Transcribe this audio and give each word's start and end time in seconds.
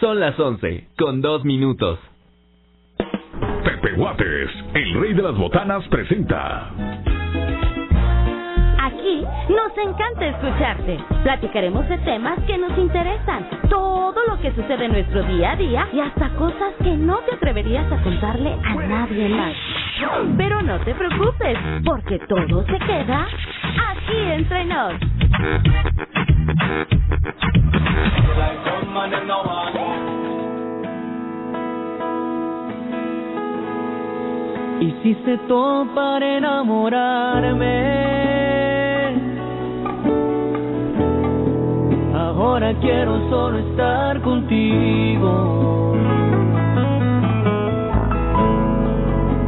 Son 0.00 0.20
las 0.20 0.38
11, 0.38 0.90
con 0.96 1.20
dos 1.20 1.44
minutos. 1.44 1.98
Pepe 3.64 3.94
Guates, 3.96 4.50
el 4.74 5.00
rey 5.00 5.12
de 5.12 5.22
las 5.22 5.36
botanas, 5.36 5.86
presenta. 5.88 6.70
Aquí 8.78 9.24
nos 9.48 9.76
encanta 9.76 10.26
escucharte. 10.28 11.00
Platicaremos 11.24 11.88
de 11.88 11.98
temas 11.98 12.38
que 12.46 12.56
nos 12.58 12.78
interesan, 12.78 13.48
todo 13.68 14.24
lo 14.28 14.40
que 14.40 14.52
sucede 14.52 14.84
en 14.84 14.92
nuestro 14.92 15.24
día 15.24 15.52
a 15.52 15.56
día 15.56 15.88
y 15.92 15.98
hasta 15.98 16.28
cosas 16.36 16.74
que 16.80 16.94
no 16.94 17.18
te 17.28 17.34
atreverías 17.34 17.90
a 17.90 18.00
contarle 18.00 18.52
a 18.52 18.74
nadie 18.76 19.28
más. 19.30 19.54
Pero 20.36 20.62
no 20.62 20.78
te 20.78 20.94
preocupes, 20.94 21.58
porque 21.84 22.20
todo 22.28 22.64
se 22.66 22.78
queda 22.78 23.26
aquí 23.90 24.16
entre 24.32 24.64
nos. 24.64 24.94
Hiciste 34.80 35.38
todo 35.48 35.86
para 35.92 36.36
enamorarme. 36.38 37.68
Ahora 42.14 42.72
quiero 42.80 43.28
solo 43.28 43.58
estar 43.58 44.20
contigo. 44.22 45.94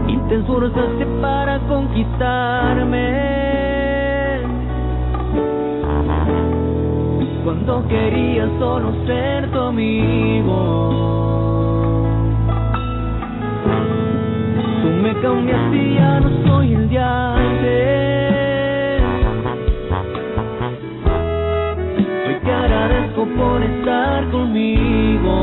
Y 0.08 0.16
te 0.28 0.42
para 1.20 1.60
conquistarme. 1.60 3.30
Cuando 7.44 7.86
quería 7.86 8.48
solo 8.58 8.92
ser 9.06 9.48
tu 9.52 9.60
amigo. 9.60 10.90
Me 15.00 15.14
cambiaste 15.20 15.76
y 15.76 15.94
ya 15.94 16.20
no 16.20 16.46
soy 16.46 16.74
el 16.74 16.88
de 16.90 16.98
antes. 16.98 17.70
Hoy 22.26 22.34
te 22.44 22.52
agradezco 22.52 23.24
por 23.24 23.62
estar 23.62 24.30
conmigo. 24.30 25.34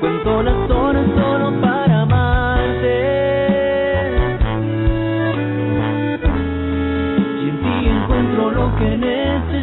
Cuento 0.00 0.42
las 0.44 0.70
horas 0.70 1.06
solo 1.16 1.60
para 1.60 2.02
amarte. 2.02 2.96
Y 7.40 7.48
en 7.48 7.62
ti 7.62 7.88
encuentro 7.88 8.50
lo 8.52 8.76
que 8.76 8.96
necesito. 8.96 9.61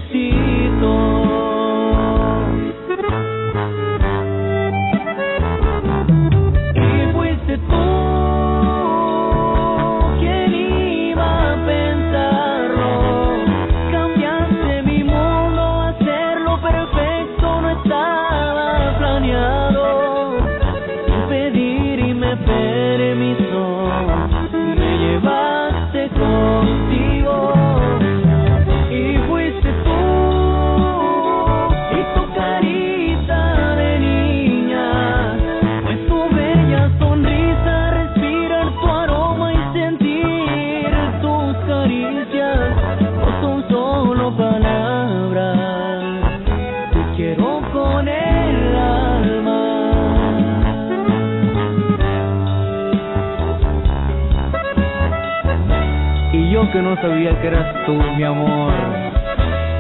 No 56.90 57.00
sabía 57.02 57.40
que 57.40 57.48
eras 57.48 57.86
tú, 57.86 57.94
mi 57.94 58.24
amor. 58.24 58.74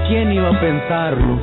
¿Quién 0.08 0.32
iba 0.32 0.50
a 0.50 0.60
pensarlo? 0.60 1.40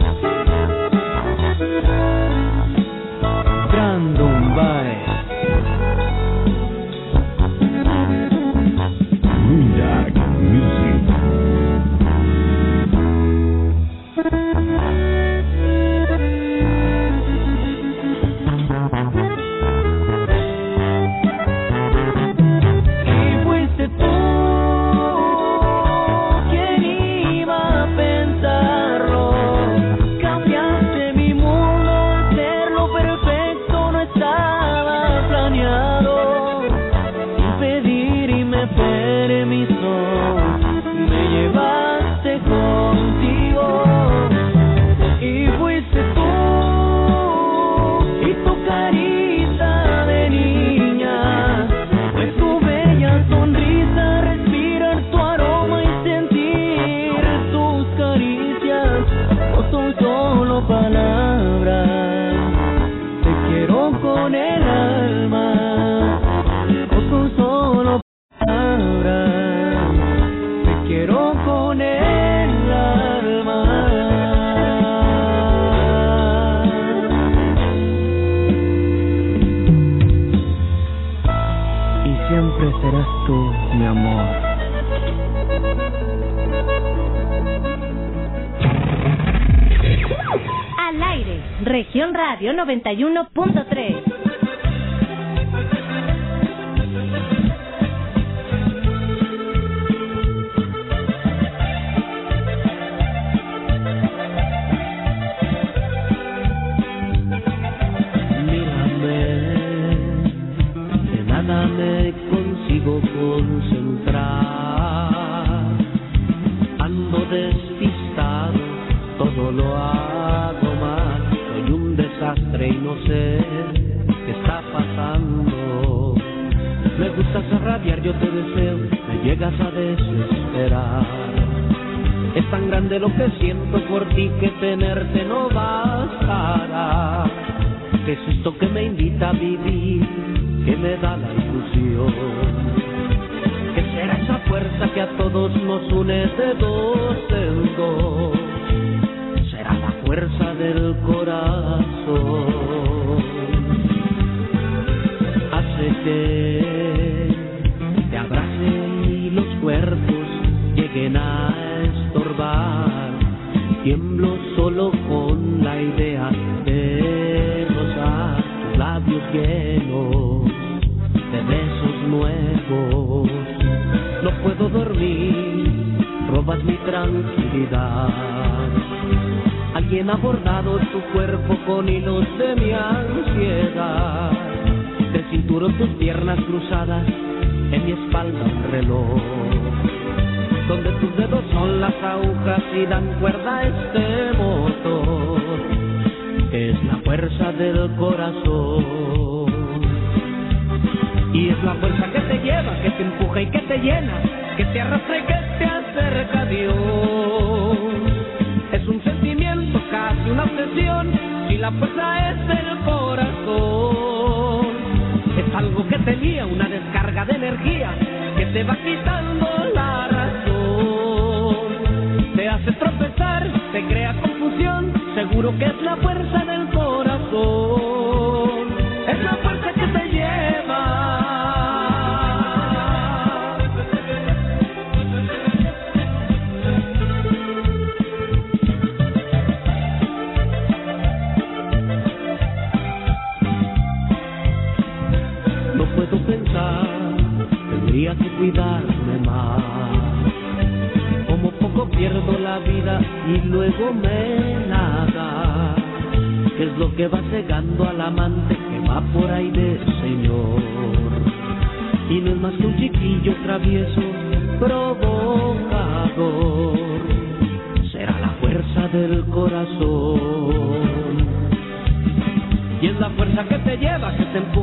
91 92.67 93.29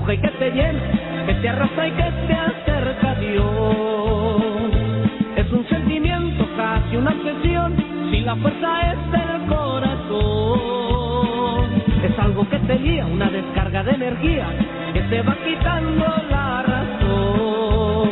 que 0.06 0.18
te 0.18 0.52
llena, 0.52 0.82
que 1.26 1.34
te 1.36 1.48
arrastra 1.50 1.88
y 1.88 1.92
que 1.92 2.04
te 2.28 2.34
acerca 2.34 3.12
a 3.12 3.16
Dios. 3.16 4.44
Es 5.38 5.50
un 5.52 5.66
sentimiento, 5.70 6.46
casi 6.58 6.98
una 6.98 7.12
obsesión, 7.12 7.74
si 8.12 8.20
la 8.20 8.36
fuerza 8.36 8.92
es 8.92 8.98
del 9.12 9.48
corazón. 9.48 10.64
Es 12.04 12.20
algo 12.20 12.50
que 12.50 12.60
te 12.60 12.78
guía, 12.80 13.06
una 13.06 13.30
descarga 13.30 13.82
de 13.84 13.92
energía, 13.92 14.46
que 14.94 15.00
te 15.04 15.22
va 15.22 15.38
quitando 15.38 16.06
la 16.30 16.64
razón. 16.64 18.10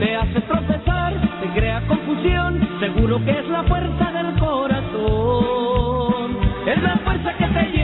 Te 0.00 0.16
hace 0.16 0.40
tropezar, 0.40 1.12
te 1.42 1.50
crea 1.50 1.82
confusión, 1.86 2.66
seguro 2.80 3.22
que 3.24 3.32
es 3.32 3.46
la 3.48 3.62
fuerza 3.64 4.10
del 4.10 4.38
corazón. 4.38 6.38
Es 6.66 6.82
la 6.82 6.96
fuerza 6.96 7.34
que 7.34 7.44
te 7.44 7.62
lleva. 7.72 7.79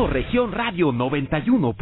Somos 0.00 0.14
Región 0.14 0.50
Radio 0.52 0.92
91. 0.92 1.74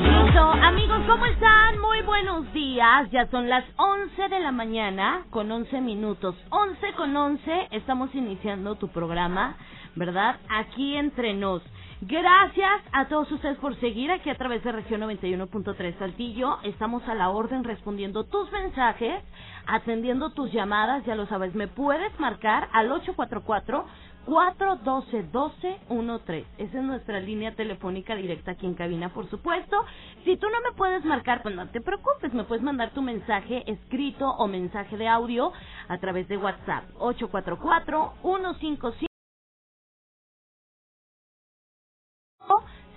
Listo, 0.00 0.40
amigos, 0.62 1.00
¿cómo 1.08 1.26
están? 1.26 1.80
Muy 1.80 2.02
buenos 2.02 2.52
días. 2.52 3.10
Ya 3.10 3.28
son 3.32 3.48
las 3.48 3.64
11 3.78 4.28
de 4.28 4.38
la 4.38 4.52
mañana 4.52 5.24
con 5.30 5.50
11 5.50 5.80
minutos. 5.80 6.36
11 6.50 6.92
con 6.92 7.16
11 7.16 7.68
estamos 7.72 8.14
iniciando 8.14 8.76
tu 8.76 8.86
programa, 8.86 9.56
¿verdad? 9.96 10.36
Aquí 10.48 10.96
entre 10.96 11.34
nos. 11.34 11.62
Gracias 12.06 12.82
a 12.92 13.08
todos 13.08 13.32
ustedes 13.32 13.56
por 13.58 13.74
seguir 13.80 14.12
aquí 14.12 14.28
a 14.28 14.34
través 14.34 14.62
de 14.62 14.72
región 14.72 15.00
91.3 15.00 15.98
Saltillo. 15.98 16.58
Estamos 16.62 17.02
a 17.08 17.14
la 17.14 17.30
orden 17.30 17.64
respondiendo 17.64 18.24
tus 18.24 18.52
mensajes, 18.52 19.24
atendiendo 19.66 20.28
tus 20.28 20.52
llamadas, 20.52 21.02
ya 21.06 21.14
lo 21.14 21.24
sabes, 21.26 21.54
me 21.54 21.66
puedes 21.66 22.20
marcar 22.20 22.68
al 22.74 22.92
844 22.92 23.86
412-1213. 24.26 26.44
Esa 26.58 26.78
es 26.78 26.84
nuestra 26.84 27.20
línea 27.20 27.54
telefónica 27.54 28.14
directa 28.14 28.50
aquí 28.52 28.66
en 28.66 28.74
cabina, 28.74 29.08
por 29.10 29.28
supuesto. 29.30 29.76
Si 30.24 30.36
tú 30.36 30.46
no 30.48 30.60
me 30.60 30.72
puedes 30.76 31.04
marcar, 31.06 31.42
pues 31.42 31.54
no 31.54 31.66
te 31.68 31.80
preocupes, 31.80 32.34
me 32.34 32.44
puedes 32.44 32.62
mandar 32.64 32.90
tu 32.90 33.00
mensaje 33.02 33.64
escrito 33.70 34.28
o 34.28 34.46
mensaje 34.46 34.98
de 34.98 35.08
audio 35.08 35.52
a 35.88 35.96
través 35.98 36.28
de 36.28 36.36
WhatsApp. 36.36 36.84
844-155. 36.98 39.13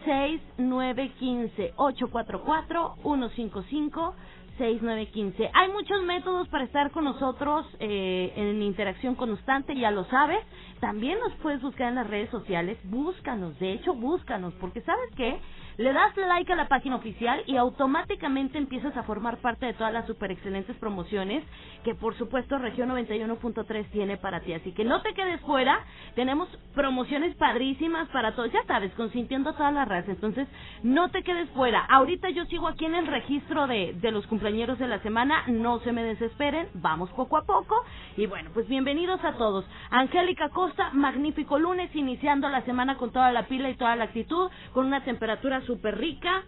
6915 0.06 1.74
844 1.76 2.96
155 3.04 4.16
6915. 4.58 5.52
Hay 5.54 5.72
muchos 5.72 6.04
métodos 6.04 6.48
para 6.50 6.64
estar 6.64 6.92
con 6.92 7.04
nosotros 7.04 7.66
eh, 7.80 8.34
en 8.36 8.62
interacción 8.64 9.16
constante, 9.16 9.76
ya 9.76 9.92
lo 9.92 10.06
sabes. 10.06 10.40
También 10.80 11.20
nos 11.20 11.34
puedes 11.42 11.62
buscar 11.62 11.90
en 11.90 11.96
las 11.96 12.08
redes 12.08 12.30
sociales. 12.32 12.78
Búscanos, 12.86 13.58
de 13.60 13.74
hecho, 13.74 13.94
búscanos, 13.94 14.54
porque 14.60 14.82
¿sabes 14.82 15.10
qué? 15.16 15.40
Le 15.78 15.94
das 15.94 16.18
like 16.18 16.52
a 16.52 16.56
la 16.56 16.68
página 16.68 16.96
oficial 16.96 17.44
y 17.46 17.56
automáticamente 17.56 18.58
empiezas 18.58 18.98
a 18.98 19.04
formar 19.04 19.38
parte 19.38 19.68
de 19.68 19.74
todas 19.74 19.94
las 19.94 20.08
super 20.08 20.32
excelentes 20.32 20.76
promociones 20.78 21.44
que, 21.84 21.94
por 21.94 22.18
supuesto, 22.18 22.58
Región 22.58 22.90
91.3 22.90 23.92
tiene 23.92 24.18
para 24.18 24.40
ti. 24.40 24.54
Así 24.54 24.72
que 24.72 24.84
no 24.84 25.04
te 25.04 25.14
quedes 25.14 25.40
fuera. 25.42 25.86
Tenemos 26.16 26.50
promociones 26.74 27.36
padrísimas 27.36 28.08
para 28.10 28.34
todos. 28.34 28.52
Ya 28.52 28.64
sabes, 28.66 28.92
consintiendo 28.94 29.52
a 29.52 29.56
todas 29.56 29.72
las 29.72 29.88
razas. 29.88 30.10
Entonces, 30.10 30.48
no 30.82 31.10
te 31.10 31.22
quedes 31.22 31.48
fuera. 31.52 31.86
Ahorita 31.86 32.32
yo 32.32 32.46
sigo 32.46 32.68
aquí 32.68 32.86
en 32.86 32.96
el 32.96 33.06
registro 33.06 33.68
de, 33.68 33.94
de 34.02 34.12
los 34.12 34.26
cumpleaños 34.26 34.80
de 34.80 34.88
la 34.88 35.00
semana. 35.04 35.44
No 35.46 35.80
se 35.82 35.92
me 35.92 36.04
desesperen. 36.04 36.70
Vamos 36.74 37.12
poco 37.12 37.38
a 37.38 37.44
poco. 37.44 37.76
Y 38.16 38.26
bueno, 38.26 38.50
pues 38.52 38.68
bienvenidos 38.68 39.24
a 39.24 39.34
todos. 39.34 39.64
Angélica 39.92 40.50
Costa, 40.50 40.90
magnífico 40.94 41.60
lunes, 41.60 41.96
iniciando 41.96 42.50
la 42.50 42.64
semana 42.64 42.98
con 42.98 43.12
toda 43.12 43.32
la 43.32 43.44
pila 43.44 43.70
y 43.70 43.76
toda 43.76 43.96
la 43.96 44.06
actitud, 44.06 44.50
con 44.74 44.88
una 44.88 45.04
temperatura 45.04 45.62
súper 45.68 45.98
rica, 45.98 46.44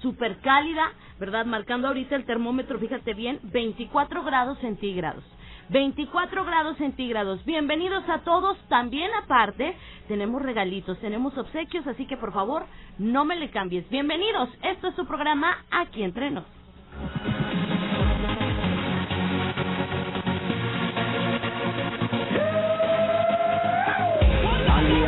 súper 0.00 0.38
cálida, 0.38 0.92
¿verdad? 1.18 1.44
Marcando 1.44 1.88
ahorita 1.88 2.16
el 2.16 2.24
termómetro, 2.24 2.78
fíjate 2.78 3.12
bien, 3.12 3.40
24 3.42 4.22
grados 4.22 4.58
centígrados. 4.60 5.24
24 5.68 6.44
grados 6.44 6.76
centígrados. 6.76 7.44
Bienvenidos 7.44 8.08
a 8.08 8.18
todos. 8.20 8.58
También 8.68 9.10
aparte, 9.22 9.76
tenemos 10.08 10.42
regalitos, 10.42 10.98
tenemos 11.00 11.36
obsequios, 11.36 11.86
así 11.86 12.06
que 12.06 12.16
por 12.16 12.32
favor, 12.32 12.64
no 12.98 13.24
me 13.24 13.36
le 13.36 13.50
cambies. 13.50 13.88
Bienvenidos. 13.90 14.48
Esto 14.62 14.88
es 14.88 14.96
su 14.96 15.06
programa 15.06 15.64
Aquí 15.70 16.02
Entre 16.02 16.30
Nos. 16.30 16.44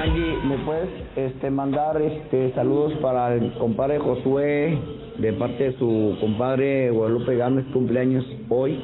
Angie, 0.05 0.37
¿me 0.45 0.59
puedes 0.59 1.04
este, 1.17 1.51
mandar 1.51 2.01
este, 2.01 2.53
saludos 2.55 2.93
para 3.01 3.35
el 3.35 3.53
compadre 3.53 3.99
Josué 3.99 4.79
de 5.19 5.33
parte 5.35 5.65
de 5.65 5.79
su 5.79 6.17
compadre 6.21 6.91
Guadalupe 6.91 7.37
Gámez, 7.37 7.65
cumpleaños 7.73 8.25
hoy? 8.49 8.81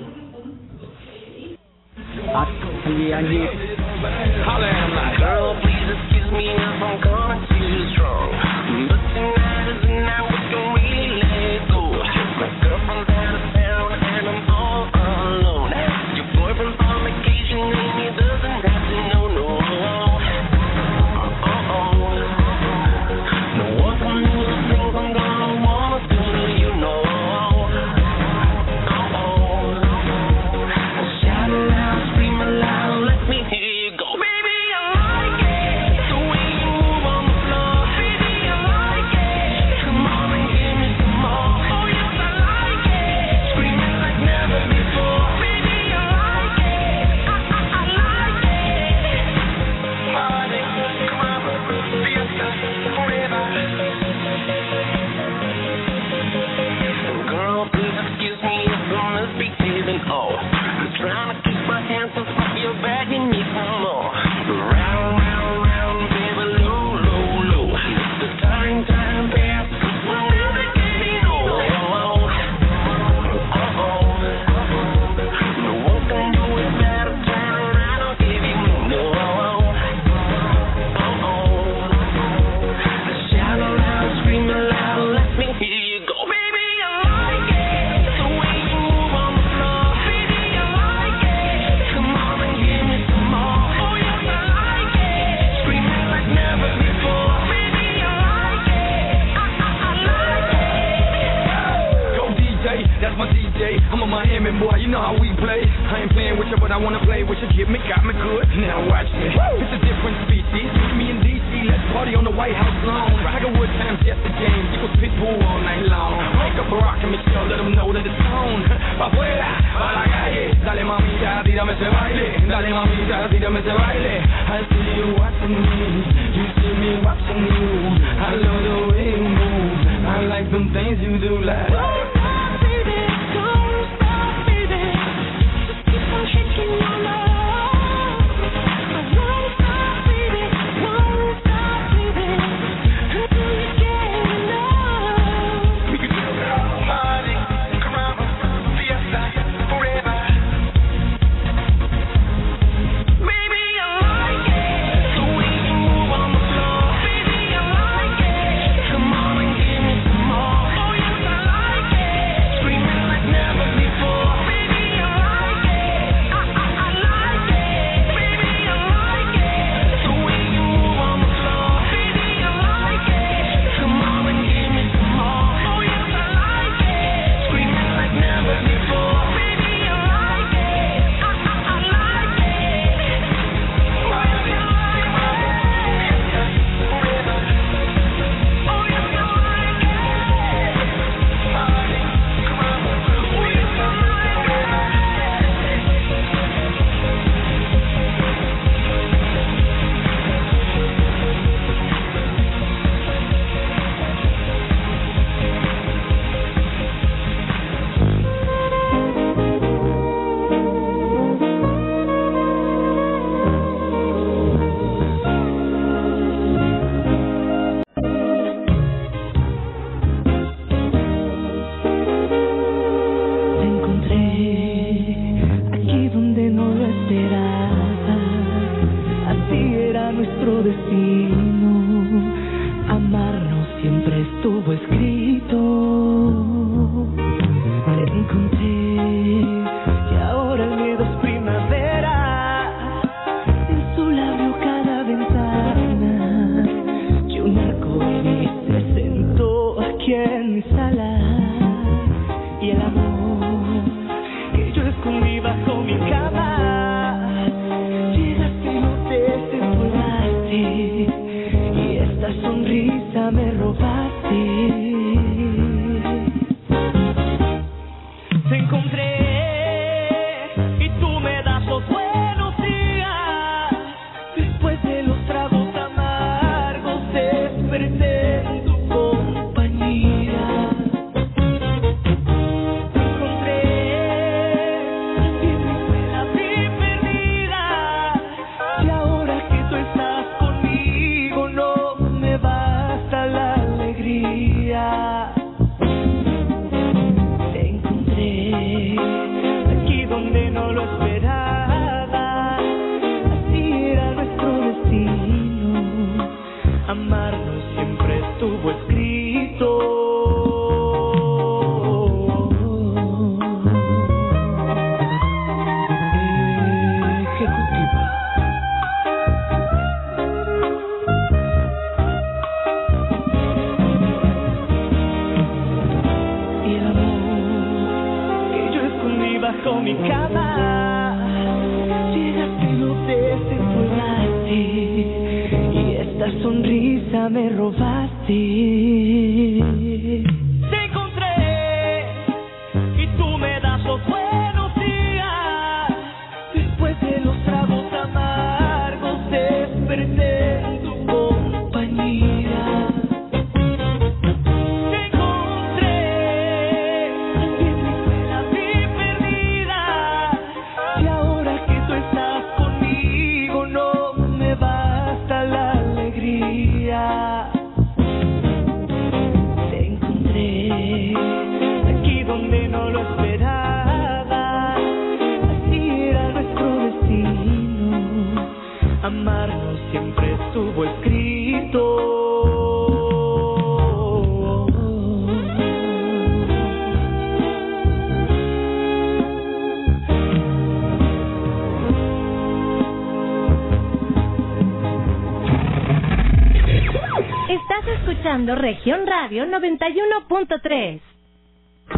Región 398.54 399.06
Radio 399.06 399.44
91.3. 399.46 401.00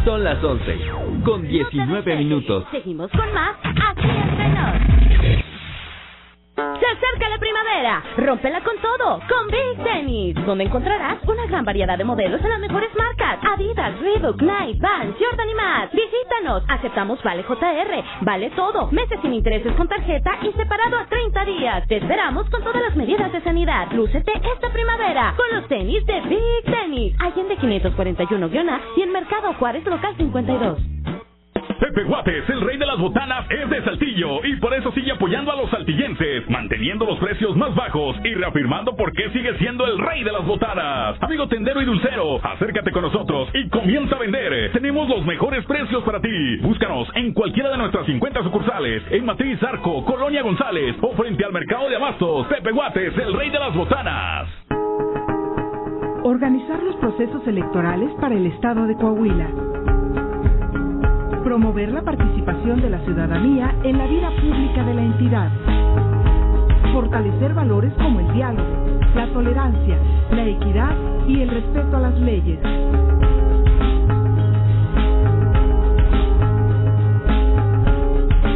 Son 0.05 0.25
las 0.25 0.43
11, 0.43 0.81
con 1.25 1.47
19 1.47 2.17
minutos. 2.17 2.65
Seguimos 2.71 3.11
con 3.11 3.33
más 3.35 3.57
aquí 3.63 4.09
entre 4.09 4.49
nos. 4.49 4.93
Se 6.55 6.87
acerca 6.87 7.29
la 7.29 7.39
primavera. 7.39 8.03
Rómpela 8.17 8.61
con 8.63 8.77
todo. 8.79 9.21
Con 9.29 9.47
Big 9.49 9.85
Tennis. 9.85 10.35
Donde 10.47 10.65
encontrarás 10.65 11.19
una 11.27 11.47
gran 11.47 11.65
variedad 11.65 11.97
de 11.97 12.05
modelos 12.05 12.41
en 12.43 12.49
las 12.49 12.61
mejores 12.61 12.91
marcas. 12.97 13.39
Adidas, 13.43 13.99
Reebok, 14.01 14.41
Nike, 14.43 14.79
Vans, 14.81 15.17
Jordan 15.19 15.49
y 15.49 15.55
más. 15.55 15.91
Visítanos. 16.43 16.63
Aceptamos 16.69 17.23
Vale 17.23 17.45
JR. 17.45 18.05
Vale 18.23 18.51
todo. 18.51 18.91
Meses 18.91 19.19
sin 19.23 19.35
intereses 19.35 19.73
con 19.77 19.89
tarjeta 19.89 20.31
y 20.43 20.53
separado 20.53 20.99
a 20.99 21.07
30 21.07 21.45
días. 21.45 21.87
Te 21.89 21.97
esperamos 21.97 22.49
con 22.51 22.63
todas 22.63 22.83
las 22.83 22.97
medidas 22.97 23.33
de 23.33 23.41
sanidad. 23.43 23.91
Lúcete 23.93 24.33
esta 24.55 24.73
primavera 24.73 25.35
con 25.37 25.47
los 25.59 25.69
tenis 25.69 26.05
de 26.07 26.21
Big 26.23 26.65
Tennis. 26.65 27.15
Allende 27.21 27.57
541-A 27.59 28.81
y 28.97 29.03
en 29.03 29.13
Mercado 29.13 29.55
Juárez 29.55 29.85
Local 29.85 30.15
52. 30.17 30.92
Pepe 32.03 32.15
Guates, 32.15 32.51
el 32.51 32.61
rey 32.63 32.79
de 32.79 32.87
las 32.87 32.99
botanas, 32.99 33.47
es 33.49 33.71
de 33.71 33.85
Saltillo 33.85 34.45
y 34.45 34.57
por 34.57 34.75
eso 34.75 34.91
sigue 34.91 35.13
apoyando 35.13 35.53
a 35.53 35.57
los 35.57 35.71
saltillenses, 35.71 36.51
manteniendo 36.51 37.05
los 37.05 37.17
precios 37.21 37.57
más 37.57 37.73
bajos 37.77 38.17
y 38.25 38.35
reafirmando 38.35 38.97
por 38.97 39.13
qué 39.13 39.31
sigue 39.31 39.57
siendo 39.59 39.87
el 39.87 39.99
rey 39.99 40.25
de 40.25 40.33
las 40.33 40.45
botanas. 40.45 41.17
Amigo 41.23 41.47
tendero 41.47 41.81
y 41.81 41.85
dulcero, 41.85 42.41
acércate 42.43 42.91
con 42.91 43.03
nosotros 43.03 43.51
y 43.55 43.69
comienza 43.69 44.17
a 44.17 44.19
vender. 44.19 44.73
Tenemos 44.73 45.09
los 45.09 45.25
mejores 45.25 45.65
precios 45.65 46.03
para 46.03 46.21
ti. 46.21 46.57
Búscanos 46.57 47.07
en 47.15 47.33
cualquiera 47.35 47.71
de 47.71 47.79
nuestras 47.79 48.05
50 48.05 48.43
sucursales, 48.43 49.05
en 49.11 49.25
Matriz 49.25 49.63
Arco, 49.63 50.05
Colonia 50.05 50.43
González 50.43 50.97
o 51.03 51.13
frente 51.15 51.45
al 51.45 51.53
Mercado 51.53 51.89
de 51.89 51.97
Abastos. 51.97 52.49
Pepe 52.49 52.73
Guates, 52.73 53.17
el 53.17 53.33
rey 53.33 53.51
de 53.51 53.59
las 53.61 53.75
botanas. 53.77 54.49
Organizar 56.25 56.83
los 56.83 56.97
procesos 56.97 57.47
electorales 57.47 58.11
para 58.21 58.35
el 58.35 58.47
Estado 58.47 58.89
de 58.89 58.97
Coahuila. 58.97 59.92
Promover 61.45 61.93
la 61.93 62.03
participación 62.03 62.81
de 62.81 62.91
la 62.91 63.01
ciudadanía 63.01 63.75
en 63.83 63.99
la 63.99 64.07
vida 64.07 64.31
pública 64.31 64.85
de 64.85 64.95
la 64.95 65.03
entidad. 65.03 65.51
Fortalecer 66.93 67.53
valores 67.53 67.93
como 67.95 68.21
el 68.21 68.33
diálogo, 68.33 68.69
la 69.17 69.27
tolerancia, 69.33 69.99
la 70.31 70.45
equidad 70.45 70.95
y 71.27 71.41
el 71.41 71.51
respeto 71.51 71.97
a 71.97 72.01
las 72.01 72.15
leyes. 72.21 72.61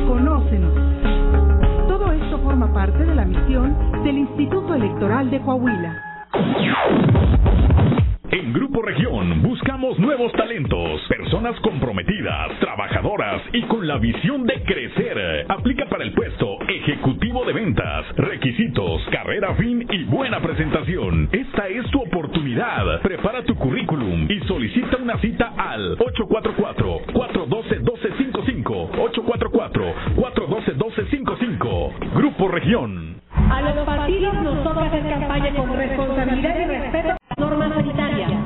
Conócenos. 0.07 0.73
Todo 1.89 2.13
esto 2.13 2.39
forma 2.39 2.73
parte 2.73 3.05
de 3.05 3.15
la 3.17 3.25
misión 3.25 3.77
del 4.05 4.19
Instituto 4.19 4.75
Electoral 4.75 5.29
de 5.31 5.41
Coahuila. 5.41 7.16
Grupo 8.77 8.91
Región 8.91 9.41
buscamos 9.41 9.99
nuevos 9.99 10.31
talentos, 10.33 11.01
personas 11.09 11.59
comprometidas, 11.61 12.61
trabajadoras 12.61 13.41
y 13.55 13.63
con 13.63 13.87
la 13.87 13.97
visión 13.97 14.45
de 14.45 14.63
crecer. 14.65 15.47
Aplica 15.49 15.87
para 15.87 16.05
el 16.05 16.13
puesto 16.13 16.59
ejecutivo 16.69 17.47
de 17.47 17.55
ventas, 17.55 18.05
requisitos, 18.17 19.01
carrera 19.11 19.55
fin 19.55 19.87
y 19.91 20.05
buena 20.05 20.41
presentación. 20.41 21.31
Esta 21.33 21.69
es 21.69 21.91
tu 21.91 22.03
oportunidad. 22.03 23.01
Prepara 23.01 23.43
tu 23.45 23.55
currículum 23.55 24.31
y 24.31 24.41
solicita 24.41 24.99
una 24.99 25.17
cita 25.21 25.55
al 25.57 25.97
844-412-1255. 25.97 28.91
844-412-1255. 30.17 32.13
Grupo 32.15 32.49
Región. 32.49 33.23
A 33.51 33.63
los 33.63 33.87
partidos 33.87 34.35
nos 34.43 34.63
toca 34.63 34.85
hacer 34.85 35.09
campaña 35.09 35.55
con 35.55 35.75
responsabilidad 35.75 36.61
y 36.61 36.65
respeto 36.67 37.09
a 37.09 37.17
las 37.29 37.39
normas 37.39 37.73
sanitarias. 37.75 38.46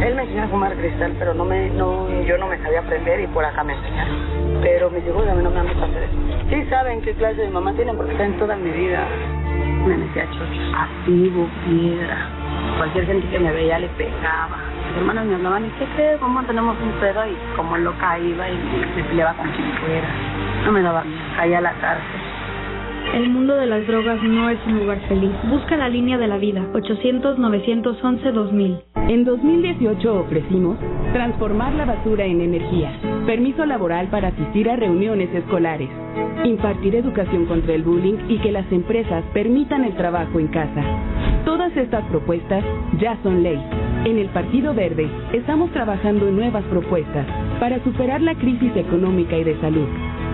Él 0.00 0.14
me 0.14 0.22
enseñó 0.22 0.44
a 0.44 0.48
fumar 0.48 0.74
cristal, 0.74 1.14
pero 1.18 1.32
no 1.32 1.44
me, 1.44 1.70
no, 1.70 2.06
yo 2.22 2.36
no 2.36 2.48
me 2.48 2.58
sabía 2.58 2.80
aprender 2.80 3.20
y 3.20 3.26
por 3.28 3.44
acá 3.44 3.64
me 3.64 3.72
enseñaron. 3.72 4.16
Pero 4.60 4.90
mis 4.90 5.06
hijos 5.06 5.26
a 5.26 5.34
mí 5.34 5.42
no 5.42 5.50
me 5.50 5.60
han 5.60 5.66
visto 5.66 5.84
hacer 5.84 6.02
eso. 6.02 6.14
Sí 6.50 6.66
saben 6.68 7.00
qué 7.00 7.12
clase 7.14 7.40
de 7.40 7.48
mamá 7.48 7.72
tienen 7.72 7.96
porque 7.96 8.12
está 8.12 8.24
en 8.26 8.38
toda 8.38 8.56
mi 8.56 8.70
vida. 8.70 9.00
Me 9.86 9.96
decía 9.96 10.26
chocho, 10.30 10.76
activo, 10.76 11.48
piedra. 11.64 12.28
Cualquier 12.76 13.06
gente 13.06 13.28
que 13.28 13.38
me 13.38 13.52
veía 13.52 13.78
le 13.78 13.88
pegaba. 13.90 14.58
Mis 14.88 14.98
hermanos 14.98 15.24
me 15.26 15.34
hablaban, 15.36 15.66
¿y 15.66 15.70
qué 15.78 15.86
crees? 15.96 16.18
¿Cómo 16.20 16.42
tenemos 16.44 16.76
un 16.80 16.92
pedo? 17.00 17.26
Y 17.26 17.36
como 17.56 17.76
loca 17.78 18.18
iba 18.18 18.48
y 18.50 18.56
me 18.96 19.04
peleaba 19.04 19.32
con 19.34 19.50
quien 19.50 19.72
fuera. 19.78 20.08
No 20.64 20.72
me 20.72 20.82
daba 20.82 21.04
miedo, 21.04 21.22
caía 21.36 21.58
a 21.58 21.62
la 21.62 21.72
cárcel. 21.72 22.25
El 23.14 23.30
mundo 23.30 23.54
de 23.56 23.66
las 23.66 23.86
drogas 23.86 24.22
no 24.22 24.50
es 24.50 24.58
un 24.66 24.80
lugar 24.80 24.98
feliz. 25.08 25.30
Busca 25.48 25.76
la 25.76 25.88
línea 25.88 26.18
de 26.18 26.26
la 26.26 26.38
vida. 26.38 26.66
800-911-2000. 26.72 28.82
En 29.08 29.24
2018 29.24 30.20
ofrecimos 30.20 30.76
transformar 31.12 31.72
la 31.74 31.84
basura 31.84 32.24
en 32.24 32.40
energía, 32.40 32.90
permiso 33.24 33.64
laboral 33.64 34.08
para 34.08 34.26
asistir 34.28 34.68
a 34.68 34.76
reuniones 34.76 35.32
escolares, 35.32 35.88
impartir 36.44 36.96
educación 36.96 37.46
contra 37.46 37.74
el 37.74 37.84
bullying 37.84 38.18
y 38.28 38.38
que 38.38 38.52
las 38.52 38.70
empresas 38.72 39.24
permitan 39.32 39.84
el 39.84 39.94
trabajo 39.96 40.40
en 40.40 40.48
casa. 40.48 40.82
Todas 41.44 41.74
estas 41.76 42.04
propuestas 42.06 42.64
ya 43.00 43.16
son 43.22 43.44
ley. 43.44 43.62
En 44.04 44.18
el 44.18 44.28
Partido 44.28 44.74
Verde 44.74 45.08
estamos 45.32 45.70
trabajando 45.70 46.28
en 46.28 46.36
nuevas 46.36 46.64
propuestas 46.64 47.26
para 47.60 47.82
superar 47.84 48.20
la 48.20 48.34
crisis 48.34 48.76
económica 48.76 49.38
y 49.38 49.44
de 49.44 49.58
salud, 49.60 49.86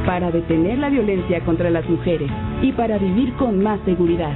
para 0.07 0.31
detener 0.31 0.79
la 0.79 0.89
violencia 0.89 1.41
contra 1.45 1.71
las 1.71 1.89
mujeres 1.89 2.31
y 2.63 2.73
para 2.73 2.99
vivir 2.99 3.33
con 3.35 3.63
más 3.63 3.81
seguridad. 3.85 4.33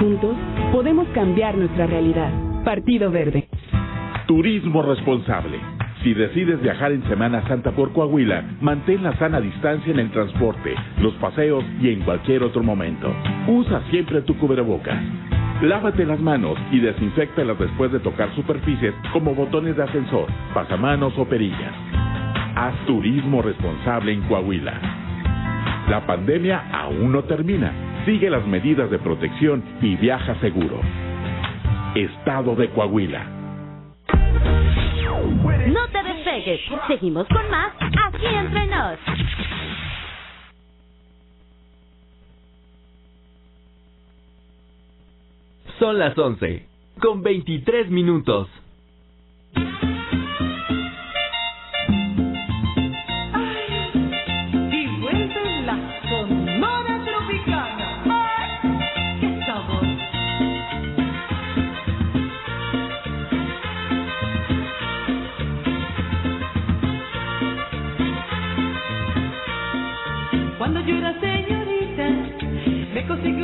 Juntos 0.00 0.36
podemos 0.72 1.06
cambiar 1.08 1.56
nuestra 1.56 1.86
realidad. 1.86 2.30
Partido 2.64 3.10
Verde. 3.10 3.48
Turismo 4.26 4.82
responsable. 4.82 5.58
Si 6.02 6.12
decides 6.12 6.60
viajar 6.60 6.92
en 6.92 7.02
Semana 7.08 7.46
Santa 7.48 7.70
por 7.70 7.92
Coahuila, 7.92 8.56
mantén 8.60 9.02
la 9.02 9.16
sana 9.16 9.40
distancia 9.40 9.92
en 9.92 9.98
el 9.98 10.10
transporte, 10.10 10.74
los 11.00 11.14
paseos 11.14 11.64
y 11.80 11.90
en 11.90 12.00
cualquier 12.00 12.42
otro 12.42 12.62
momento. 12.62 13.10
Usa 13.48 13.82
siempre 13.90 14.20
tu 14.22 14.36
cubrebocas. 14.36 14.98
Lávate 15.62 16.04
las 16.04 16.20
manos 16.20 16.58
y 16.72 16.80
desinfectalas 16.80 17.58
después 17.58 17.90
de 17.92 18.00
tocar 18.00 18.34
superficies 18.34 18.94
como 19.12 19.34
botones 19.34 19.76
de 19.76 19.82
ascensor, 19.82 20.26
pasamanos 20.52 21.16
o 21.16 21.24
perillas. 21.24 21.72
Haz 22.56 22.74
turismo 22.86 23.42
responsable 23.42 24.12
en 24.12 24.22
Coahuila. 24.28 24.80
La 25.88 26.06
pandemia 26.06 26.70
aún 26.72 27.10
no 27.10 27.24
termina. 27.24 27.72
Sigue 28.04 28.30
las 28.30 28.46
medidas 28.46 28.88
de 28.90 28.98
protección 29.00 29.62
y 29.82 29.96
viaja 29.96 30.36
seguro. 30.36 30.80
Estado 31.96 32.54
de 32.54 32.70
Coahuila. 32.70 33.24
No 35.66 35.88
te 35.88 36.02
despegues. 36.04 36.60
Seguimos 36.86 37.26
con 37.26 37.50
más 37.50 37.72
aquí 37.80 38.26
entre 38.26 38.66
nos. 38.66 38.98
Son 45.80 45.98
las 45.98 46.16
11, 46.16 46.68
con 47.00 47.22
23 47.22 47.90
minutos. 47.90 48.48
Me 73.08 73.43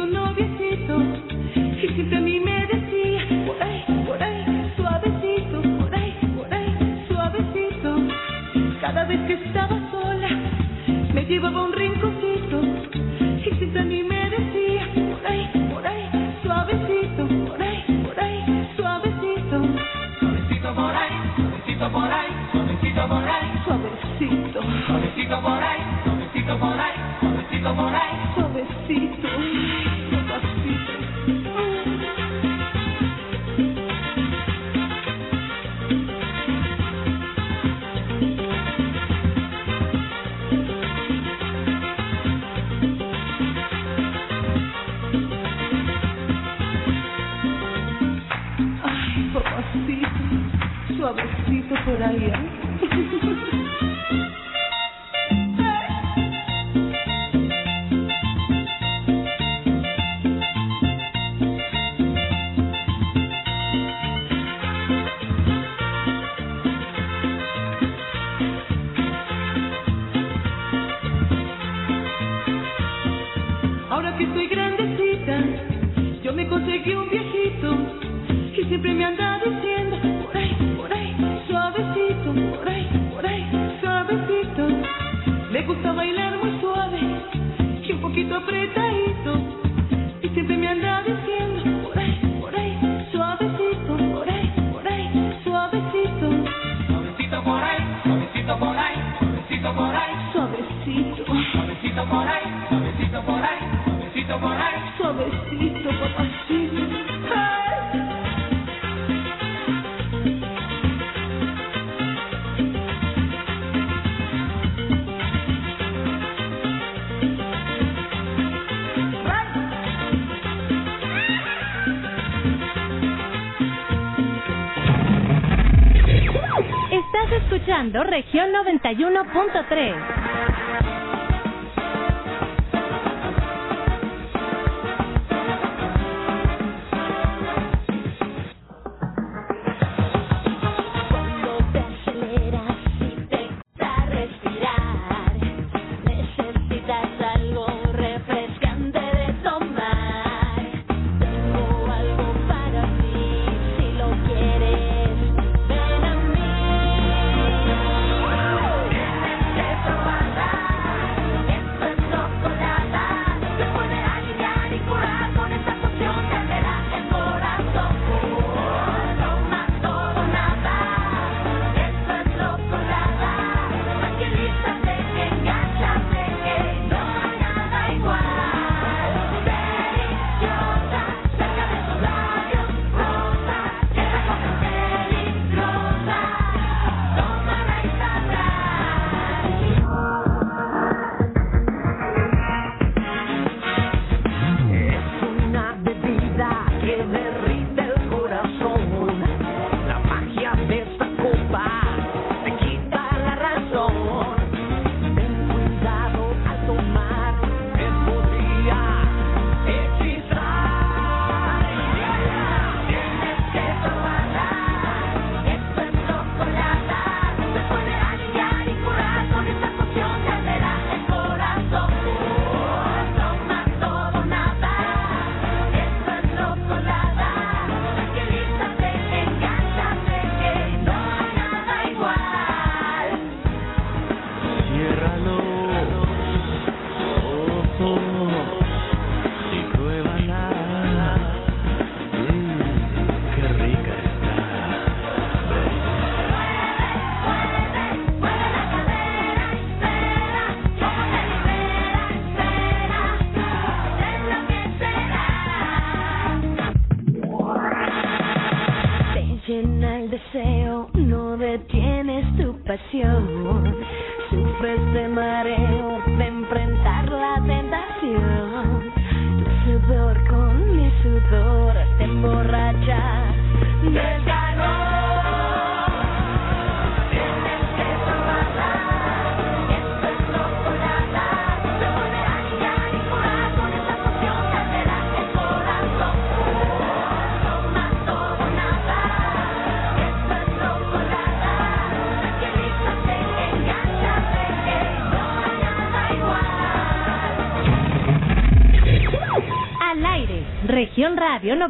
91.3. 129.25 130.00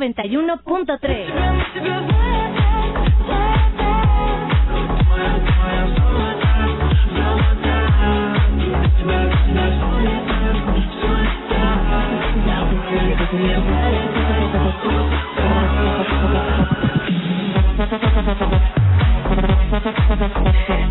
91.3. 0.00 2.30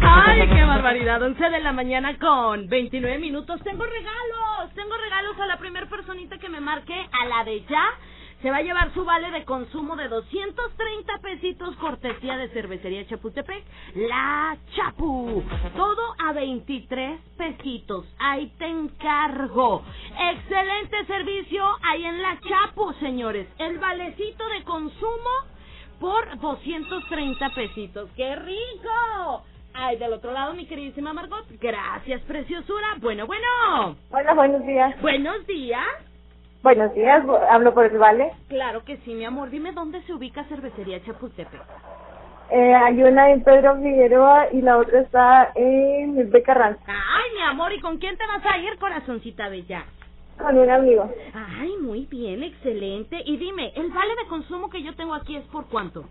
Ay, 0.01 0.47
qué 0.47 0.63
barbaridad. 0.63 1.21
11 1.21 1.49
de 1.49 1.59
la 1.61 1.73
mañana 1.73 2.17
con 2.17 2.67
29 2.67 3.19
minutos. 3.19 3.59
Tengo 3.63 3.83
regalos. 3.83 4.73
Tengo 4.75 4.95
regalos 4.97 5.39
a 5.39 5.45
la 5.47 5.57
primera 5.57 5.85
personita 5.87 6.37
que 6.37 6.49
me 6.49 6.61
marque 6.61 6.93
a 7.11 7.25
la 7.25 7.43
de 7.43 7.63
ya. 7.69 7.85
Se 8.41 8.49
va 8.49 8.57
a 8.57 8.61
llevar 8.61 8.93
su 8.93 9.03
vale 9.03 9.31
de 9.31 9.43
consumo 9.43 9.97
de 9.97 10.07
230 10.07 11.17
pesitos 11.17 11.75
cortesía 11.75 12.37
de 12.37 12.47
cervecería 12.49 13.05
Chapultepec. 13.05 13.65
La 13.95 14.57
Chapu. 14.75 15.43
Todo 15.75 16.15
a 16.25 16.31
23 16.31 17.19
pesitos. 17.37 18.05
Ahí 18.17 18.47
te 18.57 18.65
encargo. 18.65 19.83
Excelente 20.31 21.05
servicio 21.05 21.65
ahí 21.83 22.05
en 22.05 22.21
la 22.21 22.39
Chapu, 22.39 22.93
señores. 23.01 23.45
El 23.57 23.77
valecito 23.77 24.47
de 24.47 24.63
consumo 24.63 25.29
por 25.99 26.39
230 26.39 27.49
pesitos. 27.49 28.09
¡Qué 28.15 28.37
rico! 28.37 29.43
Ay, 29.73 29.97
del 29.97 30.13
otro 30.13 30.31
lado, 30.31 30.53
mi 30.53 30.65
queridísima 30.65 31.11
Margot. 31.11 31.45
Gracias, 31.59 32.21
preciosura. 32.21 32.95
Bueno, 32.99 33.27
bueno. 33.27 33.97
Hola, 34.11 34.33
buenos 34.33 34.65
días. 34.65 34.99
Buenos 35.01 35.45
días. 35.45 36.08
Buenos 36.61 36.93
días, 36.93 37.23
hablo 37.49 37.73
por 37.73 37.85
el 37.85 37.97
Vale. 37.97 38.33
Claro 38.49 38.83
que 38.83 38.97
sí, 38.97 39.13
mi 39.13 39.23
amor. 39.23 39.49
Dime 39.49 39.71
dónde 39.71 40.01
se 40.01 40.13
ubica 40.13 40.43
Cervecería 40.45 41.01
Chapultepec. 41.05 41.61
Eh, 42.51 42.73
hay 42.75 43.01
una 43.01 43.31
en 43.31 43.43
Pedro 43.43 43.77
Figueroa 43.77 44.47
y 44.51 44.61
la 44.61 44.77
otra 44.77 45.01
está 45.01 45.51
en 45.55 46.29
Beca 46.29 46.53
Rancho. 46.53 46.81
Ay, 46.87 47.35
mi 47.35 47.43
amor, 47.43 47.71
¿y 47.71 47.79
con 47.79 47.97
quién 47.97 48.17
te 48.17 48.27
vas 48.27 48.45
a 48.45 48.57
ir, 48.57 48.77
corazoncita 48.77 49.47
bella? 49.47 49.85
Con 50.37 50.57
un 50.57 50.69
amigo. 50.69 51.09
Ay, 51.33 51.77
muy 51.79 52.05
bien, 52.07 52.43
excelente. 52.43 53.21
Y 53.23 53.37
dime, 53.37 53.71
¿el 53.75 53.89
vale 53.91 54.15
de 54.21 54.27
consumo 54.27 54.69
que 54.69 54.83
yo 54.83 54.93
tengo 54.95 55.13
aquí 55.13 55.37
es 55.37 55.45
por 55.45 55.65
cuánto? 55.67 56.05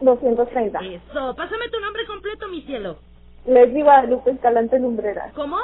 230. 0.00 0.78
Eso, 0.80 1.34
pásame 1.36 1.70
tu 1.70 1.80
nombre 1.80 2.04
completo, 2.06 2.48
mi 2.48 2.60
cielo. 2.62 2.98
Leslie 3.46 3.82
Guadalupe 3.82 4.32
Escalante 4.32 4.78
Lumbreras. 4.78 5.32
¿Cómo? 5.32 5.56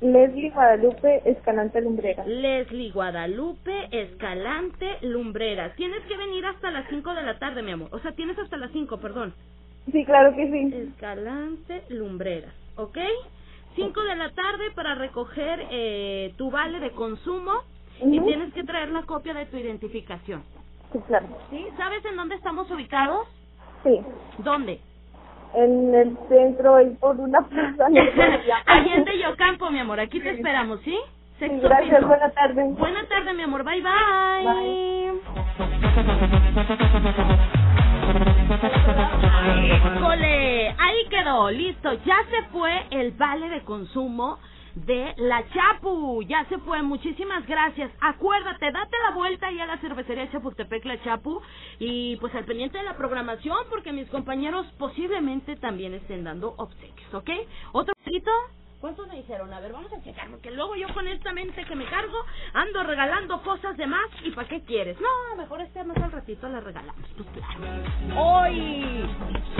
Leslie 0.00 0.50
Guadalupe 0.50 1.22
Escalante 1.26 1.80
Lumbreras. 1.80 2.26
Leslie 2.26 2.90
Guadalupe 2.90 3.88
Escalante 3.90 4.96
Lumbreras. 5.02 5.76
Tienes 5.76 6.00
que 6.06 6.16
venir 6.16 6.46
hasta 6.46 6.70
las 6.70 6.88
5 6.88 7.14
de 7.14 7.22
la 7.22 7.38
tarde, 7.38 7.62
mi 7.62 7.72
amor. 7.72 7.88
O 7.92 7.98
sea, 7.98 8.12
tienes 8.12 8.38
hasta 8.38 8.56
las 8.56 8.70
5, 8.72 8.98
perdón. 8.98 9.34
Sí, 9.92 10.04
claro 10.04 10.34
que 10.34 10.50
sí. 10.50 10.74
Escalante 10.74 11.82
Lumbreras, 11.90 12.54
¿ok? 12.76 12.98
5 13.76 14.02
de 14.02 14.16
la 14.16 14.30
tarde 14.30 14.70
para 14.74 14.94
recoger 14.94 15.66
eh, 15.70 16.32
tu 16.36 16.50
vale 16.50 16.80
de 16.80 16.90
consumo 16.92 17.52
y 18.02 18.20
tienes 18.20 18.52
que 18.54 18.64
traer 18.64 18.90
la 18.90 19.02
copia 19.02 19.34
de 19.34 19.46
tu 19.46 19.58
identificación. 19.58 20.42
Sí, 20.92 20.98
claro. 21.06 21.26
¿Sí? 21.50 21.66
¿Sabes 21.76 22.04
en 22.04 22.16
dónde 22.16 22.34
estamos 22.36 22.70
ubicados? 22.70 23.28
Sí. 23.84 24.00
¿Dónde? 24.38 24.80
En 25.54 25.94
el 25.94 26.16
centro, 26.28 26.76
ahí 26.76 26.90
por 27.00 27.18
una 27.18 27.40
plaza. 27.48 27.86
Allende 28.66 29.18
Yocampo, 29.22 29.70
mi 29.70 29.78
amor. 29.80 30.00
Aquí 30.00 30.20
te 30.20 30.30
esperamos, 30.30 30.80
¿sí? 30.82 30.98
Sexto 31.38 31.68
gracias, 31.68 32.06
buena 32.06 32.30
tarde. 32.30 32.64
Buena 32.78 33.04
tarde, 33.08 33.32
mi 33.32 33.42
amor. 33.42 33.64
Bye, 33.64 33.82
bye. 33.82 35.10
Híjole, 39.96 40.68
ahí 40.78 41.06
quedó, 41.08 41.50
listo. 41.50 41.92
Ya 42.04 42.16
se 42.30 42.42
fue 42.50 42.72
el 42.90 43.12
vale 43.12 43.48
de 43.48 43.62
consumo 43.62 44.38
de 44.74 45.14
la 45.18 45.44
Chapu. 45.50 46.22
Ya 46.22 46.44
se 46.48 46.58
fue, 46.58 46.82
muchísimas 46.82 47.46
gracias. 47.46 47.90
Acuérdate, 48.00 48.70
date 48.72 48.96
la 49.08 49.14
vuelta 49.14 49.48
ahí 49.48 49.60
a 49.60 49.66
la 49.66 49.78
cervecería 49.78 50.30
Chapultepec 50.30 50.84
La 50.84 51.02
Chapu 51.02 51.40
y 51.78 52.16
pues 52.16 52.34
al 52.34 52.44
pendiente 52.44 52.78
de 52.78 52.84
la 52.84 52.96
programación 52.96 53.58
porque 53.70 53.92
mis 53.92 54.08
compañeros 54.10 54.66
posiblemente 54.78 55.56
también 55.56 55.94
estén 55.94 56.24
dando 56.24 56.54
obsequios, 56.56 57.14
¿ok? 57.14 57.30
¿Otro 57.72 57.94
poquito? 58.04 58.30
¿Cuántos 58.80 59.06
me 59.08 59.16
dijeron? 59.16 59.52
A 59.52 59.60
ver, 59.60 59.72
vamos 59.72 59.92
a 59.92 60.02
checar, 60.02 60.30
porque 60.30 60.50
luego 60.50 60.74
yo 60.74 60.88
con 60.94 61.06
esta 61.06 61.34
mente 61.34 61.66
que 61.66 61.76
me 61.76 61.84
cargo 61.84 62.16
ando 62.54 62.82
regalando 62.82 63.42
cosas 63.42 63.76
de 63.76 63.86
más 63.86 64.08
y 64.24 64.30
¿para 64.30 64.48
qué 64.48 64.62
quieres? 64.62 64.96
No, 64.98 65.36
mejor 65.36 65.60
este 65.60 65.84
más 65.84 65.98
al 65.98 66.10
ratito 66.10 66.48
le 66.48 66.60
regalamos, 66.60 67.06
pues. 67.14 67.44
Hoy, 68.16 69.04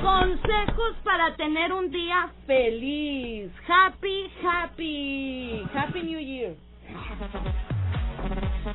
consejos 0.00 0.96
para 1.04 1.37
tener 1.37 1.70
un 1.70 1.90
día 1.90 2.33
feliz. 2.46 3.52
Happy, 3.68 4.30
happy, 4.42 5.66
happy 5.74 6.02
New 6.02 6.20
Year. 6.20 6.54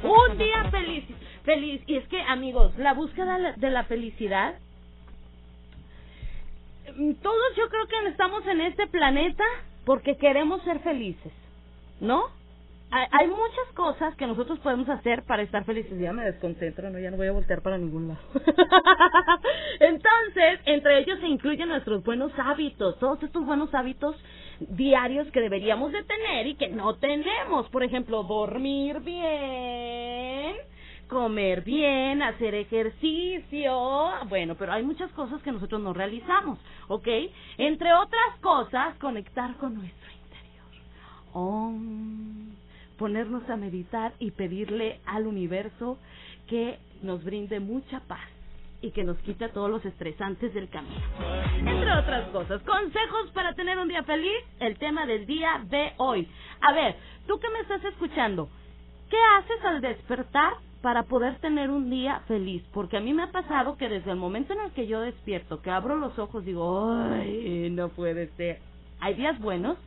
Un 0.04 0.38
día 0.38 0.70
feliz, 0.70 1.06
feliz. 1.44 1.82
Y 1.88 1.96
es 1.96 2.08
que, 2.08 2.22
amigos, 2.22 2.78
la 2.78 2.94
búsqueda 2.94 3.56
de 3.56 3.70
la 3.72 3.84
felicidad 3.86 4.54
mm, 6.96 7.14
todos 7.16 7.56
yo 7.58 7.68
creo 7.68 7.88
que 7.88 8.10
estamos 8.10 8.46
en 8.46 8.62
este 8.62 8.86
planeta 8.86 9.44
porque 9.86 10.18
queremos 10.18 10.62
ser 10.64 10.80
felices, 10.80 11.32
¿no? 12.00 12.24
Hay, 12.92 13.28
muchas 13.28 13.74
cosas 13.74 14.16
que 14.16 14.26
nosotros 14.26 14.58
podemos 14.60 14.88
hacer 14.88 15.24
para 15.24 15.42
estar 15.42 15.66
felices. 15.66 16.00
Ya 16.00 16.14
me 16.14 16.24
desconcentro, 16.24 16.90
no, 16.90 16.98
ya 16.98 17.12
no 17.12 17.18
voy 17.18 17.28
a 17.28 17.34
voltear 17.34 17.62
para 17.62 17.78
ningún 17.78 18.08
lado. 18.08 18.22
Entonces, 19.82 20.62
entre 20.66 21.00
ellos 21.00 21.20
se 21.20 21.28
incluyen 21.28 21.68
nuestros 21.68 22.04
buenos 22.06 22.32
hábitos, 22.38 22.98
todos 23.00 23.22
estos 23.22 23.46
buenos 23.46 23.74
hábitos 23.74 24.16
diarios 24.60 25.28
que 25.32 25.42
deberíamos 25.42 25.92
de 25.92 26.04
tener 26.04 26.48
y 26.48 26.56
que 26.56 26.70
no 26.70 26.96
tenemos. 26.96 27.68
Por 27.70 27.84
ejemplo, 27.84 28.24
dormir 28.24 29.02
bien, 29.02 30.56
comer 31.08 31.62
bien, 31.64 32.22
hacer 32.22 32.56
ejercicio, 32.56 34.12
bueno, 34.28 34.56
pero 34.56 34.74
hay 34.74 34.84
muchas 34.84 35.12
cosas 35.12 35.42
que 35.42 35.52
nosotros 35.52 35.82
no 35.82 35.94
realizamos, 35.94 36.60
¿ok? 36.88 37.08
Entre 37.58 37.94
otras 37.94 38.40
cosas, 38.42 38.96
conectar 38.98 39.56
con 39.58 39.76
nuestro 39.76 40.10
interior. 40.12 40.66
Om, 41.34 42.56
ponernos 42.98 43.48
a 43.50 43.56
meditar 43.56 44.14
y 44.20 44.32
pedirle 44.32 45.00
al 45.06 45.28
universo 45.28 45.98
que 46.48 46.80
nos 47.02 47.24
brinde 47.24 47.60
mucha 47.60 48.00
paz 48.02 48.28
y 48.82 48.92
que 48.92 49.04
nos 49.04 49.18
quite 49.20 49.50
todos 49.50 49.70
los 49.70 49.84
estresantes 49.86 50.54
del 50.54 50.70
camino. 50.70 51.02
Entre 51.58 51.92
otras 51.92 52.30
cosas, 52.30 52.62
consejos 52.64 53.32
para 53.34 53.54
tener 53.54 53.78
un 53.80 53.88
día 53.88 54.04
feliz, 54.04 54.44
el 54.60 54.78
tema 54.78 55.06
del 55.06 55.26
día 55.26 55.62
de 55.66 55.94
hoy. 55.98 56.28
A 56.62 56.74
ver, 56.74 56.96
tú 57.28 57.40
que 57.40 57.50
me 57.50 57.60
estás 57.60 57.84
escuchando, 57.84 58.50
¿qué 59.10 59.18
haces 59.38 59.66
al 59.66 59.82
despertar 59.82 60.54
para 60.86 61.02
poder 61.02 61.40
tener 61.40 61.72
un 61.72 61.90
día 61.90 62.22
feliz? 62.28 62.62
Porque 62.72 62.98
a 62.98 63.00
mí 63.00 63.12
me 63.12 63.24
ha 63.24 63.32
pasado 63.32 63.76
que 63.76 63.90
desde 63.90 64.12
el 64.12 64.18
momento 64.18 64.54
en 64.54 64.60
el 64.62 64.70
que 64.70 64.86
yo 64.86 65.02
despierto, 65.02 65.60
que 65.64 65.72
abro 65.72 65.96
los 65.96 66.20
ojos, 66.20 66.46
digo, 66.46 66.94
ay, 66.94 67.72
no 67.72 67.90
puede 67.90 68.28
ser. 68.38 68.60
Hay 69.00 69.16
días 69.16 69.40
buenos 69.40 69.80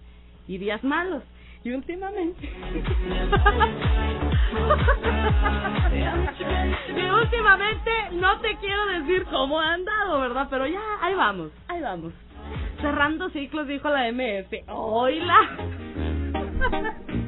y 0.48 0.58
días 0.58 0.82
malos. 0.82 1.22
Y 1.62 1.70
últimamente... 1.70 2.44
y 6.96 7.02
últimamente 7.08 7.90
no 8.14 8.40
te 8.40 8.56
quiero 8.56 8.86
decir 8.98 9.24
cómo 9.30 9.60
ha 9.60 9.74
andado, 9.74 10.18
¿verdad? 10.18 10.48
Pero 10.50 10.66
ya, 10.66 10.82
ahí 11.00 11.14
vamos, 11.14 11.52
ahí 11.68 11.80
vamos. 11.80 12.12
Cerrando 12.80 13.30
ciclos, 13.30 13.68
dijo 13.68 13.88
la 13.88 14.10
MF. 14.10 14.52
¡Oila! 14.66 15.58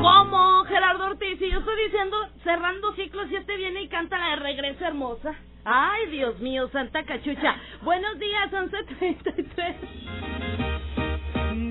¿Cómo, 0.00 0.64
Gerardo 0.64 1.08
Ortiz? 1.08 1.40
Y 1.42 1.50
yo 1.50 1.58
estoy 1.58 1.76
diciendo, 1.84 2.16
cerrando 2.42 2.94
ciclos, 2.94 3.30
y 3.30 3.36
este 3.36 3.54
viene 3.58 3.82
y 3.82 3.88
canta 3.88 4.18
la 4.18 4.30
de 4.30 4.36
Regreso 4.36 4.86
Hermosa. 4.86 5.34
Ay, 5.64 6.06
Dios 6.10 6.40
mío, 6.40 6.68
Santa 6.72 7.04
Cachucha. 7.04 7.56
Buenos 7.82 8.18
días, 8.18 8.50
11.33. 8.50 9.74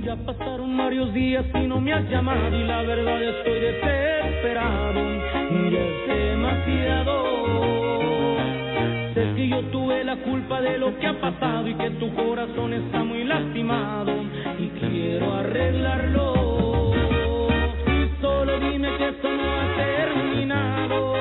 Ya 0.06 0.15
pasaron 0.15 0.78
varios 0.78 1.12
días 1.12 1.44
y 1.56 1.65
no 1.68 1.82
me 1.82 1.92
has 1.92 2.08
llamado 2.08 2.56
y 2.56 2.63
la 2.65 2.84
verdad 2.84 3.24
estoy 3.24 3.60
desesperado. 3.60 5.02
Ya 5.72 5.80
es 5.80 6.08
demasiado. 6.08 7.24
Sé 9.15 9.34
que 9.36 9.50
yo 9.50 9.63
tuve 9.72 10.04
la 10.04 10.18
culpa 10.18 10.62
de 10.62 10.78
lo 10.78 10.96
que 11.00 11.08
ha 11.08 11.20
pasado 11.20 11.68
y 11.68 11.74
que 11.74 11.89
tu 11.92 12.13
corazón 12.13 12.74
está 12.74 13.04
muy 13.04 13.24
lastimado 13.24 14.13
y 14.60 14.68
quiero 14.80 15.34
arreglarlo. 15.34 16.48
Solo 18.21 18.60
dime 18.60 18.97
que 18.97 19.10
esto 19.10 19.29
no 19.29 19.43
ha 19.43 19.75
terminado 19.77 21.15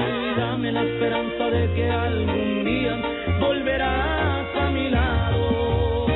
y 0.00 0.40
dame 0.40 0.72
la 0.72 0.82
esperanza 0.82 1.50
de 1.50 1.74
que 1.74 1.90
algún 1.90 2.64
día 2.64 2.96
volverás 3.40 4.56
a 4.56 4.70
mi 4.70 4.88
lado. 4.88 6.06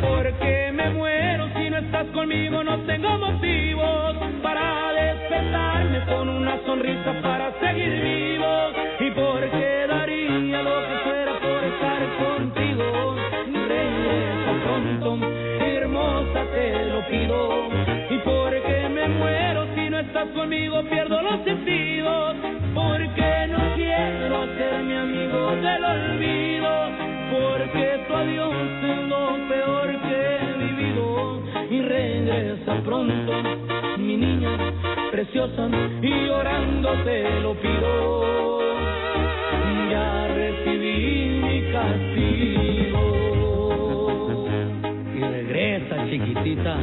Porque 0.00 0.72
me 0.72 0.90
muero 0.90 1.48
si 1.54 1.68
no 1.68 1.78
estás 1.78 2.06
conmigo, 2.14 2.64
no 2.64 2.78
tengo 2.86 3.18
motivos 3.18 4.16
para 4.42 4.92
despertarme 4.92 6.04
con 6.06 6.28
una 6.30 6.58
sonrisa 6.64 7.20
para 7.20 7.52
seguir 7.60 8.02
vivo. 8.02 8.13
Conmigo, 20.44 20.82
pierdo 20.90 21.22
los 21.22 21.42
sentidos. 21.42 22.36
Porque 22.74 23.46
no 23.48 23.74
quiero 23.76 24.42
hacerme 24.42 24.98
amigo 24.98 25.56
del 25.56 25.84
olvido. 25.84 26.70
Porque 27.32 28.04
tu 28.06 28.14
adiós 28.14 28.54
es 28.82 29.08
lo 29.08 29.38
peor 29.48 29.88
que 30.02 30.36
he 30.36 30.52
vivido. 30.64 31.40
Y 31.70 31.80
regresa 31.80 32.74
pronto, 32.84 33.32
mi 33.98 34.16
niña 34.18 34.50
preciosa. 35.10 35.68
Y 36.02 36.26
llorando 36.26 36.92
te 37.04 37.40
lo 37.40 37.54
pido. 37.54 38.60
Ya 39.90 40.28
recibí 40.28 41.40
mi 41.42 41.72
castigo. 41.72 43.06
Y 45.16 45.20
regresa, 45.20 46.04
chiquitita. 46.10 46.76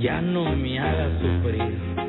Ya 0.00 0.20
no 0.22 0.56
me 0.56 0.78
hagas 0.78 1.12
sufrir. 1.20 2.03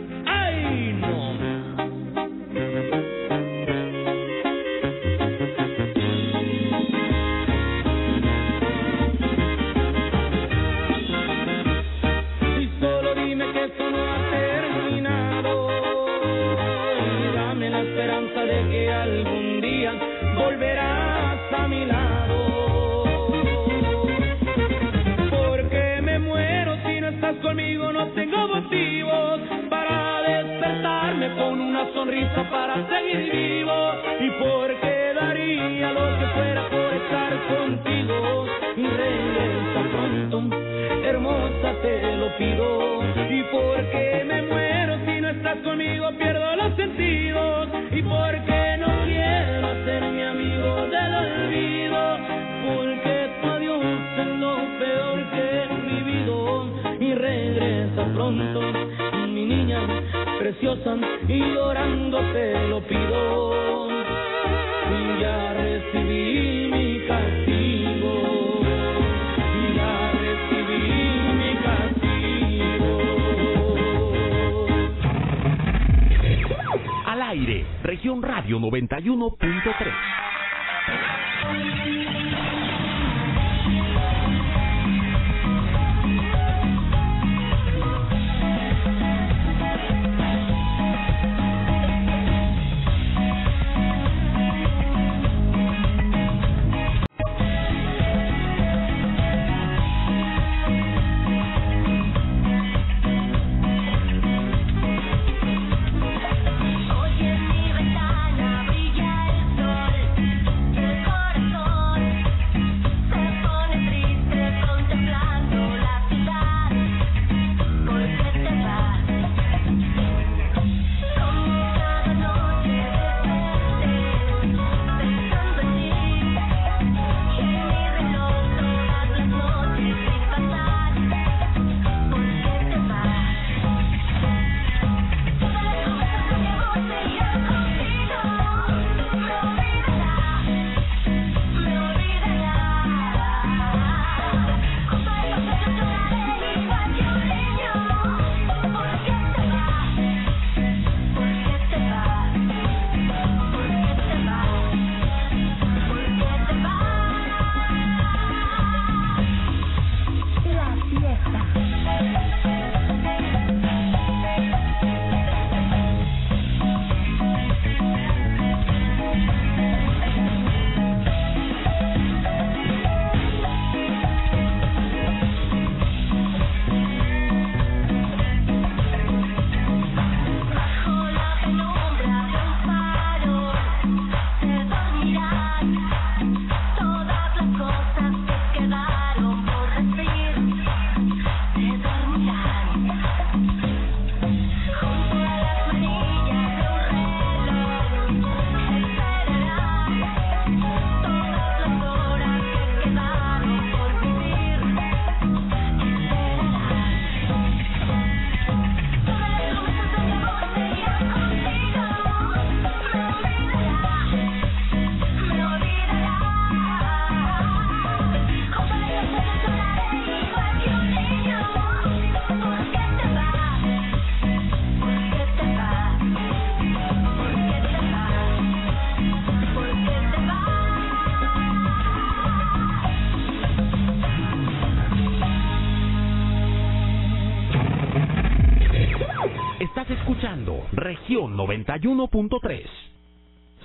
91.3. 241.36 242.66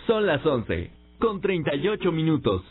Son 0.06 0.26
las 0.26 0.44
11, 0.44 0.90
con 1.18 1.40
38 1.40 2.12
minutos. 2.12 2.62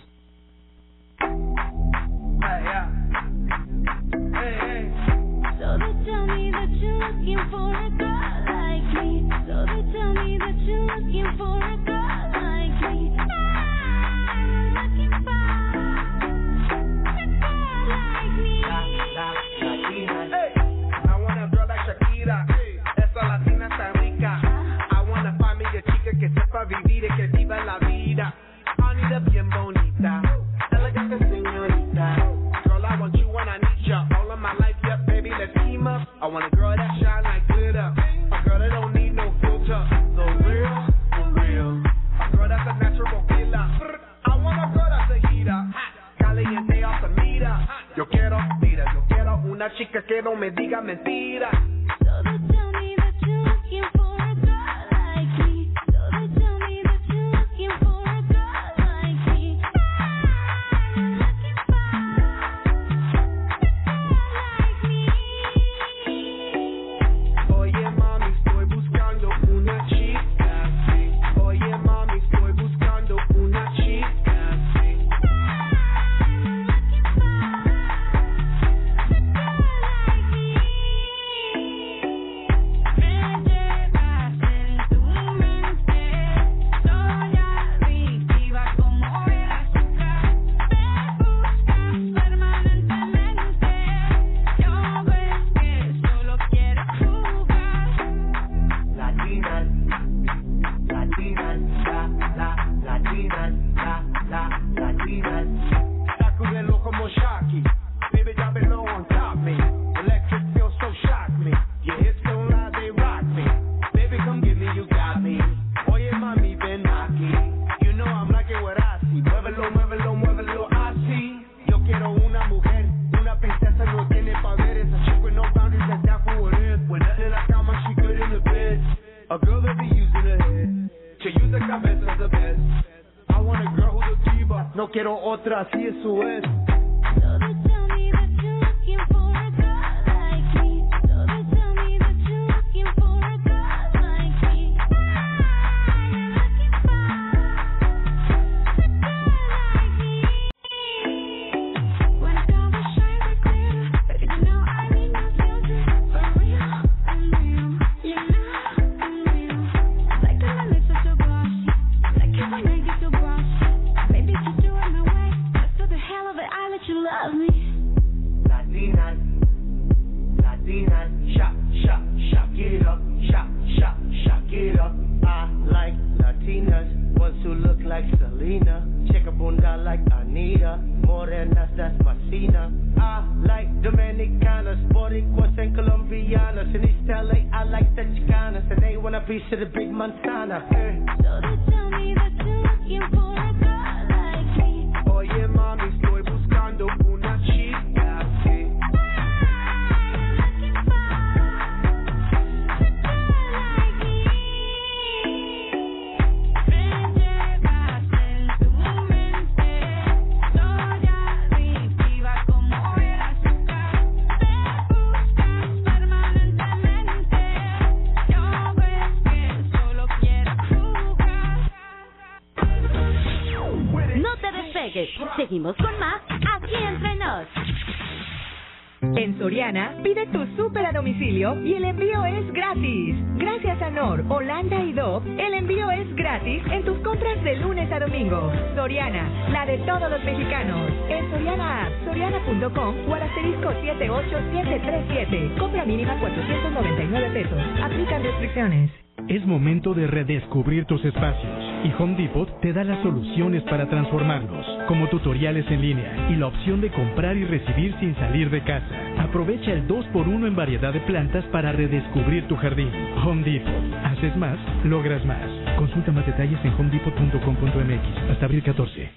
787-737. 243.99 245.57
Compra 245.59 245.85
mínima 245.85 246.17
499 246.19 247.29
pesos. 247.31 247.59
Aplican 247.83 248.23
restricciones. 248.23 248.91
Es 249.27 249.45
momento 249.45 249.93
de 249.93 250.07
redescubrir 250.07 250.85
tus 250.85 251.03
espacios 251.05 251.69
y 251.83 251.93
Home 252.01 252.15
Depot 252.15 252.61
te 252.61 252.73
da 252.73 252.83
las 252.83 253.01
soluciones 253.03 253.61
para 253.63 253.87
transformarlos, 253.87 254.65
como 254.87 255.07
tutoriales 255.07 255.69
en 255.69 255.81
línea 255.81 256.29
y 256.31 256.35
la 256.35 256.47
opción 256.47 256.81
de 256.81 256.89
comprar 256.89 257.37
y 257.37 257.45
recibir 257.45 257.93
sin 257.99 258.15
salir 258.15 258.49
de 258.49 258.63
casa. 258.63 258.87
Aprovecha 259.19 259.71
el 259.71 259.87
2x1 259.87 260.47
en 260.47 260.55
variedad 260.55 260.93
de 260.93 261.01
plantas 261.01 261.45
para 261.51 261.71
redescubrir 261.71 262.47
tu 262.47 262.55
jardín. 262.55 262.89
Home 263.23 263.43
Depot. 263.43 263.71
Haces 264.03 264.35
más, 264.35 264.57
logras 264.85 265.23
más. 265.25 265.47
Consulta 265.77 266.11
más 266.11 266.25
detalles 266.25 266.59
en 266.63 266.73
homedepot.com.mx 266.73 268.31
hasta 268.31 268.45
abril 268.45 268.63
14. 268.63 269.11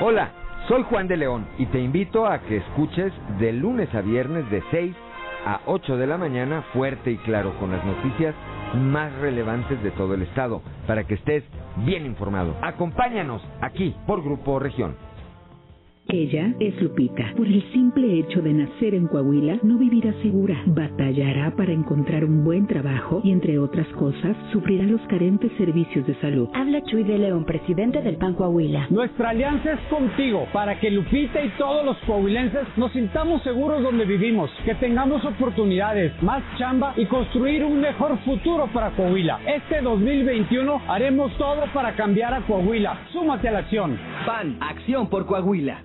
Hola 0.00 0.32
soy 0.72 0.84
Juan 0.84 1.06
de 1.06 1.18
León 1.18 1.46
y 1.58 1.66
te 1.66 1.78
invito 1.78 2.24
a 2.24 2.38
que 2.40 2.56
escuches 2.56 3.12
de 3.38 3.52
lunes 3.52 3.94
a 3.94 4.00
viernes 4.00 4.50
de 4.50 4.62
6 4.70 4.96
a 5.44 5.60
8 5.66 5.98
de 5.98 6.06
la 6.06 6.16
mañana 6.16 6.62
fuerte 6.72 7.10
y 7.10 7.18
claro 7.18 7.52
con 7.60 7.72
las 7.72 7.84
noticias 7.84 8.34
más 8.80 9.12
relevantes 9.16 9.82
de 9.82 9.90
todo 9.90 10.14
el 10.14 10.22
estado 10.22 10.62
para 10.86 11.04
que 11.04 11.12
estés 11.12 11.44
bien 11.84 12.06
informado. 12.06 12.56
Acompáñanos 12.62 13.42
aquí 13.60 13.94
por 14.06 14.24
Grupo 14.24 14.58
Región. 14.60 14.96
Ella 16.08 16.52
es 16.60 16.78
Lupita. 16.82 17.32
Por 17.36 17.46
el 17.46 17.62
simple 17.72 18.18
hecho 18.18 18.42
de 18.42 18.52
nacer 18.52 18.94
en 18.94 19.06
Coahuila, 19.06 19.58
no 19.62 19.78
vivirá 19.78 20.12
segura. 20.20 20.60
Batallará 20.66 21.54
para 21.56 21.72
encontrar 21.72 22.24
un 22.24 22.44
buen 22.44 22.66
trabajo 22.66 23.20
y, 23.24 23.30
entre 23.30 23.58
otras 23.58 23.86
cosas, 23.94 24.36
sufrirá 24.52 24.84
los 24.84 25.00
carentes 25.02 25.50
servicios 25.56 26.06
de 26.06 26.14
salud. 26.16 26.48
Habla 26.54 26.82
Chuy 26.84 27.04
de 27.04 27.18
León, 27.18 27.44
presidente 27.44 28.02
del 28.02 28.16
PAN 28.16 28.34
Coahuila. 28.34 28.88
Nuestra 28.90 29.30
alianza 29.30 29.72
es 29.72 29.80
contigo 29.88 30.46
para 30.52 30.78
que 30.78 30.90
Lupita 30.90 31.42
y 31.42 31.48
todos 31.50 31.84
los 31.84 31.96
coahuilenses 31.98 32.66
nos 32.76 32.92
sintamos 32.92 33.42
seguros 33.42 33.82
donde 33.82 34.04
vivimos, 34.04 34.50
que 34.64 34.74
tengamos 34.74 35.24
oportunidades, 35.24 36.12
más 36.22 36.42
chamba 36.58 36.94
y 36.96 37.06
construir 37.06 37.64
un 37.64 37.80
mejor 37.80 38.18
futuro 38.24 38.68
para 38.74 38.90
Coahuila. 38.90 39.40
Este 39.46 39.80
2021 39.80 40.82
haremos 40.88 41.36
todo 41.38 41.62
para 41.72 41.94
cambiar 41.94 42.34
a 42.34 42.40
Coahuila. 42.42 43.06
Súmate 43.12 43.48
a 43.48 43.52
la 43.52 43.58
acción. 43.60 43.98
PAN, 44.26 44.58
acción 44.60 45.08
por 45.08 45.24
Coahuila. 45.26 45.84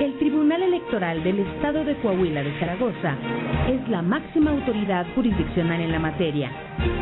El 0.00 0.18
Tribunal 0.18 0.62
Electoral 0.62 1.24
del 1.24 1.38
Estado 1.38 1.82
de 1.82 1.96
Coahuila 1.96 2.42
de 2.42 2.52
Zaragoza 2.60 3.16
es 3.66 3.88
la 3.88 4.02
máxima 4.02 4.50
autoridad 4.50 5.06
jurisdiccional 5.14 5.80
en 5.80 5.90
la 5.90 5.98
materia 5.98 6.50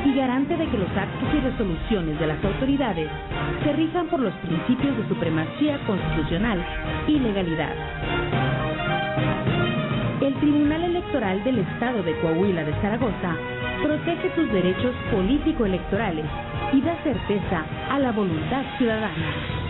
y 0.05 0.15
garante 0.15 0.57
de 0.57 0.67
que 0.69 0.79
los 0.79 0.89
actos 0.91 1.29
y 1.35 1.41
resoluciones 1.41 2.21
de 2.21 2.27
las 2.29 2.45
autoridades 2.45 3.09
se 3.65 3.73
rijan 3.73 4.07
por 4.07 4.21
los 4.21 4.33
principios 4.35 4.97
de 4.97 5.09
supremacía 5.09 5.79
constitucional 5.87 6.65
y 7.09 7.19
legalidad. 7.19 7.75
El 10.21 10.35
Tribunal 10.35 10.85
Electoral 10.85 11.43
del 11.43 11.59
Estado 11.59 12.01
de 12.05 12.17
Coahuila 12.21 12.63
de 12.63 12.73
Zaragoza 12.81 13.37
protege 13.83 14.29
tus 14.31 14.53
derechos 14.53 14.95
político-electorales 15.11 16.27
y 16.73 16.81
da 16.81 16.97
certeza 17.03 17.65
a 17.91 17.99
la 17.99 18.13
voluntad 18.13 18.63
ciudadana. 18.79 19.65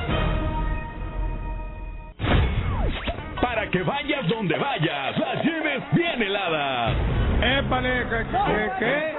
Para 3.45 3.69
que 3.69 3.83
vayas 3.83 4.27
donde 4.27 4.57
vayas, 4.57 5.19
las 5.19 5.45
lleves 5.45 5.83
bien 5.93 6.23
heladas. 6.23 6.97
¡Épale! 7.43 8.07
¿Qué? 8.09 8.71
qué? 8.79 9.13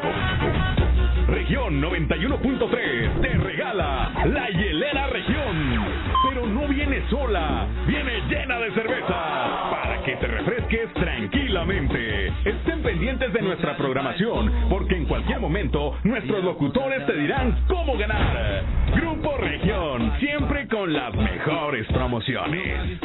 Región 1.28 1.80
91.3 1.80 3.22
te 3.22 3.30
regala 3.38 4.12
la 4.26 4.50
hielera 4.50 5.08
región. 5.08 5.86
Pero 6.28 6.48
no 6.48 6.68
viene 6.68 7.04
sola, 7.08 7.68
viene 7.86 8.22
llena 8.28 8.58
de 8.62 8.72
cerveza 8.72 9.70
para 9.70 10.02
que 10.04 10.16
te 10.16 10.26
refresques 10.26 10.92
tranquilamente. 10.96 12.28
Estén 12.46 12.82
pendientes 12.82 13.32
de 13.32 13.44
nuestra 13.44 13.78
programación 13.78 14.52
porque 14.72 14.96
en 14.96 15.06
cualquier 15.06 15.40
momento 15.40 16.00
nuestros 16.04 16.44
locutores 16.44 17.06
te 17.06 17.14
dirán 17.14 17.64
cómo 17.68 17.96
ganar. 17.96 18.64
Grupo 18.96 19.38
Región, 19.38 20.14
siempre 20.20 20.68
con 20.68 20.92
las 20.92 21.14
mejores 21.14 21.86
promociones. 21.90 23.00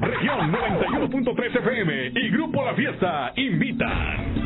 Región 0.00 0.52
91.3 0.52 1.56
FM 1.56 2.12
y 2.14 2.30
Grupo 2.30 2.64
La 2.64 2.74
Fiesta 2.74 3.32
invitan. 3.36 4.45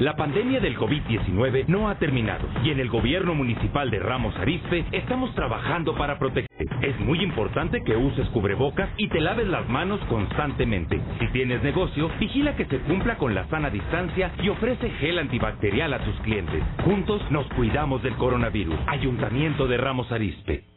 La 0.00 0.16
pandemia 0.16 0.58
del 0.58 0.76
COVID-19 0.76 1.66
no 1.68 1.88
ha 1.88 1.94
terminado 1.98 2.48
y 2.64 2.70
en 2.70 2.80
el 2.80 2.88
gobierno 2.88 3.32
municipal 3.34 3.90
de 3.92 4.00
Ramos 4.00 4.34
Arizpe 4.36 4.84
estamos 4.90 5.32
trabajando 5.36 5.94
para 5.94 6.18
protegerte. 6.18 6.66
Es 6.82 6.98
muy 6.98 7.22
importante 7.22 7.82
que 7.84 7.96
uses 7.96 8.28
cubrebocas 8.30 8.90
y 8.96 9.08
te 9.08 9.20
laves 9.20 9.46
las 9.46 9.68
manos 9.68 10.00
constantemente. 10.08 11.00
Si 11.20 11.28
tienes 11.28 11.62
negocio, 11.62 12.10
vigila 12.18 12.56
que 12.56 12.64
se 12.64 12.80
cumpla 12.80 13.16
con 13.18 13.34
la 13.34 13.46
sana 13.46 13.70
distancia 13.70 14.32
y 14.42 14.48
ofrece 14.48 14.90
gel 14.90 15.18
antibacterial 15.18 15.94
a 15.94 16.00
tus 16.00 16.16
clientes. 16.22 16.62
Juntos 16.84 17.22
nos 17.30 17.46
cuidamos 17.54 18.02
del 18.02 18.16
coronavirus. 18.16 18.76
Ayuntamiento 18.88 19.68
de 19.68 19.76
Ramos 19.76 20.10
Arizpe. 20.10 20.73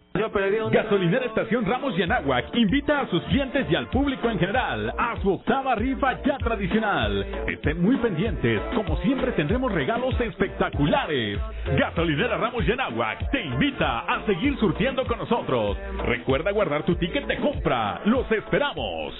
Gasolinera 0.71 1.25
Estación 1.25 1.65
Ramos 1.65 1.97
y 1.97 2.01
Anáhuac 2.01 2.55
invita 2.55 3.01
a 3.01 3.07
sus 3.07 3.21
clientes 3.23 3.67
y 3.69 3.75
al 3.75 3.87
público 3.89 4.29
en 4.29 4.39
general 4.39 4.93
a 4.97 5.15
su 5.21 5.33
octava 5.33 5.75
rifa 5.75 6.21
ya 6.23 6.37
tradicional. 6.37 7.25
Estén 7.47 7.81
muy 7.81 7.97
pendientes, 7.97 8.61
como 8.75 8.97
siempre 9.01 9.31
tendremos 9.33 9.71
regalos 9.71 10.19
espectaculares. 10.19 11.39
Gasolinera 11.77 12.37
Ramos 12.37 12.67
y 12.67 12.71
Anáhuac 12.71 13.29
te 13.31 13.43
invita 13.43 13.99
a 13.99 14.25
seguir 14.25 14.57
surtiendo 14.57 15.05
con 15.05 15.19
nosotros. 15.19 15.77
Recuerda 16.05 16.51
guardar 16.51 16.83
tu 16.83 16.95
ticket 16.95 17.25
de 17.27 17.37
compra. 17.37 18.01
Los 18.05 18.31
esperamos. 18.31 19.13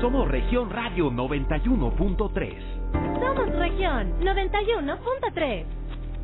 Somos 0.00 0.28
Región 0.28 0.70
Radio 0.70 1.10
91.3. 1.10 2.78
Somos 3.20 3.48
región 3.56 4.20
91.3. 4.20 5.64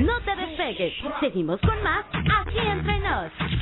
No 0.00 0.20
te 0.20 0.36
despegues. 0.36 0.94
Seguimos 1.20 1.60
con 1.60 1.82
más 1.82 2.04
aquí 2.14 2.58
entre 2.58 2.98
nos. 3.00 3.59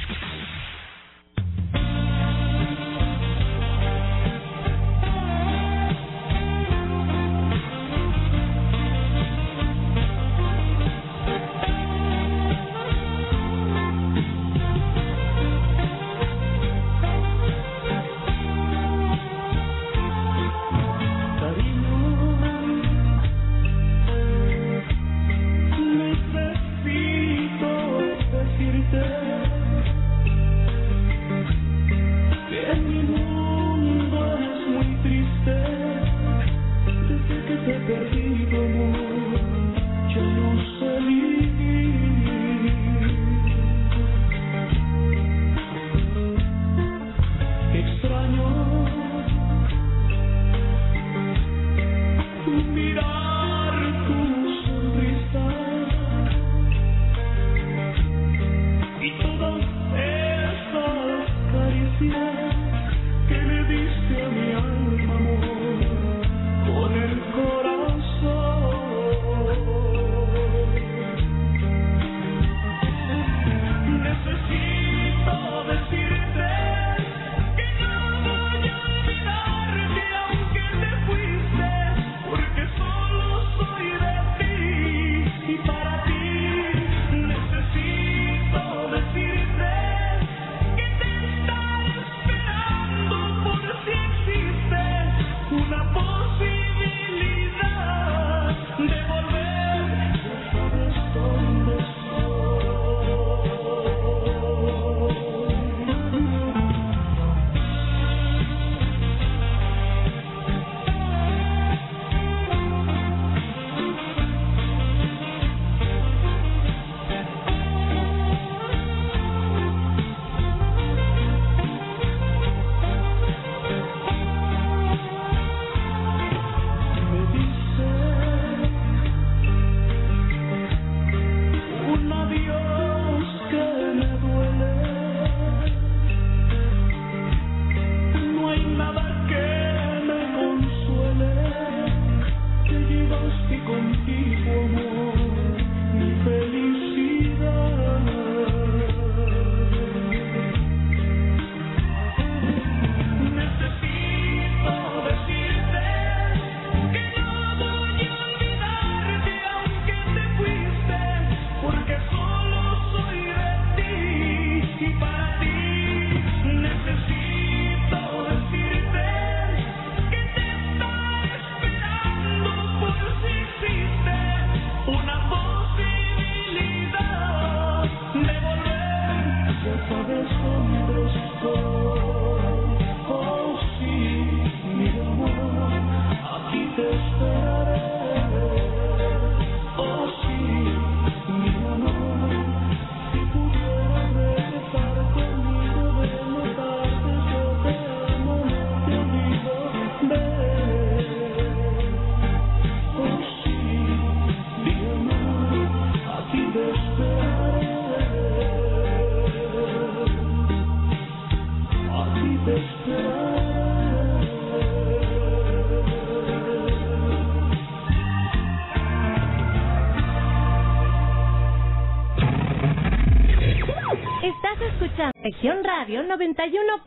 91 226.19 226.81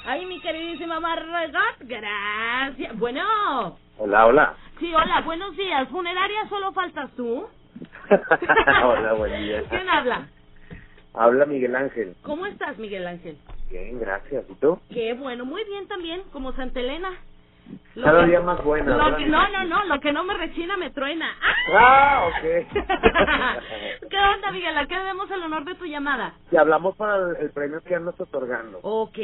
Ay, 0.07 0.25
mi 0.27 0.41
queridísima 0.41 0.99
Margot, 1.01 1.53
gracias. 1.81 2.99
Bueno, 2.99 3.77
Hola, 3.99 4.27
hola. 4.27 4.55
sí, 4.79 4.93
hola, 4.95 5.21
buenos 5.23 5.57
días. 5.57 5.89
Funeraria, 5.89 6.49
solo 6.49 6.73
faltas 6.73 7.11
tú. 7.17 7.47
hola, 8.85 9.13
buen 9.15 9.43
día. 9.43 9.63
¿Quién 9.69 9.89
habla? 9.89 10.27
Habla 11.15 11.45
Miguel 11.47 11.77
Ángel. 11.77 12.15
¿Cómo 12.23 12.47
estás, 12.47 12.79
Miguel 12.79 13.07
Ángel? 13.07 13.37
Bien, 13.71 13.99
gracias. 14.01 14.45
¿Y 14.49 14.55
tú? 14.55 14.79
Qué 14.91 15.15
bueno, 15.15 15.45
muy 15.45 15.65
bien 15.65 15.87
también, 15.87 16.23
como 16.33 16.53
Santa 16.53 16.81
Elena. 16.81 17.11
Lo 17.95 18.05
Cada 18.05 18.21
que- 18.21 18.27
día 18.27 18.41
más 18.41 18.63
buena. 18.65 18.97
lo 18.97 19.17
que- 19.17 19.27
no, 19.27 19.49
no, 19.49 19.65
no, 19.65 19.85
lo 19.85 20.01
que 20.01 20.13
no 20.13 20.25
me 20.25 20.35
rechina 20.35 20.77
me 20.77 20.91
truena. 20.91 21.29
¡Ah! 21.43 21.55
Ah, 21.79 22.29
ok. 22.29 22.43
¿Qué 24.11 24.19
onda, 24.19 24.51
Miguel? 24.53 24.77
¿A 24.79 24.87
qué 24.87 24.97
debemos 24.97 25.31
el 25.31 25.43
honor 25.43 25.65
de 25.65 25.75
tu 25.75 25.85
llamada? 25.87 26.35
Te 26.51 26.59
hablamos 26.59 26.97
para 26.97 27.17
el, 27.17 27.37
el 27.37 27.51
premio 27.51 27.81
que 27.83 27.95
andas 27.95 28.19
otorgando. 28.21 28.79
Ok, 28.83 29.19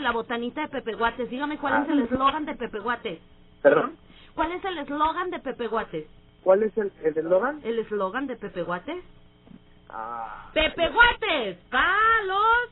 la 0.00 0.12
botanita 0.12 0.62
de 0.62 0.68
Pepe 0.68 0.94
Guates. 0.94 1.30
Dígame 1.30 1.58
cuál 1.58 1.82
es 1.82 1.88
Ah. 1.88 1.92
el 1.92 2.00
eslogan 2.00 2.46
de 2.46 2.54
Pepe 2.54 2.78
Guates. 2.80 3.18
¿Perdón? 3.62 3.96
¿Cuál 4.34 4.52
es 4.52 4.64
el 4.64 4.78
eslogan 4.78 5.30
de 5.30 5.38
Pepe 5.38 5.66
Guates? 5.68 6.06
¿Cuál 6.42 6.62
es 6.62 6.76
el 6.76 6.92
eslogan? 7.04 7.60
¿El 7.64 7.78
eslogan 7.78 8.26
de 8.26 8.36
Pepe 8.36 8.62
Guates? 8.62 9.02
Ah. 9.88 10.50
¡Pepe 10.52 10.88
Guates! 10.88 11.58
¡Palos! 11.70 12.70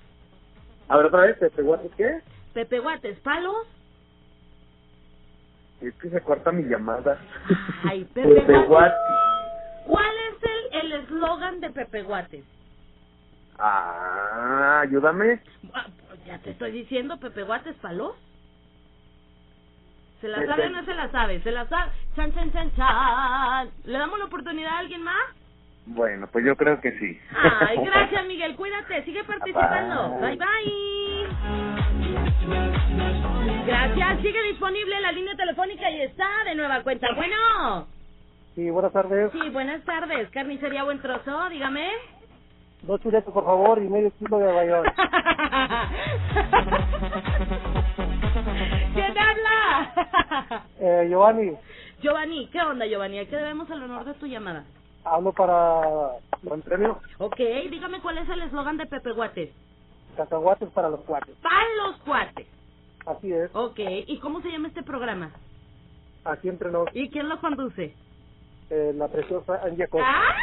A 0.88 0.96
ver, 0.96 1.06
otra 1.06 1.20
vez, 1.22 1.38
¿te 1.38 1.62
guates 1.62 1.90
qué? 1.96 2.20
Pepe 2.52 2.78
Guates, 2.80 3.18
¿palos? 3.20 3.66
Es 5.88 5.94
que 5.96 6.10
se 6.10 6.20
corta 6.20 6.52
mi 6.52 6.64
llamada. 6.64 7.18
Ay, 7.84 8.04
Pepe 8.14 8.40
Pepe. 8.42 8.66
¿Cuál 8.66 10.14
es 10.30 10.42
el 10.42 10.80
el 10.80 10.92
eslogan 10.92 11.60
de 11.60 11.70
Pepe 11.70 12.02
Guates? 12.02 12.44
Ah, 13.58 14.80
ayúdame. 14.82 15.40
Ah, 15.72 15.86
pues 16.08 16.24
ya 16.24 16.38
te 16.38 16.50
estoy 16.50 16.72
diciendo, 16.72 17.18
Pepe 17.18 17.42
Guates 17.42 17.76
Palos. 17.76 18.14
¿Se 20.20 20.28
la 20.28 20.44
sabe 20.46 20.66
o 20.66 20.70
no 20.70 20.84
se 20.84 20.94
la 20.94 21.10
sabe? 21.10 21.42
¿Se 21.42 21.50
la 21.50 21.68
sabe? 21.68 21.92
Chan, 22.16 22.32
chan, 22.32 22.50
chan, 22.52 22.72
chan. 22.76 23.70
¿Le 23.84 23.98
damos 23.98 24.18
la 24.18 24.24
oportunidad 24.24 24.72
a 24.72 24.78
alguien 24.78 25.02
más? 25.02 25.22
Bueno, 25.86 26.28
pues 26.32 26.46
yo 26.46 26.56
creo 26.56 26.80
que 26.80 26.98
sí. 26.98 27.20
Ay, 27.36 27.76
gracias, 27.84 28.26
Miguel. 28.26 28.56
Cuídate. 28.56 29.04
Sigue 29.04 29.22
participando. 29.24 30.18
Bye, 30.20 30.38
bye. 30.38 32.03
Gracias. 33.66 34.20
Sigue 34.20 34.42
disponible 34.44 35.00
la 35.00 35.12
línea 35.12 35.34
telefónica 35.36 35.90
y 35.90 36.02
está 36.02 36.26
de 36.44 36.54
nueva 36.54 36.82
cuenta. 36.82 37.08
Bueno. 37.14 37.86
Sí, 38.54 38.70
buenas 38.70 38.92
tardes. 38.92 39.32
Sí, 39.32 39.50
buenas 39.50 39.82
tardes. 39.84 40.30
Carnicería 40.30 40.84
Buen 40.84 41.00
Trozo, 41.00 41.48
dígame. 41.48 41.90
Dos 42.82 43.00
chuletos, 43.00 43.32
por 43.32 43.44
favor, 43.44 43.78
y 43.82 43.88
medio 43.88 44.12
kilo 44.18 44.38
de 44.38 44.52
bayón. 44.52 44.84
¿Quién 48.94 49.14
habla? 49.18 50.64
Eh, 50.80 51.06
Giovanni, 51.08 51.56
Giovanni, 52.02 52.46
¿qué 52.48 52.60
onda, 52.60 52.86
Giovanni? 52.86 53.18
¿A 53.20 53.26
qué 53.28 53.36
debemos 53.36 53.68
el 53.70 53.82
honor 53.82 54.04
de 54.04 54.14
tu 54.14 54.26
llamada? 54.26 54.64
hablo 55.06 55.32
para 55.32 55.82
el 56.54 56.62
premio 56.62 56.98
Ok, 57.18 57.36
dígame 57.70 58.00
cuál 58.00 58.16
es 58.18 58.28
el 58.28 58.40
eslogan 58.42 58.76
de 58.78 58.86
Pepe 58.86 59.12
Guates. 59.12 59.50
Cacahuates 60.14 60.70
para 60.72 60.88
los 60.90 61.00
cuates. 61.04 61.36
Para 61.38 61.74
los 61.86 61.96
cuates. 62.02 62.48
Así 63.06 63.32
es, 63.32 63.50
Ok, 63.54 63.78
¿y 64.06 64.18
cómo 64.20 64.40
se 64.42 64.50
llama 64.50 64.68
este 64.68 64.82
programa? 64.82 65.32
aquí 66.24 66.48
entre 66.48 66.70
nos, 66.70 66.88
¿Y 66.94 67.10
quién 67.10 67.28
lo 67.28 67.40
conduce? 67.40 67.98
eh, 68.70 68.92
la 68.94 69.08
preciosa 69.08 69.60
Angie 69.62 69.84
Acosta. 69.84 70.08
¡Ah! 70.10 70.34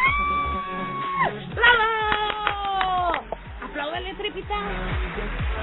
¡Bravo! 1.56 3.26
¡Apláudale, 3.62 4.14
tripita! 4.16 4.56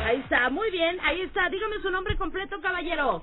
Ahí 0.07 0.21
está, 0.21 0.51
muy 0.51 0.71
bien, 0.71 0.99
ahí 1.03 1.23
está. 1.23 1.49
Dígame 1.51 1.77
su 1.83 1.91
nombre 1.91 2.17
completo, 2.17 2.61
caballero. 2.61 3.23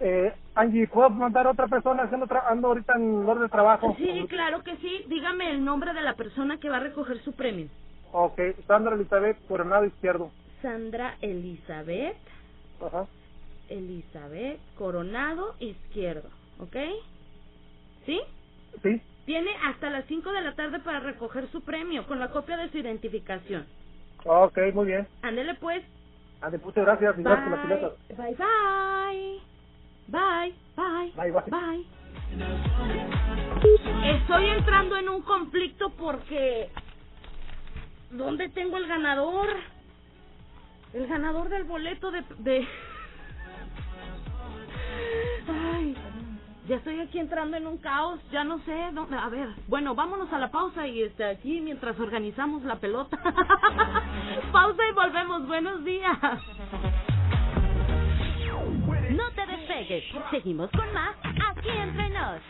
Eh, 0.00 0.32
Angie, 0.54 0.88
¿puedo 0.88 1.10
mandar 1.10 1.46
a 1.46 1.50
otra 1.50 1.68
persona? 1.68 2.08
Tra- 2.10 2.44
ando 2.48 2.68
ahorita 2.68 2.94
en 2.96 3.28
hora 3.28 3.40
de 3.42 3.48
trabajo. 3.48 3.94
Sí, 3.98 4.26
claro 4.28 4.62
que 4.62 4.76
sí. 4.78 5.04
Dígame 5.08 5.50
el 5.50 5.64
nombre 5.64 5.92
de 5.94 6.02
la 6.02 6.14
persona 6.14 6.58
que 6.58 6.68
va 6.70 6.78
a 6.78 6.80
recoger 6.80 7.18
su 7.22 7.34
premio. 7.34 7.68
Ok, 8.12 8.40
Sandra 8.66 8.94
Elizabeth 8.96 9.38
Coronado 9.46 9.86
Izquierdo. 9.86 10.34
Sandra 10.62 11.16
Elizabeth. 11.20 12.18
Ajá. 12.80 13.08
Elizabeth 13.68 14.60
Coronado 14.76 15.56
Izquierdo, 15.60 16.30
¿ok? 16.58 16.76
¿Sí? 18.06 18.20
Sí. 18.82 19.02
Tiene 19.26 19.50
hasta 19.64 19.90
las 19.90 20.06
5 20.06 20.32
de 20.32 20.42
la 20.42 20.54
tarde 20.56 20.80
para 20.80 21.00
recoger 21.00 21.50
su 21.52 21.62
premio 21.64 22.06
con 22.06 22.18
la 22.20 22.30
copia 22.30 22.56
de 22.58 22.70
su 22.70 22.78
identificación. 22.78 23.68
Ok, 24.24 24.58
muy 24.74 24.86
bien. 24.86 25.08
Ándele 25.22 25.54
pues. 25.56 25.84
Ande, 26.40 26.58
muchas 26.58 26.84
gracias. 26.84 27.16
Gracias 27.16 27.50
Bye. 27.50 27.62
chuletas. 27.62 27.92
Bye, 28.08 28.36
bye. 28.36 29.40
Bye, 30.08 30.54
bye. 30.76 31.12
Bye, 31.14 31.32
bye. 31.32 31.44
Bye. 31.50 31.86
Estoy 34.04 34.46
entrando 34.50 34.96
en 34.96 35.08
un 35.08 35.22
conflicto 35.22 35.90
porque... 35.96 36.70
¿Dónde 38.10 38.48
tengo 38.48 38.76
el 38.76 38.86
ganador? 38.88 39.48
El 40.92 41.06
ganador 41.06 41.48
del 41.48 41.64
boleto 41.64 42.10
de... 42.10 42.66
Ay, 45.48 45.96
ya 46.66 46.76
estoy 46.76 47.00
aquí 47.00 47.18
entrando 47.20 47.56
en 47.56 47.66
un 47.66 47.78
caos, 47.78 48.20
ya 48.32 48.42
no 48.42 48.58
sé 48.64 48.90
dónde... 48.92 49.16
A 49.16 49.28
ver, 49.28 49.48
bueno, 49.68 49.94
vámonos 49.94 50.32
a 50.32 50.38
la 50.38 50.50
pausa 50.50 50.86
y 50.88 51.02
este 51.02 51.24
aquí 51.24 51.60
mientras 51.60 51.98
organizamos 52.00 52.64
la 52.64 52.76
pelota. 52.76 53.16
pausa 54.52 54.82
y 54.90 54.94
volvemos, 54.94 55.46
buenos 55.46 55.84
días. 55.84 56.18
No 59.10 59.30
te 59.32 59.46
despegues. 59.46 60.04
Seguimos 60.30 60.70
con 60.72 60.92
más 60.92 61.14
aquí 61.48 61.68
entre 61.68 62.08
nos. 62.10 62.40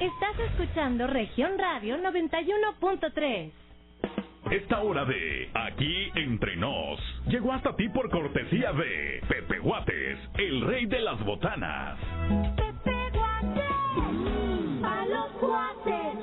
Estás 0.00 0.36
escuchando 0.50 1.06
Región 1.06 1.52
Radio 1.56 1.96
91.3. 1.98 3.52
Esta 4.50 4.82
hora 4.82 5.04
de 5.04 5.48
Aquí 5.54 6.10
Entre 6.16 6.56
Nos 6.56 6.98
llegó 7.28 7.52
hasta 7.52 7.76
ti 7.76 7.88
por 7.88 8.10
cortesía 8.10 8.72
de 8.72 9.22
Pepe 9.28 9.60
Guates, 9.60 10.18
el 10.36 10.62
rey 10.62 10.86
de 10.86 11.00
las 11.00 11.24
botanas. 11.24 11.98
A 14.82 15.06
los 15.06 15.30
cuates. 15.40 16.13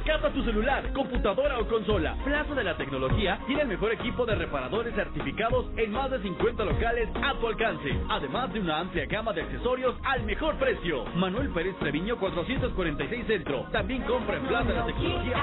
Rescata 0.00 0.32
tu 0.32 0.42
celular, 0.42 0.90
computadora 0.94 1.58
o 1.58 1.68
consola. 1.68 2.16
Plaza 2.24 2.54
de 2.54 2.64
la 2.64 2.74
Tecnología 2.74 3.38
tiene 3.46 3.62
el 3.62 3.68
mejor 3.68 3.92
equipo 3.92 4.24
de 4.24 4.34
reparadores 4.34 4.94
certificados 4.94 5.66
en 5.76 5.92
más 5.92 6.10
de 6.10 6.22
50 6.22 6.64
locales 6.64 7.08
a 7.22 7.34
tu 7.34 7.46
alcance. 7.46 7.90
Además 8.08 8.50
de 8.50 8.60
una 8.60 8.78
amplia 8.78 9.04
gama 9.04 9.34
de 9.34 9.42
accesorios 9.42 9.94
al 10.04 10.22
mejor 10.24 10.56
precio. 10.56 11.04
Manuel 11.16 11.50
Pérez 11.50 11.76
Treviño 11.78 12.18
446 12.18 13.26
Centro. 13.26 13.66
También 13.72 14.02
compra 14.04 14.38
en 14.38 14.46
Plaza 14.46 14.68
de 14.68 14.74
la 14.74 14.86
Tecnología. 14.86 15.36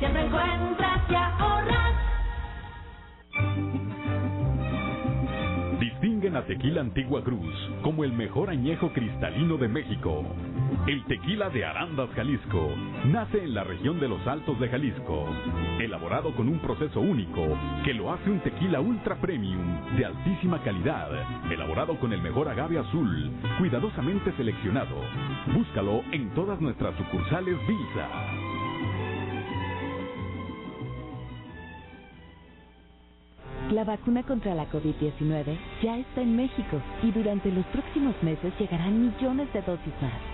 Siempre 0.00 0.22
encuentras 0.22 1.10
y 1.10 1.14
ahorras. 1.14 1.94
Distinguen 5.78 6.36
a 6.36 6.42
Tequila 6.42 6.80
Antigua 6.80 7.22
Cruz 7.22 7.54
como 7.82 8.02
el 8.02 8.12
mejor 8.12 8.50
añejo 8.50 8.92
cristalino 8.92 9.56
de 9.56 9.68
México. 9.68 10.24
El 10.86 11.02
tequila 11.06 11.48
de 11.48 11.64
Arandas, 11.64 12.10
Jalisco, 12.14 12.70
nace 13.06 13.42
en 13.42 13.54
la 13.54 13.64
región 13.64 13.98
de 14.00 14.06
los 14.06 14.26
Altos 14.26 14.60
de 14.60 14.68
Jalisco, 14.68 15.26
elaborado 15.78 16.34
con 16.34 16.46
un 16.46 16.58
proceso 16.58 17.00
único 17.00 17.56
que 17.84 17.94
lo 17.94 18.12
hace 18.12 18.30
un 18.30 18.40
tequila 18.40 18.80
ultra 18.80 19.16
premium 19.16 19.96
de 19.96 20.04
altísima 20.04 20.62
calidad, 20.62 21.08
elaborado 21.50 21.98
con 21.98 22.12
el 22.12 22.20
mejor 22.20 22.48
agave 22.50 22.78
azul, 22.78 23.32
cuidadosamente 23.58 24.30
seleccionado. 24.36 24.96
Búscalo 25.54 26.02
en 26.12 26.34
todas 26.34 26.60
nuestras 26.60 26.94
sucursales 26.98 27.56
Visa. 27.66 28.08
La 33.70 33.84
vacuna 33.84 34.22
contra 34.22 34.54
la 34.54 34.70
COVID-19 34.70 35.56
ya 35.82 35.96
está 35.96 36.20
en 36.20 36.36
México 36.36 36.80
y 37.02 37.10
durante 37.10 37.50
los 37.50 37.64
próximos 37.66 38.14
meses 38.22 38.52
llegarán 38.58 39.06
millones 39.06 39.50
de 39.54 39.62
dosis 39.62 39.94
más. 40.02 40.33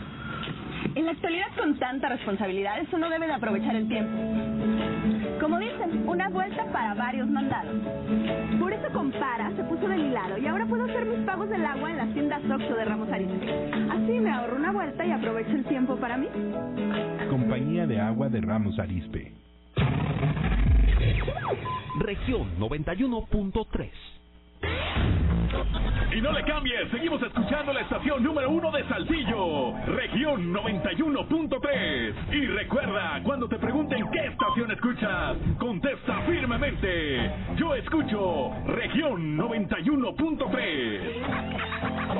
En 0.95 1.05
la 1.05 1.11
actualidad 1.11 1.47
con 1.57 1.77
tanta 1.79 2.09
responsabilidad, 2.09 2.75
uno 2.91 3.09
debe 3.09 3.27
de 3.27 3.33
aprovechar 3.33 3.75
el 3.75 3.87
tiempo. 3.87 4.11
Como 5.39 5.57
dicen, 5.57 6.07
una 6.07 6.29
vuelta 6.29 6.65
para 6.71 6.93
varios 6.93 7.27
mandados. 7.29 7.73
Por 8.59 8.73
eso 8.73 8.91
Compara 8.91 9.51
se 9.55 9.63
puso 9.63 9.87
de 9.87 9.97
mi 9.97 10.09
lado 10.09 10.37
y 10.37 10.47
ahora 10.47 10.65
puedo 10.65 10.83
hacer 10.83 11.05
mis 11.05 11.25
pagos 11.25 11.49
del 11.49 11.65
agua 11.65 11.91
en 11.91 11.97
las 11.97 12.13
tiendas 12.13 12.41
Oxxo 12.43 12.75
de 12.75 12.85
Ramos 12.85 13.09
Arizpe. 13.09 13.71
Así 13.89 14.19
me 14.19 14.31
ahorro 14.31 14.57
una 14.57 14.71
vuelta 14.71 15.05
y 15.05 15.11
aprovecho 15.11 15.51
el 15.51 15.65
tiempo 15.65 15.95
para 15.95 16.17
mí. 16.17 16.27
Compañía 17.29 17.87
de 17.87 17.99
Agua 17.99 18.29
de 18.29 18.41
Ramos 18.41 18.77
Arizpe. 18.77 19.31
Región 21.99 22.59
91.3. 22.59 24.20
Y 26.13 26.19
no 26.19 26.33
le 26.33 26.43
cambies, 26.43 26.91
seguimos 26.91 27.23
escuchando 27.23 27.71
la 27.71 27.79
estación 27.81 28.21
número 28.21 28.49
uno 28.49 28.69
de 28.71 28.83
Saltillo, 28.83 29.73
región 29.85 30.53
91.3. 30.53 32.13
Y 32.33 32.47
recuerda, 32.47 33.21
cuando 33.23 33.47
te 33.47 33.57
pregunten 33.57 34.05
qué 34.11 34.27
estación 34.27 34.69
escuchas, 34.71 35.37
contesta 35.57 36.19
firmemente. 36.23 37.31
Yo 37.55 37.73
escucho 37.75 38.51
región 38.67 39.37
91.3. 39.37 42.10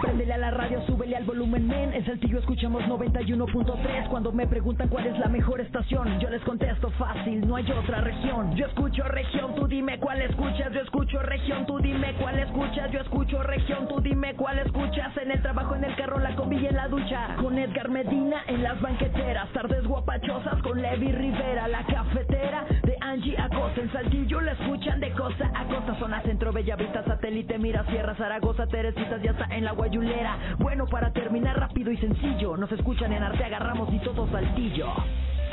Préndele 0.00 0.34
a 0.34 0.38
la 0.38 0.50
radio, 0.50 0.80
súbele 0.86 1.16
al 1.16 1.24
volumen, 1.24 1.66
men. 1.66 1.92
En 1.92 2.04
Saltillo 2.04 2.38
escuchamos 2.38 2.82
91.3. 2.84 4.08
Cuando 4.08 4.32
me 4.32 4.46
preguntan 4.46 4.88
cuál 4.88 5.06
es 5.06 5.18
la 5.18 5.28
mejor 5.28 5.60
estación, 5.60 6.20
yo 6.20 6.30
les 6.30 6.42
contesto 6.42 6.90
fácil, 6.92 7.46
no 7.46 7.56
hay 7.56 7.70
otra 7.72 8.00
región. 8.00 8.54
Yo 8.54 8.66
escucho 8.66 9.02
región, 9.04 9.54
tú 9.54 9.66
dime 9.66 9.98
cuál 9.98 10.22
escuchas. 10.22 10.72
Yo 10.72 10.80
escucho 10.80 11.20
región, 11.22 11.66
tú 11.66 11.78
dime 11.80 12.14
cuál 12.20 12.38
escuchas. 12.38 12.90
Yo 12.92 13.00
escucho 13.00 13.42
región, 13.42 13.88
tú 13.88 14.00
dime 14.00 14.34
cuál 14.34 14.58
escuchas. 14.60 15.16
En 15.16 15.30
el 15.30 15.42
trabajo, 15.42 15.74
en 15.74 15.84
el 15.84 15.96
carro, 15.96 16.18
la 16.18 16.36
combi 16.36 16.58
y 16.58 16.66
en 16.66 16.76
la 16.76 16.88
ducha. 16.88 17.36
Con 17.40 17.58
Edgar 17.58 17.88
Medina 17.88 18.42
en 18.46 18.62
las 18.62 18.80
banqueteras. 18.80 19.48
Tardes 19.52 19.84
guapachosas 19.84 20.62
con 20.62 20.80
Levi 20.80 21.12
Rivera. 21.12 21.66
La 21.68 21.84
cafetera 21.84 22.64
de 22.82 22.96
Angie 23.00 23.36
Acosta. 23.38 23.80
En 23.80 23.92
Saltillo 23.92 24.40
la 24.40 24.52
escuchan 24.52 25.00
de 25.00 25.10
costa 25.12 25.50
a 25.54 25.64
costa. 25.64 25.98
Zona 25.98 26.22
Centro, 26.22 26.52
Bellavista, 26.52 27.02
Satélite, 27.04 27.58
Mira, 27.58 27.84
Sierra, 27.86 28.14
Zaragoza, 28.14 28.66
Teresitas, 28.66 29.22
ya 29.22 29.27
está 29.30 29.46
en 29.54 29.64
la 29.64 29.72
Guayulera. 29.72 30.36
Bueno, 30.58 30.86
para 30.86 31.12
terminar 31.12 31.58
rápido 31.58 31.90
y 31.90 31.96
sencillo. 31.96 32.56
Nos 32.56 32.70
escuchan 32.72 33.12
en 33.12 33.22
Arteaga, 33.22 33.58
Ramos 33.58 33.88
y 33.92 33.98
todo 34.00 34.28
Saltillo. 34.30 34.86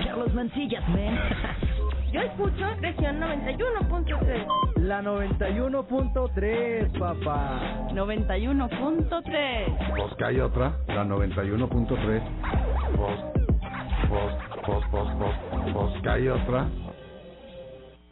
Carlos 0.03 0.33
Mancillas, 0.33 0.87
men. 0.89 1.17
Yo 2.11 2.21
escucho 2.21 2.65
región 2.79 3.19
91.3. 3.19 4.45
La 4.77 5.01
91.3, 5.01 6.97
papá. 6.97 7.87
91.3. 7.91 9.95
Pues 9.97 10.13
que 10.17 10.23
hay 10.23 10.39
otra, 10.39 10.77
la 10.87 11.03
91.3. 11.03 12.21
Pues, 12.95 13.19
pues, 14.07 14.33
pues, 14.65 14.83
pues, 14.91 15.07
pues, 15.17 15.35
pues 15.73 16.01
que 16.01 16.09
hay 16.09 16.29
otra. 16.29 16.69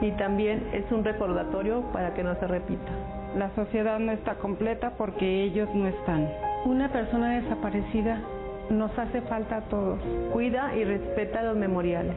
Y 0.00 0.12
también 0.12 0.66
es 0.72 0.90
un 0.90 1.04
recordatorio 1.04 1.82
para 1.92 2.14
que 2.14 2.24
no 2.24 2.34
se 2.36 2.46
repita. 2.46 2.90
La 3.36 3.54
sociedad 3.54 3.98
no 3.98 4.12
está 4.12 4.36
completa 4.36 4.94
porque 4.96 5.44
ellos 5.44 5.68
no 5.74 5.86
están. 5.88 6.26
Una 6.64 6.90
persona 6.90 7.40
desaparecida 7.40 8.22
nos 8.70 8.96
hace 8.98 9.22
falta 9.22 9.58
a 9.58 9.60
todos. 9.68 10.00
Cuida 10.32 10.74
y 10.76 10.84
respeta 10.84 11.42
los 11.42 11.56
memoriales. 11.56 12.16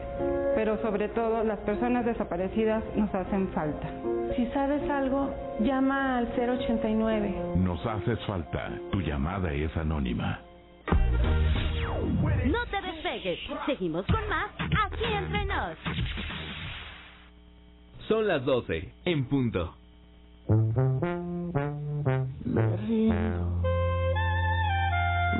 Pero 0.54 0.76
sobre 0.82 1.08
todo 1.08 1.42
las 1.44 1.58
personas 1.60 2.04
desaparecidas 2.04 2.82
nos 2.96 3.14
hacen 3.14 3.48
falta. 3.48 3.88
Si 4.36 4.46
sabes 4.48 4.88
algo, 4.90 5.34
llama 5.60 6.18
al 6.18 6.28
089. 6.36 7.56
Nos 7.56 7.84
haces 7.84 8.18
falta. 8.26 8.70
Tu 8.90 9.00
llamada 9.00 9.52
es 9.52 9.74
anónima. 9.76 10.40
No 12.46 12.66
te 12.70 12.80
despegues. 12.80 13.38
Seguimos 13.66 14.06
con 14.06 14.28
más 14.28 14.50
aquí 14.58 15.04
entre 15.04 15.44
nos. 15.44 15.76
Son 18.08 18.26
las 18.26 18.44
12, 18.44 18.92
en 19.04 19.24
punto. 19.26 19.74
Me. 22.44 23.81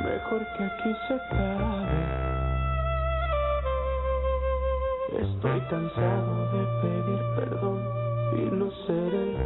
Mejor 0.04 0.44
que 0.56 0.64
aquí 0.64 0.96
se 1.06 1.14
acabe. 1.14 2.32
Estoy 5.12 5.60
cansado 5.70 6.52
de 6.52 6.66
pedir 6.82 7.22
perdón 7.36 7.78
y 8.36 8.50
no 8.50 8.70
ser 8.86 9.14
el 9.14 9.36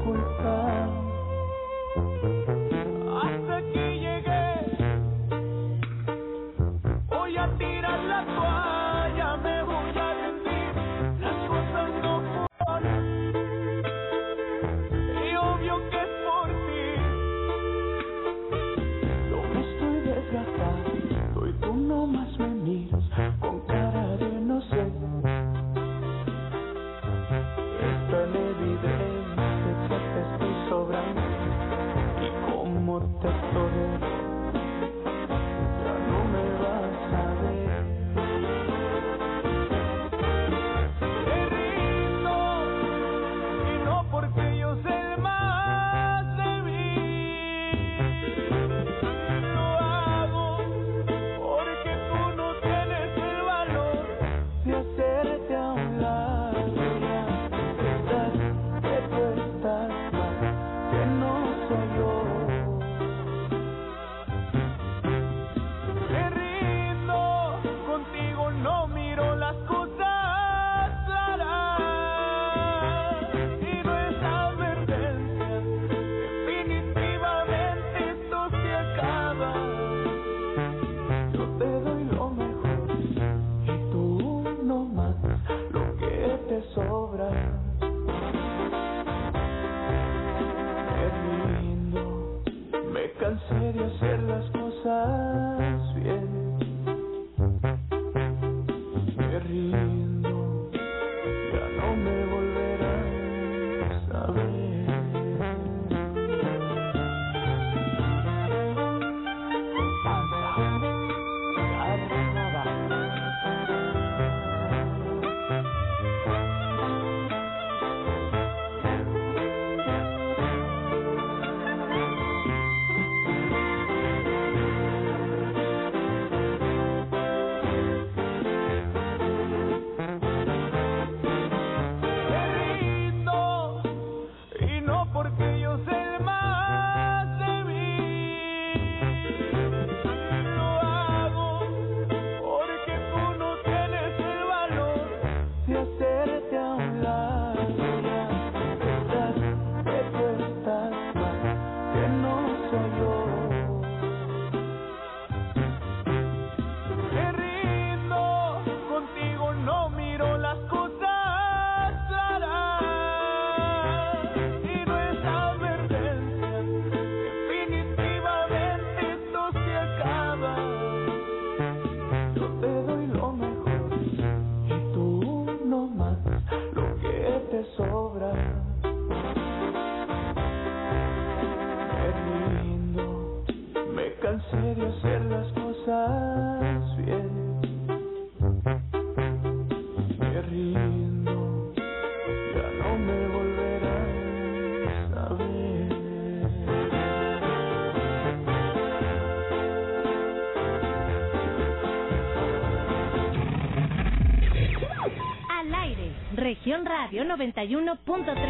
91.3. 207.36 208.45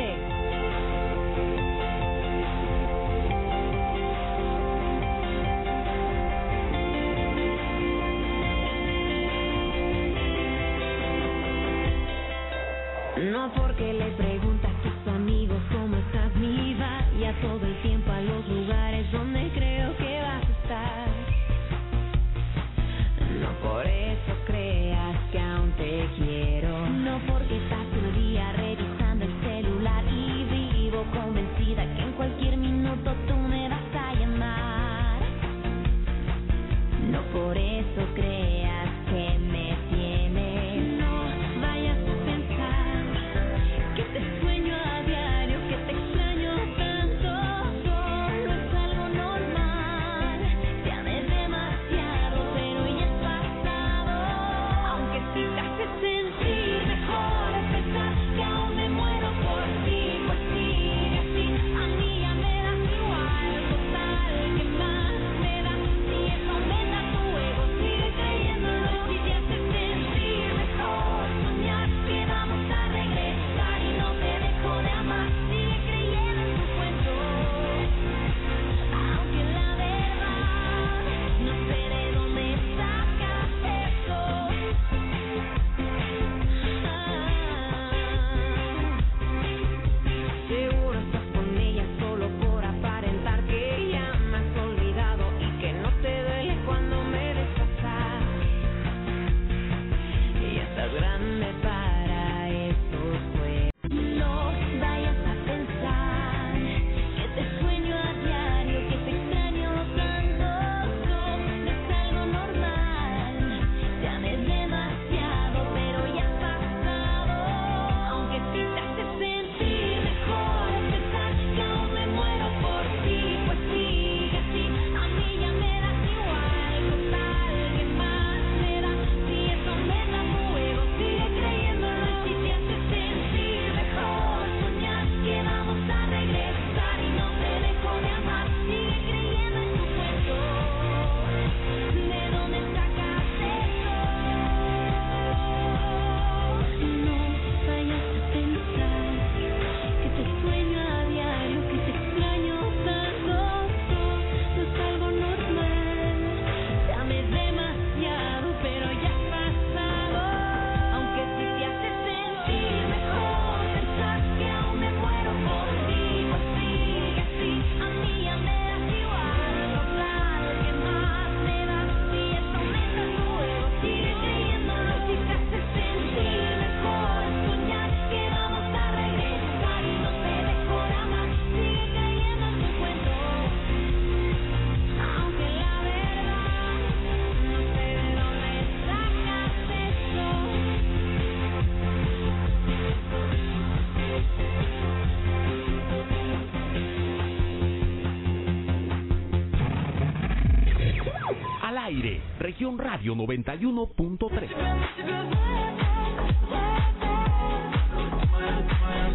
radio 202.75 203.15
91.3. 203.15 204.51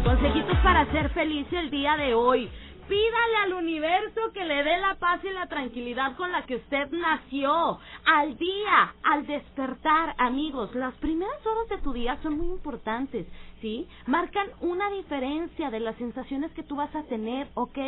Consejitos 0.02 0.58
para 0.58 0.90
ser 0.90 1.10
feliz 1.10 1.46
el 1.52 1.70
día 1.70 1.96
de 1.96 2.14
hoy. 2.14 2.48
Pídale 2.88 3.36
al 3.44 3.52
universo 3.52 4.32
que 4.32 4.44
le 4.44 4.64
dé 4.64 4.78
la 4.78 4.96
paz 4.98 5.20
y 5.24 5.30
la 5.30 5.46
tranquilidad 5.46 6.16
con 6.16 6.32
la 6.32 6.42
que 6.42 6.56
usted 6.56 6.90
nació. 6.90 7.78
Al 8.04 8.36
día, 8.36 8.94
al 9.04 9.26
despertar, 9.26 10.14
amigos, 10.18 10.74
las 10.74 10.92
primeras 10.94 11.46
horas 11.46 11.68
de 11.68 11.78
tu 11.78 11.92
día 11.92 12.18
son 12.20 12.36
muy 12.36 12.48
importantes, 12.48 13.26
¿sí? 13.60 13.86
Marcan 14.06 14.48
una 14.60 14.90
diferencia 14.90 15.70
de 15.70 15.78
las 15.78 15.96
sensaciones 15.96 16.50
que 16.52 16.64
tú 16.64 16.74
vas 16.74 16.92
a 16.96 17.04
tener, 17.04 17.48
¿ok? 17.54 17.78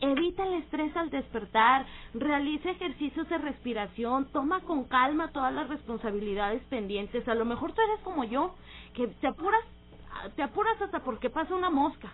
Evita 0.00 0.46
el 0.46 0.62
estrés 0.62 0.96
al 0.96 1.10
despertar, 1.10 1.86
realiza 2.14 2.70
ejercicios 2.70 3.28
de 3.28 3.38
respiración, 3.38 4.26
toma 4.32 4.60
con 4.60 4.84
calma 4.84 5.32
todas 5.32 5.52
las 5.52 5.68
responsabilidades 5.68 6.62
pendientes. 6.70 7.26
A 7.26 7.34
lo 7.34 7.44
mejor 7.44 7.72
tú 7.72 7.80
eres 7.80 8.00
como 8.04 8.22
yo, 8.22 8.54
que 8.94 9.08
te 9.08 9.26
apuras, 9.26 9.64
te 10.36 10.42
apuras 10.44 10.80
hasta 10.80 11.00
porque 11.00 11.30
pasa 11.30 11.56
una 11.56 11.70
mosca. 11.70 12.12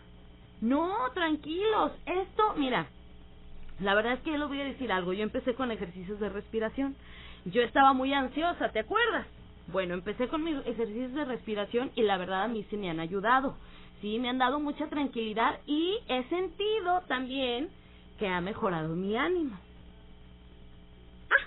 No, 0.62 0.94
tranquilos. 1.12 1.92
Esto, 2.06 2.54
mira, 2.56 2.86
la 3.80 3.94
verdad 3.94 4.14
es 4.14 4.20
que 4.20 4.30
yo 4.30 4.38
les 4.38 4.48
voy 4.48 4.60
a 4.62 4.64
decir 4.64 4.90
algo. 4.90 5.12
Yo 5.12 5.22
empecé 5.24 5.54
con 5.54 5.70
ejercicios 5.70 6.18
de 6.20 6.30
respiración. 6.30 6.96
Yo 7.46 7.62
estaba 7.62 7.92
muy 7.92 8.12
ansiosa, 8.12 8.70
¿te 8.70 8.80
acuerdas? 8.80 9.26
Bueno, 9.66 9.94
empecé 9.94 10.28
con 10.28 10.44
mis 10.44 10.56
ejercicios 10.66 11.12
de 11.14 11.24
respiración 11.24 11.90
y 11.94 12.02
la 12.02 12.16
verdad 12.16 12.44
a 12.44 12.48
mí 12.48 12.64
sí 12.70 12.76
me 12.76 12.90
han 12.90 13.00
ayudado. 13.00 13.56
Sí, 14.00 14.18
me 14.18 14.28
han 14.28 14.38
dado 14.38 14.60
mucha 14.60 14.88
tranquilidad 14.88 15.58
y 15.66 15.98
he 16.08 16.24
sentido 16.28 17.02
también 17.08 17.70
que 18.18 18.28
ha 18.28 18.40
mejorado 18.40 18.94
mi 18.94 19.16
ánimo. 19.16 19.58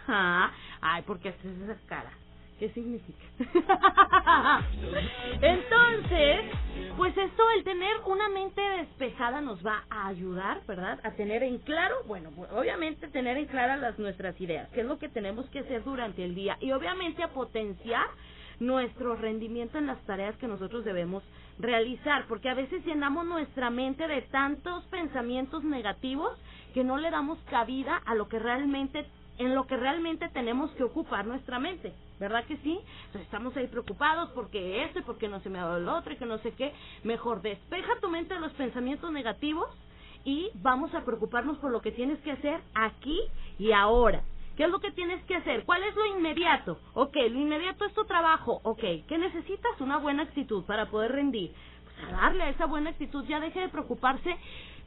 Ajá. 0.08 0.52
Ay, 0.82 1.04
¿por 1.04 1.20
qué 1.20 1.30
haces 1.30 1.58
esa 1.62 1.78
cara? 1.88 2.12
¿Qué 2.60 2.70
significa? 2.70 3.24
Entonces, 5.42 6.42
pues 6.98 7.16
esto, 7.16 7.44
el 7.56 7.64
tener 7.64 7.98
una 8.08 8.30
mente 8.30 8.60
despejada 8.62 9.42
nos 9.42 9.64
va 9.64 9.84
a 9.92 10.08
ayudar, 10.08 10.62
¿verdad? 10.66 11.00
A 11.04 11.12
tener 11.12 11.44
en 11.44 11.60
claro, 11.60 11.98
bueno, 12.08 12.32
obviamente 12.52 13.10
tener 13.10 13.38
en 13.38 13.46
claras 13.46 13.80
las 13.80 14.00
nuestras 14.00 14.40
ideas, 14.42 14.70
qué 14.74 14.82
es 14.82 14.88
lo 14.88 14.98
que 14.98 15.08
tenemos 15.08 15.48
que 15.52 15.60
hacer 15.60 15.84
durante 15.84 16.26
el 16.26 16.34
día 16.34 16.58
y 16.60 16.72
obviamente 16.72 17.22
a 17.22 17.30
potenciar 17.30 18.08
nuestro 18.60 19.16
rendimiento 19.16 19.78
en 19.78 19.86
las 19.86 20.04
tareas 20.06 20.36
que 20.38 20.48
nosotros 20.48 20.84
debemos 20.84 21.24
realizar, 21.60 22.26
porque 22.28 22.50
a 22.50 22.56
veces 22.56 22.84
llenamos 22.86 23.26
nuestra 23.26 23.70
mente 23.70 24.08
de 24.08 24.24
tantos 24.24 24.84
pensamientos 24.86 25.64
negativos 25.64 26.32
que 26.74 26.84
no 26.84 26.98
le 26.98 27.12
damos 27.12 27.40
cabida 27.50 27.98
a 28.06 28.16
lo 28.16 28.28
que 28.28 28.40
realmente 28.40 29.06
en 29.38 29.56
lo 29.56 29.68
que 29.68 29.78
realmente 29.78 30.30
tenemos 30.30 30.72
que 30.72 30.84
ocupar 30.84 31.26
nuestra 31.26 31.60
mente, 31.60 31.94
¿verdad 32.20 32.46
que 32.46 32.58
sí? 32.58 32.80
Estamos 33.14 33.56
ahí 33.56 33.68
preocupados 33.68 34.30
porque 34.32 34.84
esto 34.84 35.00
y 35.00 35.04
porque 35.04 35.28
no 35.28 35.40
se 35.42 35.50
me 35.50 35.60
ha 35.60 35.66
dado 35.66 35.78
el 35.78 35.88
otro 35.88 36.14
y 36.14 36.18
que 36.18 36.26
no 36.26 36.38
sé 36.40 36.52
qué. 36.54 36.74
Mejor 37.04 37.42
despeja 37.42 38.00
tu 38.02 38.10
mente 38.10 38.34
de 38.34 38.40
los 38.40 38.54
pensamientos 38.54 39.12
negativos 39.12 39.70
y 40.26 40.50
vamos 40.56 40.94
a 40.94 41.06
preocuparnos 41.06 41.58
por 41.60 41.72
lo 41.72 41.82
que 41.82 41.92
tienes 41.92 42.20
que 42.20 42.32
hacer 42.32 42.60
aquí 42.74 43.20
y 43.60 43.72
ahora. 43.72 44.24
¿Qué 44.58 44.64
es 44.64 44.72
lo 44.72 44.80
que 44.80 44.92
tienes 44.92 45.24
que 45.26 45.36
hacer? 45.36 45.66
¿Cuál 45.66 45.84
es 45.84 45.96
lo 45.96 46.06
inmediato? 46.18 46.80
Ok, 46.96 47.16
lo 47.16 47.40
inmediato 47.40 47.86
es 47.86 47.94
tu 47.94 48.06
trabajo. 48.06 48.60
Ok, 48.64 48.82
¿qué 49.08 49.18
necesitas? 49.20 49.80
Una 49.80 49.98
buena 49.98 50.24
actitud 50.24 50.64
para 50.64 50.88
poder 50.88 51.12
rendir. 51.12 51.54
Pues 51.84 51.96
a 52.08 52.12
darle 52.12 52.44
a 52.44 52.50
esa 52.50 52.66
buena 52.66 52.90
actitud, 52.90 53.24
ya 53.26 53.40
deje 53.40 53.60
de 53.60 53.70
preocuparse 53.70 54.36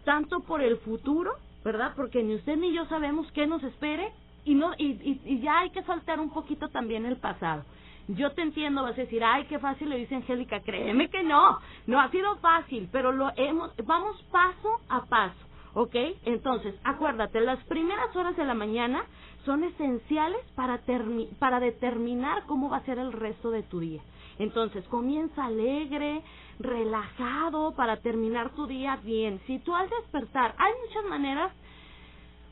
tanto 0.05 0.41
por 0.41 0.61
el 0.61 0.79
futuro, 0.79 1.37
¿verdad? 1.65 1.93
Porque 1.95 2.21
ni 2.25 2.35
usted 2.35 2.57
ni 2.57 2.73
yo 2.75 2.85
sabemos 2.87 3.31
qué 3.31 3.47
nos 3.47 3.63
espere 3.63 4.13
y 4.45 4.55
no 4.55 4.73
y, 4.79 4.87
y, 4.87 5.21
y 5.25 5.41
ya 5.41 5.61
hay 5.61 5.71
que 5.71 5.83
soltar 5.83 6.21
un 6.21 6.31
poquito 6.31 6.69
también 6.69 7.07
el 7.07 7.17
pasado. 7.17 7.65
Yo 8.09 8.33
te 8.33 8.43
entiendo, 8.43 8.83
vas 8.83 8.99
a 8.99 9.03
decir, 9.03 9.23
ay, 9.23 9.45
qué 9.45 9.59
fácil 9.61 9.89
lo 9.89 9.97
dice 9.97 10.17
Angélica, 10.17 10.61
créeme 10.61 11.09
que 11.11 11.23
no, 11.23 11.59
no 11.87 12.01
ha 12.01 12.11
sido 12.11 12.37
fácil, 12.39 12.89
pero 12.91 13.13
lo 13.13 13.31
hemos, 13.37 13.73
vamos 13.85 14.21
paso 14.33 14.81
a 14.89 15.05
paso, 15.07 15.39
¿ok? 15.75 15.95
Entonces, 16.25 16.75
acuérdate, 16.83 17.41
las 17.41 17.63
primeras 17.65 18.15
horas 18.17 18.37
de 18.37 18.45
la 18.45 18.55
mañana 18.55 19.05
son 19.45 19.63
esenciales 19.63 20.41
para, 20.57 20.79
termi 20.79 21.29
para 21.39 21.61
determinar 21.61 22.45
cómo 22.47 22.69
va 22.69 22.79
a 22.79 22.85
ser 22.85 22.99
el 22.99 23.13
resto 23.13 23.51
de 23.51 23.63
tu 23.63 23.79
día. 23.79 24.03
Entonces, 24.41 24.85
comienza 24.89 25.45
alegre, 25.45 26.23
relajado 26.59 27.77
para 27.77 27.99
terminar 27.99 28.51
tu 28.55 28.67
día 28.67 28.97
bien. 29.05 29.41
Si 29.47 29.61
tú 29.61 29.75
al 29.75 29.89
despertar, 29.89 30.55
hay 30.59 30.73
muchas 30.87 31.05
maneras, 31.05 31.53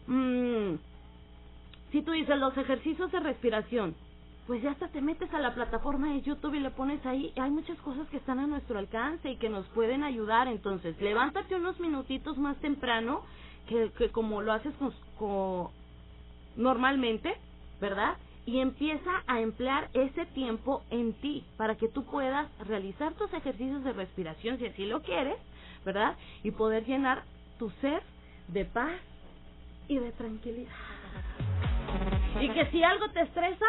mmm, 0.06 0.74
si 1.92 2.02
tú 2.02 2.12
dices 2.12 2.38
los 2.38 2.56
ejercicios 2.56 3.10
de 3.12 3.20
respiración, 3.20 3.94
pues 4.46 4.62
ya 4.62 4.70
hasta 4.70 4.88
te 4.88 5.02
metes 5.02 5.32
a 5.34 5.38
la 5.38 5.54
plataforma 5.54 6.12
de 6.12 6.22
YouTube 6.22 6.54
y 6.54 6.60
le 6.60 6.70
pones 6.70 7.04
ahí, 7.04 7.32
hay 7.36 7.50
muchas 7.50 7.78
cosas 7.80 8.08
que 8.08 8.16
están 8.16 8.38
a 8.38 8.46
nuestro 8.46 8.78
alcance 8.78 9.30
y 9.30 9.36
que 9.36 9.50
nos 9.50 9.66
pueden 9.68 10.02
ayudar, 10.02 10.48
entonces 10.48 10.98
levántate 11.00 11.54
unos 11.54 11.78
minutitos 11.80 12.38
más 12.38 12.56
temprano 12.58 13.22
que, 13.68 13.92
que 13.98 14.08
como 14.08 14.40
lo 14.40 14.52
haces 14.52 14.72
con, 14.76 14.92
con, 15.18 15.68
normalmente, 16.56 17.34
¿verdad? 17.80 18.16
Y 18.46 18.60
empieza 18.60 19.22
a 19.26 19.40
emplear 19.40 19.90
ese 19.92 20.24
tiempo 20.26 20.82
en 20.90 21.12
ti 21.12 21.44
para 21.58 21.76
que 21.76 21.88
tú 21.88 22.04
puedas 22.04 22.48
realizar 22.66 23.12
tus 23.14 23.30
ejercicios 23.34 23.84
de 23.84 23.92
respiración 23.92 24.58
si 24.58 24.66
así 24.66 24.86
lo 24.86 25.02
quieres, 25.02 25.36
¿verdad? 25.84 26.16
Y 26.42 26.52
poder 26.52 26.86
llenar 26.86 27.22
tu 27.58 27.68
ser 27.82 28.02
de 28.48 28.64
paz 28.64 28.98
y 29.88 29.98
de 29.98 30.10
tranquilidad. 30.12 30.87
Y 32.40 32.48
que 32.50 32.66
si 32.70 32.82
algo 32.82 33.08
te 33.10 33.20
estresa, 33.22 33.66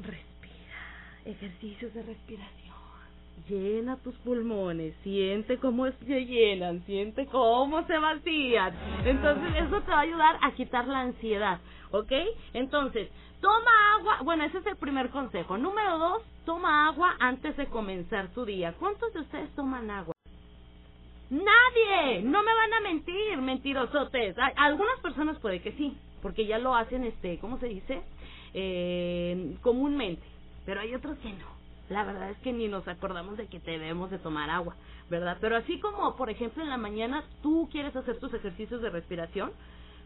respira. 0.00 1.24
Ejercicios 1.24 1.94
de 1.94 2.02
respiración. 2.02 2.74
Llena 3.48 3.96
tus 3.98 4.14
pulmones, 4.16 4.94
siente 5.02 5.58
cómo 5.58 5.90
se 5.90 6.24
llenan, 6.24 6.82
siente 6.86 7.26
cómo 7.26 7.86
se 7.86 7.98
vacían. 7.98 8.74
Entonces 9.04 9.54
eso 9.66 9.80
te 9.82 9.90
va 9.90 9.98
a 9.98 10.00
ayudar 10.00 10.38
a 10.40 10.52
quitar 10.52 10.86
la 10.86 11.00
ansiedad, 11.00 11.60
¿ok? 11.90 12.12
Entonces, 12.54 13.10
toma 13.40 13.70
agua, 13.98 14.18
bueno, 14.22 14.44
ese 14.44 14.58
es 14.58 14.66
el 14.66 14.76
primer 14.76 15.10
consejo. 15.10 15.58
Número 15.58 15.98
dos, 15.98 16.22
toma 16.46 16.88
agua 16.88 17.16
antes 17.18 17.54
de 17.56 17.66
comenzar 17.66 18.28
tu 18.28 18.46
día. 18.46 18.72
¿Cuántos 18.78 19.12
de 19.12 19.20
ustedes 19.20 19.50
toman 19.54 19.90
agua? 19.90 20.14
Nadie, 21.28 22.22
no 22.22 22.42
me 22.42 22.54
van 22.54 22.72
a 22.72 22.80
mentir, 22.80 23.36
mentirosotes. 23.38 24.36
Algunas 24.56 25.00
personas 25.00 25.38
puede 25.40 25.60
que 25.60 25.72
sí, 25.72 25.96
porque 26.24 26.46
ya 26.46 26.58
lo 26.58 26.74
hacen, 26.74 27.04
este, 27.04 27.36
¿cómo 27.38 27.58
se 27.58 27.66
dice? 27.66 28.00
Eh, 28.54 29.58
comúnmente, 29.60 30.22
pero 30.64 30.80
hay 30.80 30.94
otros 30.94 31.18
que 31.18 31.28
no. 31.28 31.44
La 31.90 32.02
verdad 32.02 32.30
es 32.30 32.38
que 32.38 32.50
ni 32.50 32.66
nos 32.66 32.88
acordamos 32.88 33.36
de 33.36 33.46
que 33.46 33.60
debemos 33.60 34.10
de 34.10 34.18
tomar 34.18 34.48
agua, 34.48 34.74
¿verdad? 35.10 35.36
Pero 35.38 35.54
así 35.54 35.78
como, 35.80 36.16
por 36.16 36.30
ejemplo, 36.30 36.62
en 36.62 36.70
la 36.70 36.78
mañana 36.78 37.24
tú 37.42 37.68
quieres 37.70 37.94
hacer 37.94 38.18
tus 38.20 38.32
ejercicios 38.32 38.80
de 38.80 38.88
respiración, 38.88 39.52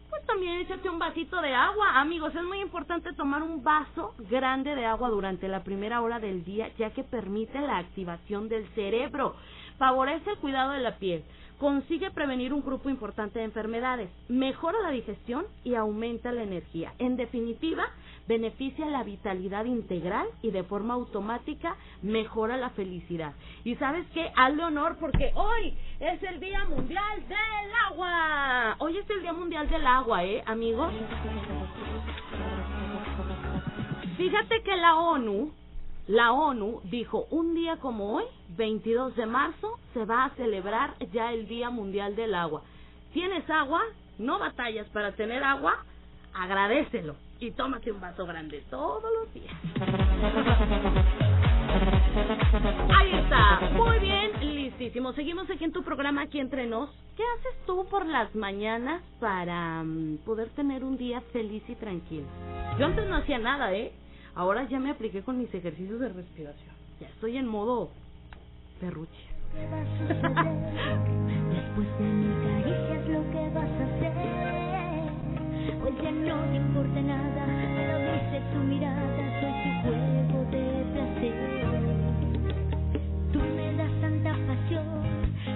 pues 0.09 0.25
también 0.25 0.59
échate 0.59 0.89
un 0.89 0.99
vasito 0.99 1.41
de 1.41 1.53
agua. 1.53 2.01
Amigos, 2.01 2.35
es 2.35 2.43
muy 2.43 2.59
importante 2.59 3.13
tomar 3.13 3.41
un 3.41 3.63
vaso 3.63 4.13
grande 4.29 4.75
de 4.75 4.85
agua 4.85 5.07
durante 5.07 5.47
la 5.47 5.63
primera 5.63 6.01
hora 6.01 6.19
del 6.19 6.43
día, 6.43 6.69
ya 6.77 6.89
que 6.89 7.05
permite 7.05 7.61
la 7.61 7.77
activación 7.77 8.49
del 8.49 8.67
cerebro, 8.75 9.37
favorece 9.77 10.31
el 10.31 10.37
cuidado 10.39 10.71
de 10.71 10.81
la 10.81 10.97
piel, 10.97 11.23
consigue 11.59 12.09
prevenir 12.11 12.53
un 12.53 12.63
grupo 12.63 12.89
importante 12.89 13.39
de 13.39 13.45
enfermedades, 13.45 14.09
mejora 14.29 14.79
la 14.81 14.91
digestión 14.91 15.45
y 15.63 15.75
aumenta 15.75 16.31
la 16.31 16.43
energía. 16.43 16.93
En 16.99 17.17
definitiva, 17.17 17.85
beneficia 18.27 18.85
la 18.85 19.03
vitalidad 19.03 19.65
integral 19.65 20.27
y 20.41 20.51
de 20.51 20.63
forma 20.63 20.93
automática 20.93 21.75
mejora 22.01 22.55
la 22.55 22.69
felicidad. 22.71 23.33
Y 23.65 23.75
sabes 23.75 24.05
qué, 24.13 24.31
hazle 24.35 24.63
honor 24.63 24.97
porque 24.99 25.33
hoy 25.35 25.77
es 25.99 26.23
el 26.23 26.39
Día 26.39 26.63
Mundial 26.65 27.27
del 27.27 27.71
Agua. 27.87 28.75
Hoy 28.79 28.97
es 28.97 29.09
el 29.09 29.21
Día 29.21 29.33
Mundial 29.33 29.69
del 29.69 29.85
Agua, 29.85 30.23
¿eh, 30.23 30.41
amigos? 30.45 30.93
Fíjate 34.15 34.63
que 34.63 34.75
la 34.77 34.95
ONU 34.95 35.51
la 36.09 36.31
ONU 36.31 36.81
dijo, 36.85 37.27
un 37.29 37.53
día 37.53 37.77
como 37.77 38.15
hoy, 38.15 38.23
22 38.57 39.15
de 39.15 39.27
marzo, 39.27 39.79
se 39.93 40.05
va 40.05 40.25
a 40.25 40.29
celebrar 40.31 40.95
ya 41.13 41.31
el 41.31 41.47
Día 41.47 41.69
Mundial 41.69 42.15
del 42.15 42.33
Agua. 42.33 42.63
¿Tienes 43.13 43.47
agua? 43.47 43.79
No 44.17 44.39
batallas 44.39 44.89
para 44.89 45.11
tener 45.11 45.43
agua, 45.43 45.85
agradecelo 46.33 47.15
y 47.39 47.51
tómate 47.51 47.91
un 47.91 48.01
vaso 48.01 48.25
grande 48.25 48.63
todos 48.71 49.03
los 49.19 49.33
días. 49.35 49.53
Ahí 52.97 53.13
está, 53.13 53.69
muy 53.73 53.99
bien, 53.99 54.55
listísimo. 54.55 55.13
Seguimos 55.13 55.47
aquí 55.51 55.63
en 55.63 55.71
tu 55.71 55.83
programa, 55.83 56.23
aquí 56.23 56.39
entre 56.39 56.65
nos. 56.65 56.89
¿Qué 57.15 57.23
haces 57.37 57.65
tú 57.67 57.85
por 57.87 58.07
las 58.07 58.33
mañanas 58.33 59.03
para 59.19 59.81
um, 59.81 60.17
poder 60.25 60.49
tener 60.55 60.83
un 60.83 60.97
día 60.97 61.21
feliz 61.31 61.61
y 61.67 61.75
tranquilo? 61.75 62.25
Yo 62.79 62.87
antes 62.87 63.07
no 63.07 63.17
hacía 63.17 63.37
nada, 63.37 63.71
¿eh? 63.75 63.93
Ahora 64.39 64.63
ya 64.69 64.79
me 64.79 64.89
apliqué 64.89 65.21
con 65.21 65.37
mis 65.37 65.53
ejercicios 65.53 65.99
de 65.99 66.07
respiración. 66.07 66.73
Ya 67.01 67.09
estoy 67.09 67.35
en 67.35 67.45
modo 67.45 67.89
perruche. 68.79 69.11
Después 69.51 69.83
de 71.99 72.05
mis 72.05 72.37
caricias 72.47 73.05
lo 73.09 73.29
que 73.31 73.49
vas 73.53 73.67
a 73.67 73.83
hacer. 73.83 74.13
Pues 75.81 75.93
ya 76.01 76.11
no 76.11 76.39
te 76.51 76.55
importa 76.55 77.01
nada, 77.01 77.45
pero 77.75 77.97
dice 77.99 78.41
tu 78.53 78.59
mirada, 78.63 79.41
soy 79.41 79.51
tu 79.61 79.69
juego 79.83 80.45
de 80.51 80.85
placer. 80.93 81.35
Tú 83.33 83.39
me 83.39 83.73
das 83.75 83.91
tanta 83.99 84.31
pasión, 84.47 84.87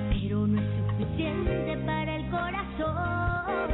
pero 0.10 0.46
no 0.46 0.60
es 0.60 0.68
suficiente 0.90 1.78
para 1.86 2.18
el 2.18 2.30
corazón. 2.30 3.70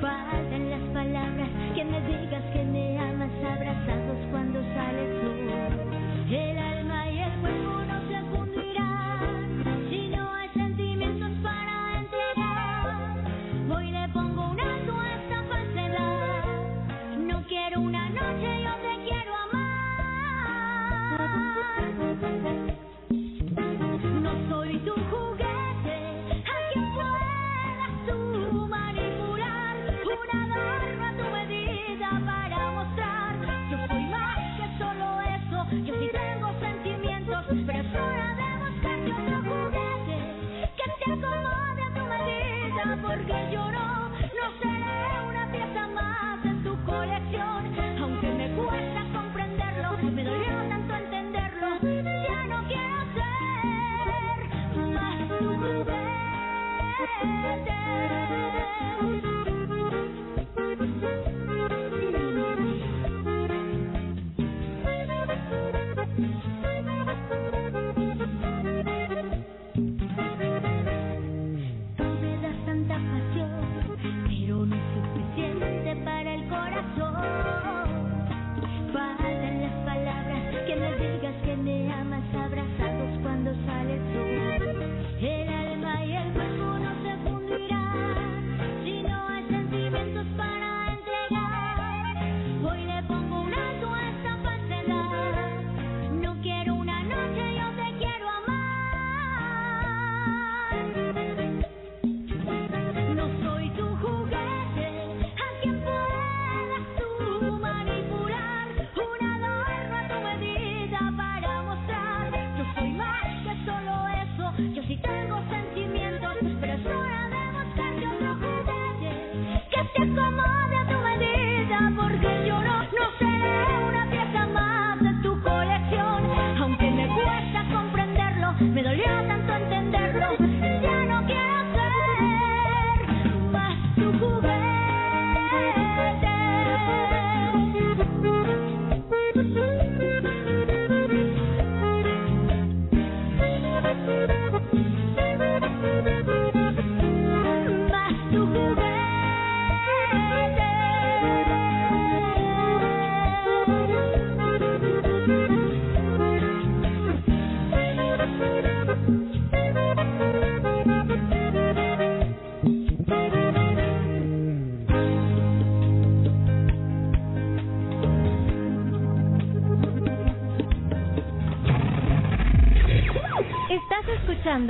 Faltan 0.00 0.68
las 0.68 0.82
palabras 0.92 1.48
que 1.76 1.84
me 1.84 2.00
digas 2.08 2.42
que 2.52 2.64
me 2.64 2.98
amas, 2.98 3.30
abrazar. 3.44 3.89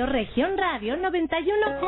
Región 0.06 0.56
Radio 0.56 0.97
91. 0.97 1.80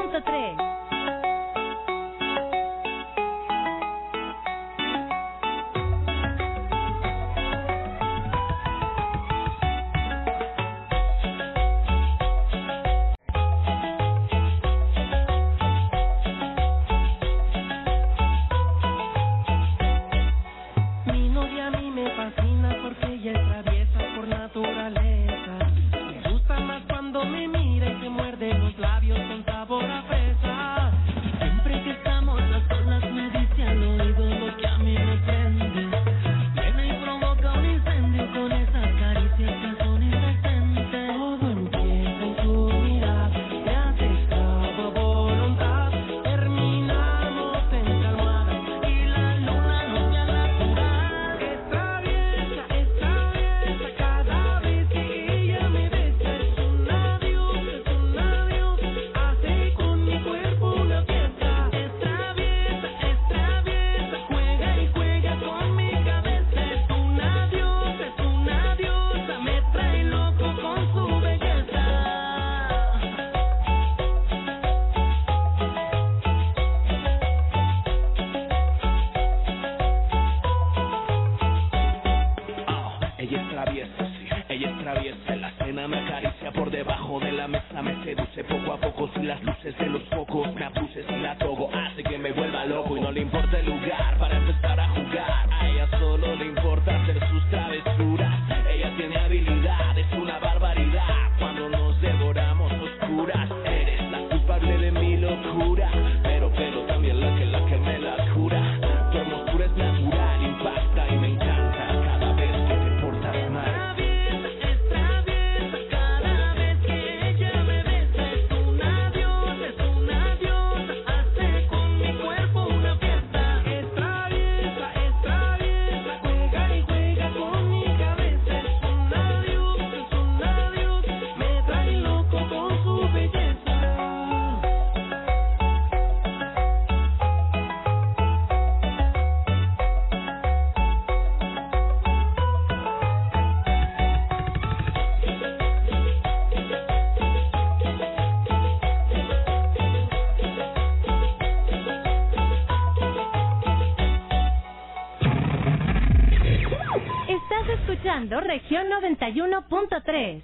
91.3. 159.02 160.42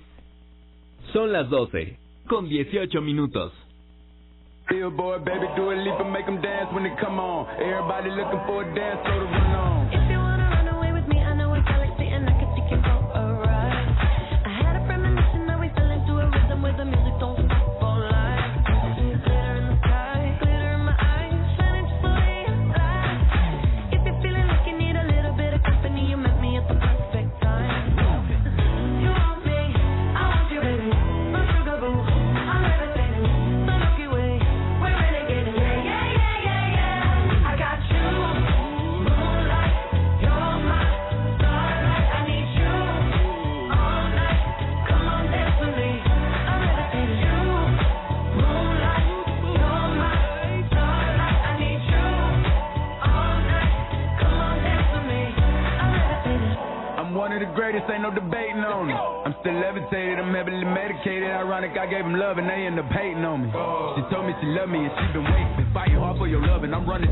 Son 1.13 1.33
las 1.33 1.49
12, 1.49 1.97
con 2.29 2.49
18 2.49 3.01
minutos. 3.01 3.53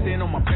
in 0.07 0.23
on 0.23 0.31
my 0.31 0.56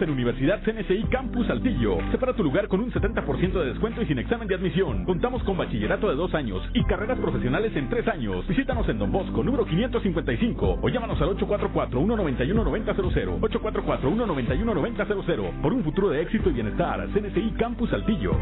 En 0.00 0.10
Universidad 0.10 0.60
CNCI 0.64 1.04
Campus 1.04 1.46
Saltillo. 1.46 1.98
Separa 2.10 2.34
tu 2.34 2.42
lugar 2.42 2.66
con 2.66 2.80
un 2.80 2.90
70% 2.90 3.52
de 3.52 3.66
descuento 3.66 4.02
y 4.02 4.06
sin 4.06 4.18
examen 4.18 4.48
de 4.48 4.56
admisión. 4.56 5.04
Contamos 5.04 5.44
con 5.44 5.56
bachillerato 5.56 6.08
de 6.08 6.16
dos 6.16 6.34
años 6.34 6.60
y 6.74 6.82
carreras 6.84 7.20
profesionales 7.20 7.70
en 7.76 7.88
tres 7.88 8.08
años. 8.08 8.44
Visítanos 8.48 8.88
en 8.88 8.98
Don 8.98 9.12
Bosco, 9.12 9.44
número 9.44 9.64
555 9.64 10.80
o 10.82 10.88
llámanos 10.88 11.22
al 11.22 11.28
844-191-9000. 11.36 13.38
844-191-9000. 13.40 15.62
Por 15.62 15.72
un 15.72 15.84
futuro 15.84 16.10
de 16.10 16.22
éxito 16.22 16.50
y 16.50 16.54
bienestar. 16.54 17.06
CNCI 17.14 17.52
Campus 17.58 17.90
Saltillo. 17.90 18.32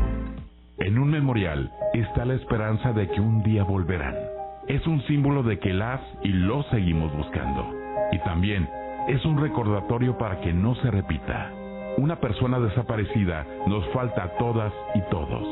En 0.78 0.98
un 0.98 1.10
memorial 1.10 1.70
está 1.92 2.24
la 2.24 2.32
esperanza 2.34 2.92
de 2.92 3.08
que 3.08 3.20
un 3.20 3.42
día 3.42 3.62
volverán. 3.62 4.16
Es 4.68 4.86
un 4.86 5.02
símbolo 5.02 5.42
de 5.42 5.58
que 5.58 5.74
las 5.74 6.00
y 6.22 6.28
los 6.28 6.64
seguimos 6.68 7.14
buscando. 7.14 7.68
Y 8.10 8.18
también 8.20 8.66
es 9.08 9.24
un 9.24 9.40
recordatorio 9.40 10.16
para 10.16 10.40
que 10.40 10.52
no 10.52 10.74
se 10.76 10.90
repita. 10.90 11.50
Una 11.98 12.16
persona 12.16 12.58
desaparecida 12.58 13.44
nos 13.66 13.86
falta 13.88 14.24
a 14.24 14.28
todas 14.38 14.72
y 14.94 15.00
todos. 15.10 15.42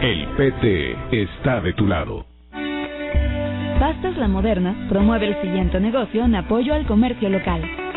El 0.00 0.28
PT 0.36 0.96
está 1.10 1.60
de 1.60 1.72
tu 1.72 1.84
lado. 1.84 2.24
Pastas 3.80 4.16
La 4.16 4.28
Moderna 4.28 4.86
promueve 4.88 5.26
el 5.26 5.42
siguiente 5.42 5.80
negocio 5.80 6.24
en 6.24 6.36
apoyo 6.36 6.72
al 6.72 6.86
comercio 6.86 7.28
local. 7.28 7.87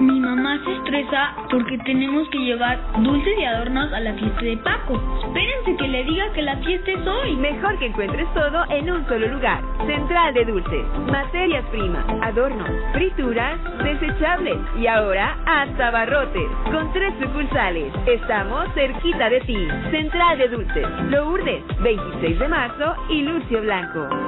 Mi 0.00 0.20
mamá 0.20 0.60
se 0.64 0.72
estresa 0.74 1.34
porque 1.50 1.76
tenemos 1.78 2.28
que 2.28 2.38
llevar 2.38 2.78
dulces 3.02 3.34
y 3.36 3.44
adornos 3.44 3.92
a 3.92 3.98
la 3.98 4.14
fiesta 4.14 4.42
de 4.42 4.56
Paco. 4.58 4.94
Espérense 5.24 5.76
que 5.76 5.88
le 5.88 6.04
diga 6.04 6.32
que 6.34 6.42
la 6.42 6.56
fiesta 6.58 6.92
es 6.92 7.04
hoy. 7.04 7.36
Mejor 7.36 7.76
que 7.80 7.86
encuentres 7.86 8.32
todo 8.32 8.64
en 8.70 8.90
un 8.90 9.04
solo 9.08 9.26
lugar. 9.26 9.60
Central 9.86 10.34
de 10.34 10.44
Dulces. 10.44 10.84
Materias 11.10 11.64
primas, 11.72 12.04
adornos, 12.22 12.70
frituras, 12.92 13.58
desechables 13.82 14.58
y 14.78 14.86
ahora 14.86 15.36
hasta 15.46 15.90
barrotes. 15.90 16.48
Con 16.70 16.92
tres 16.92 17.12
sucursales. 17.20 17.92
Estamos 18.06 18.72
cerquita 18.74 19.28
de 19.28 19.40
ti. 19.40 19.68
Central 19.90 20.38
de 20.38 20.48
Dulces. 20.48 20.86
Lourdes, 21.08 21.64
26 21.80 22.38
de 22.38 22.48
marzo 22.48 22.94
y 23.08 23.22
Lucio 23.22 23.62
Blanco. 23.62 24.27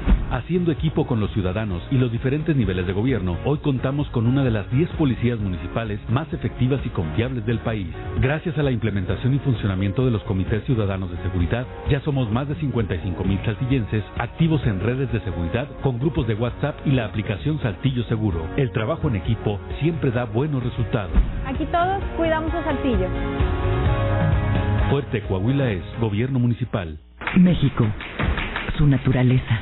Haciendo 0.31 0.71
equipo 0.71 1.05
con 1.05 1.19
los 1.19 1.29
ciudadanos 1.31 1.83
y 1.91 1.97
los 1.97 2.09
diferentes 2.09 2.55
niveles 2.55 2.87
de 2.87 2.93
gobierno, 2.93 3.37
hoy 3.43 3.57
contamos 3.57 4.07
con 4.11 4.25
una 4.27 4.45
de 4.45 4.51
las 4.51 4.71
10 4.71 4.89
policías 4.91 5.37
municipales 5.37 5.99
más 6.09 6.31
efectivas 6.31 6.79
y 6.85 6.89
confiables 6.89 7.45
del 7.45 7.59
país. 7.59 7.89
Gracias 8.21 8.57
a 8.57 8.63
la 8.63 8.71
implementación 8.71 9.33
y 9.33 9.39
funcionamiento 9.39 10.05
de 10.05 10.11
los 10.11 10.23
comités 10.23 10.63
ciudadanos 10.63 11.11
de 11.11 11.17
seguridad, 11.17 11.67
ya 11.89 11.99
somos 11.99 12.31
más 12.31 12.47
de 12.47 12.55
55 12.55 13.25
mil 13.25 13.39
saltillenses 13.43 14.05
activos 14.17 14.65
en 14.65 14.79
redes 14.79 15.11
de 15.11 15.19
seguridad 15.19 15.67
con 15.83 15.99
grupos 15.99 16.25
de 16.27 16.35
WhatsApp 16.35 16.77
y 16.85 16.91
la 16.91 17.07
aplicación 17.07 17.59
Saltillo 17.61 18.05
Seguro. 18.05 18.47
El 18.55 18.71
trabajo 18.71 19.09
en 19.09 19.17
equipo 19.17 19.59
siempre 19.81 20.11
da 20.11 20.23
buenos 20.23 20.63
resultados. 20.63 21.11
Aquí 21.45 21.65
todos 21.65 22.01
cuidamos 22.15 22.53
a 22.53 22.63
Saltillo. 22.63 23.07
Fuerte 24.89 25.23
Coahuila 25.23 25.71
es 25.71 25.83
Gobierno 25.99 26.39
Municipal. 26.39 26.97
México, 27.35 27.85
su 28.77 28.87
naturaleza, 28.87 29.61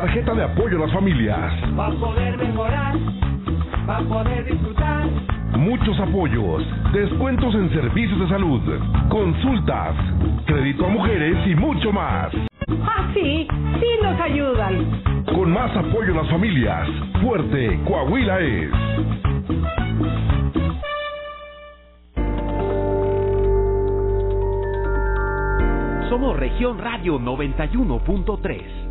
Tarjeta 0.00 0.32
de 0.32 0.44
apoyo 0.44 0.78
a 0.78 0.86
las 0.86 0.94
familias. 0.94 1.52
Va 1.78 1.88
a 1.88 1.90
poder 1.90 2.38
mejorar, 2.38 2.94
va 3.86 3.98
a 3.98 4.02
poder 4.02 4.46
disfrutar. 4.46 5.06
Muchos 5.58 6.00
apoyos, 6.00 6.64
descuentos 6.94 7.54
en 7.54 7.68
servicios 7.70 8.18
de 8.18 8.28
salud, 8.28 8.62
consultas, 9.10 9.94
crédito 10.46 10.86
a 10.86 10.88
mujeres 10.88 11.36
y 11.46 11.54
mucho 11.54 11.92
más. 11.92 12.32
Ah, 12.82 13.10
sí, 13.12 13.46
sí 13.78 13.86
nos 14.02 14.18
ayudan. 14.18 15.02
Con 15.34 15.52
más 15.52 15.76
apoyo 15.76 16.14
a 16.14 16.22
las 16.22 16.30
familias, 16.30 16.88
fuerte 17.22 17.78
Coahuila 17.86 18.40
es. 18.40 18.70
Somos 26.08 26.38
Región 26.38 26.78
Radio 26.78 27.18
91.3, 27.20 28.89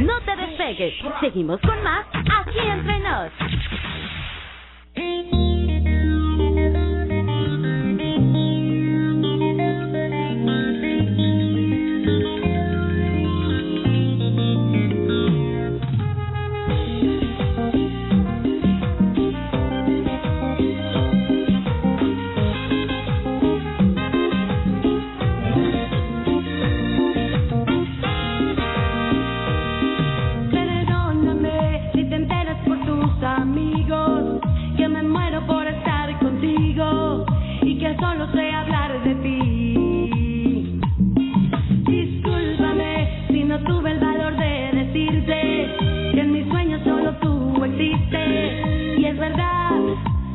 No 0.00 0.20
te 0.22 0.36
despegues. 0.36 0.94
Seguimos 1.20 1.60
con 1.60 1.82
más 1.82 2.06
aquí 2.12 2.58
entre 2.58 2.98
nos. 3.00 3.32
es 49.14 49.20
verdad, 49.20 49.80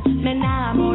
me 0.05 0.31
enamoré. 0.31 0.88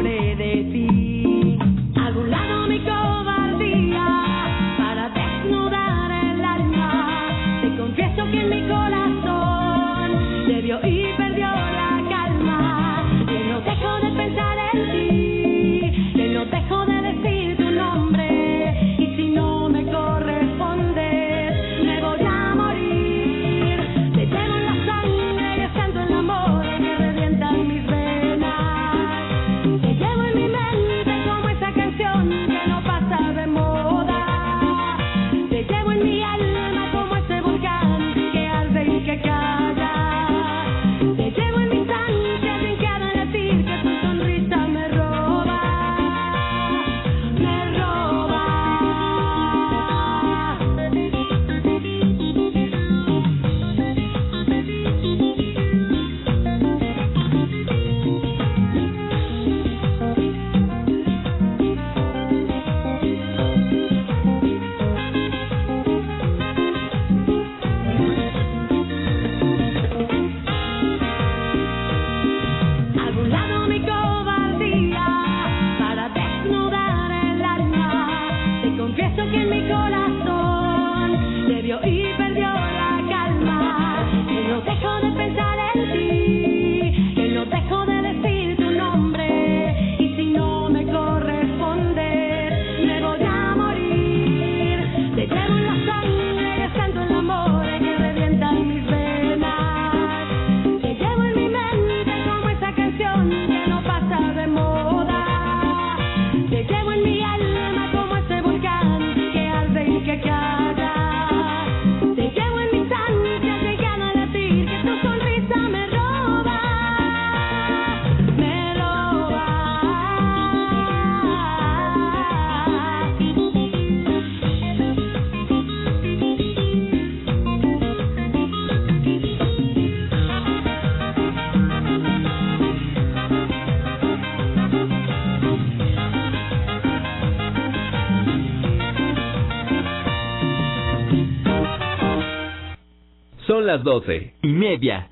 las 143.75 143.83
doce 143.83 144.33
y 144.41 144.47
media. 144.47 145.09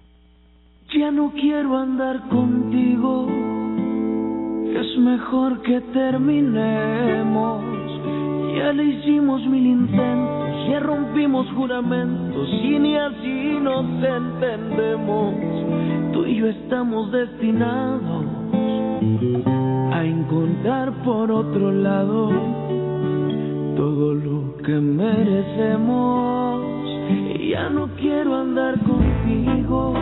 Ya 0.96 1.12
no 1.12 1.34
quiero 1.34 1.78
andar 1.78 2.30
contigo, 2.30 3.28
es 4.80 4.98
mejor 5.00 5.62
que 5.64 5.82
terminemos. 5.92 7.62
Ya 8.56 8.72
le 8.72 8.84
hicimos 8.86 9.46
mil 9.48 9.66
intentos, 9.66 10.70
ya 10.70 10.80
rompimos 10.80 11.46
juramentos 11.58 12.48
y 12.64 12.80
ni 12.80 12.96
así 12.96 13.58
nos 13.62 13.86
entendemos. 14.02 15.34
Tú 16.14 16.26
y 16.26 16.36
yo 16.38 16.48
estamos 16.48 17.12
destinados 17.12 18.26
a 19.92 20.06
encontrar 20.06 21.04
por 21.04 21.30
otro 21.32 21.70
lado 21.70 22.30
todo 23.76 24.14
lo 24.14 24.56
que 24.64 24.74
merecemos 24.80 26.43
ya 27.64 27.70
no 27.70 27.88
quiero 27.96 28.36
andar 28.36 28.78
contigo. 28.80 29.94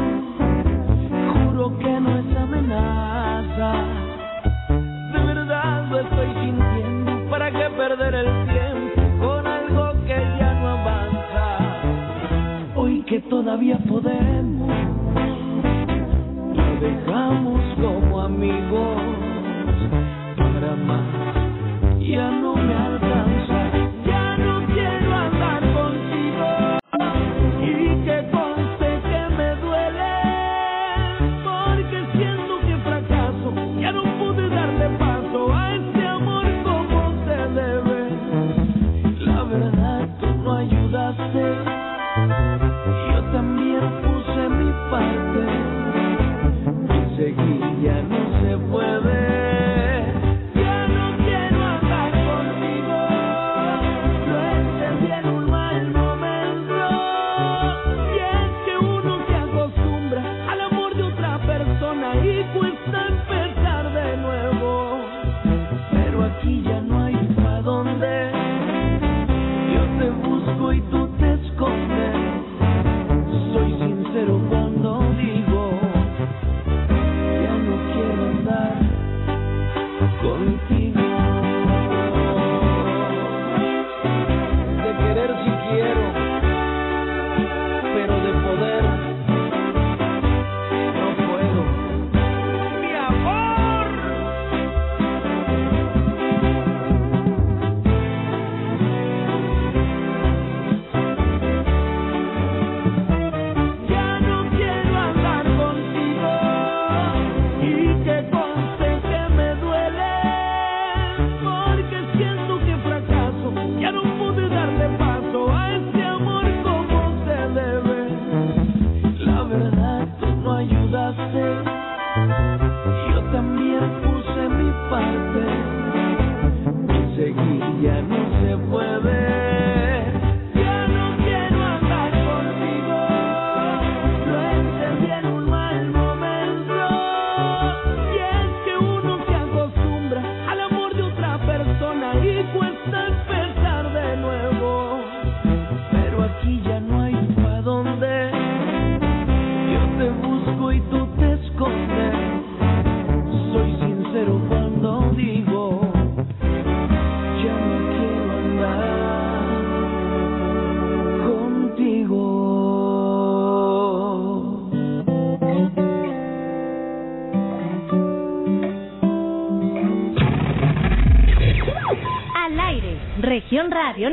Juro 1.33 1.77
que 1.77 1.99
no 1.99 2.17
es 2.17 2.37
amenaza. 2.37 3.73
De 5.13 5.19
verdad 5.33 5.85
lo 5.91 5.99
estoy 5.99 6.27
sintiendo. 6.41 7.29
¿Para 7.29 7.51
qué 7.51 7.69
perder 7.77 8.15
el 8.15 8.29
tiempo 8.47 9.25
con 9.25 9.45
algo 9.45 9.93
que 10.07 10.17
ya 10.39 10.53
no 10.59 10.69
avanza? 10.69 11.57
Hoy 12.75 13.03
que 13.03 13.19
todavía 13.21 13.77
podemos 13.87 14.50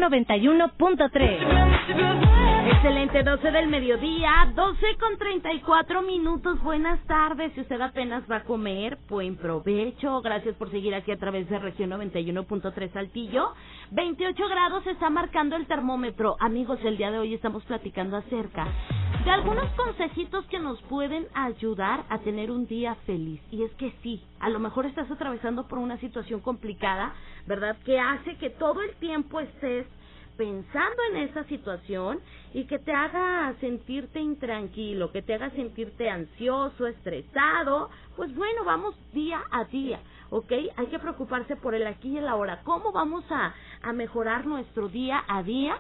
91.3. 0.08 2.72
Excelente, 2.72 3.22
12 3.22 3.50
del 3.50 3.68
mediodía, 3.68 4.50
12 4.54 4.96
con 4.98 5.18
34 5.18 6.00
minutos. 6.00 6.62
Buenas 6.62 6.98
tardes. 7.06 7.52
Si 7.52 7.60
usted 7.60 7.78
apenas 7.80 8.22
va 8.30 8.36
a 8.36 8.44
comer, 8.44 8.96
buen 9.08 9.36
provecho. 9.36 10.22
Gracias 10.22 10.54
por 10.56 10.70
seguir 10.70 10.94
aquí 10.94 11.12
a 11.12 11.18
través 11.18 11.48
de 11.50 11.58
Región 11.58 11.90
91.3 11.90 12.92
Saltillo. 12.92 13.52
28 13.90 14.48
grados 14.48 14.86
está 14.86 15.10
marcando 15.10 15.56
el 15.56 15.66
termómetro. 15.66 16.36
Amigos, 16.40 16.78
el 16.84 16.96
día 16.96 17.10
de 17.10 17.18
hoy 17.18 17.34
estamos 17.34 17.62
platicando 17.64 18.16
acerca 18.16 18.66
de 19.24 19.30
algunos 19.30 19.70
consejitos 19.72 20.44
que 20.46 20.58
nos 20.58 20.80
pueden 20.82 21.26
ayudar 21.34 22.04
a 22.08 22.18
tener 22.20 22.50
un 22.50 22.66
día 22.66 22.94
feliz. 23.06 23.40
Y 23.50 23.64
es 23.64 23.72
que 23.72 23.92
sí, 24.02 24.22
a 24.40 24.48
lo 24.48 24.58
mejor 24.58 24.86
estás 24.86 25.10
atravesando 25.10 25.66
por 25.68 25.78
una 25.78 25.98
situación 25.98 26.40
complicada, 26.40 27.12
¿verdad? 27.46 27.76
Que 27.84 27.98
hace 27.98 28.36
que 28.36 28.50
todo 28.50 28.82
el 28.82 28.94
tiempo 28.96 29.40
estés 29.40 29.86
pensando 30.38 31.02
en 31.10 31.16
esa 31.18 31.44
situación 31.44 32.20
y 32.54 32.64
que 32.64 32.78
te 32.78 32.92
haga 32.92 33.54
sentirte 33.60 34.20
intranquilo, 34.20 35.12
que 35.12 35.20
te 35.20 35.34
haga 35.34 35.50
sentirte 35.50 36.08
ansioso, 36.08 36.86
estresado, 36.86 37.90
pues 38.16 38.34
bueno, 38.34 38.64
vamos 38.64 38.94
día 39.12 39.42
a 39.50 39.64
día, 39.64 40.00
¿ok? 40.30 40.52
Hay 40.76 40.86
que 40.86 40.98
preocuparse 41.00 41.56
por 41.56 41.74
el 41.74 41.86
aquí 41.86 42.10
y 42.10 42.18
el 42.18 42.28
ahora. 42.28 42.62
¿Cómo 42.62 42.92
vamos 42.92 43.24
a, 43.30 43.52
a 43.82 43.92
mejorar 43.92 44.46
nuestro 44.46 44.88
día 44.88 45.24
a 45.28 45.42
día? 45.42 45.76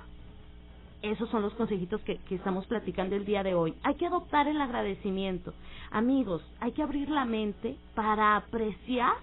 Esos 1.02 1.30
son 1.30 1.42
los 1.42 1.54
consejitos 1.54 2.00
que, 2.02 2.18
que 2.18 2.34
estamos 2.34 2.66
platicando 2.66 3.14
el 3.14 3.24
día 3.24 3.44
de 3.44 3.54
hoy. 3.54 3.74
Hay 3.84 3.94
que 3.94 4.06
adoptar 4.06 4.48
el 4.48 4.60
agradecimiento. 4.60 5.54
Amigos, 5.92 6.42
hay 6.60 6.72
que 6.72 6.82
abrir 6.82 7.08
la 7.08 7.24
mente 7.24 7.76
para 7.94 8.34
apreciar 8.34 9.14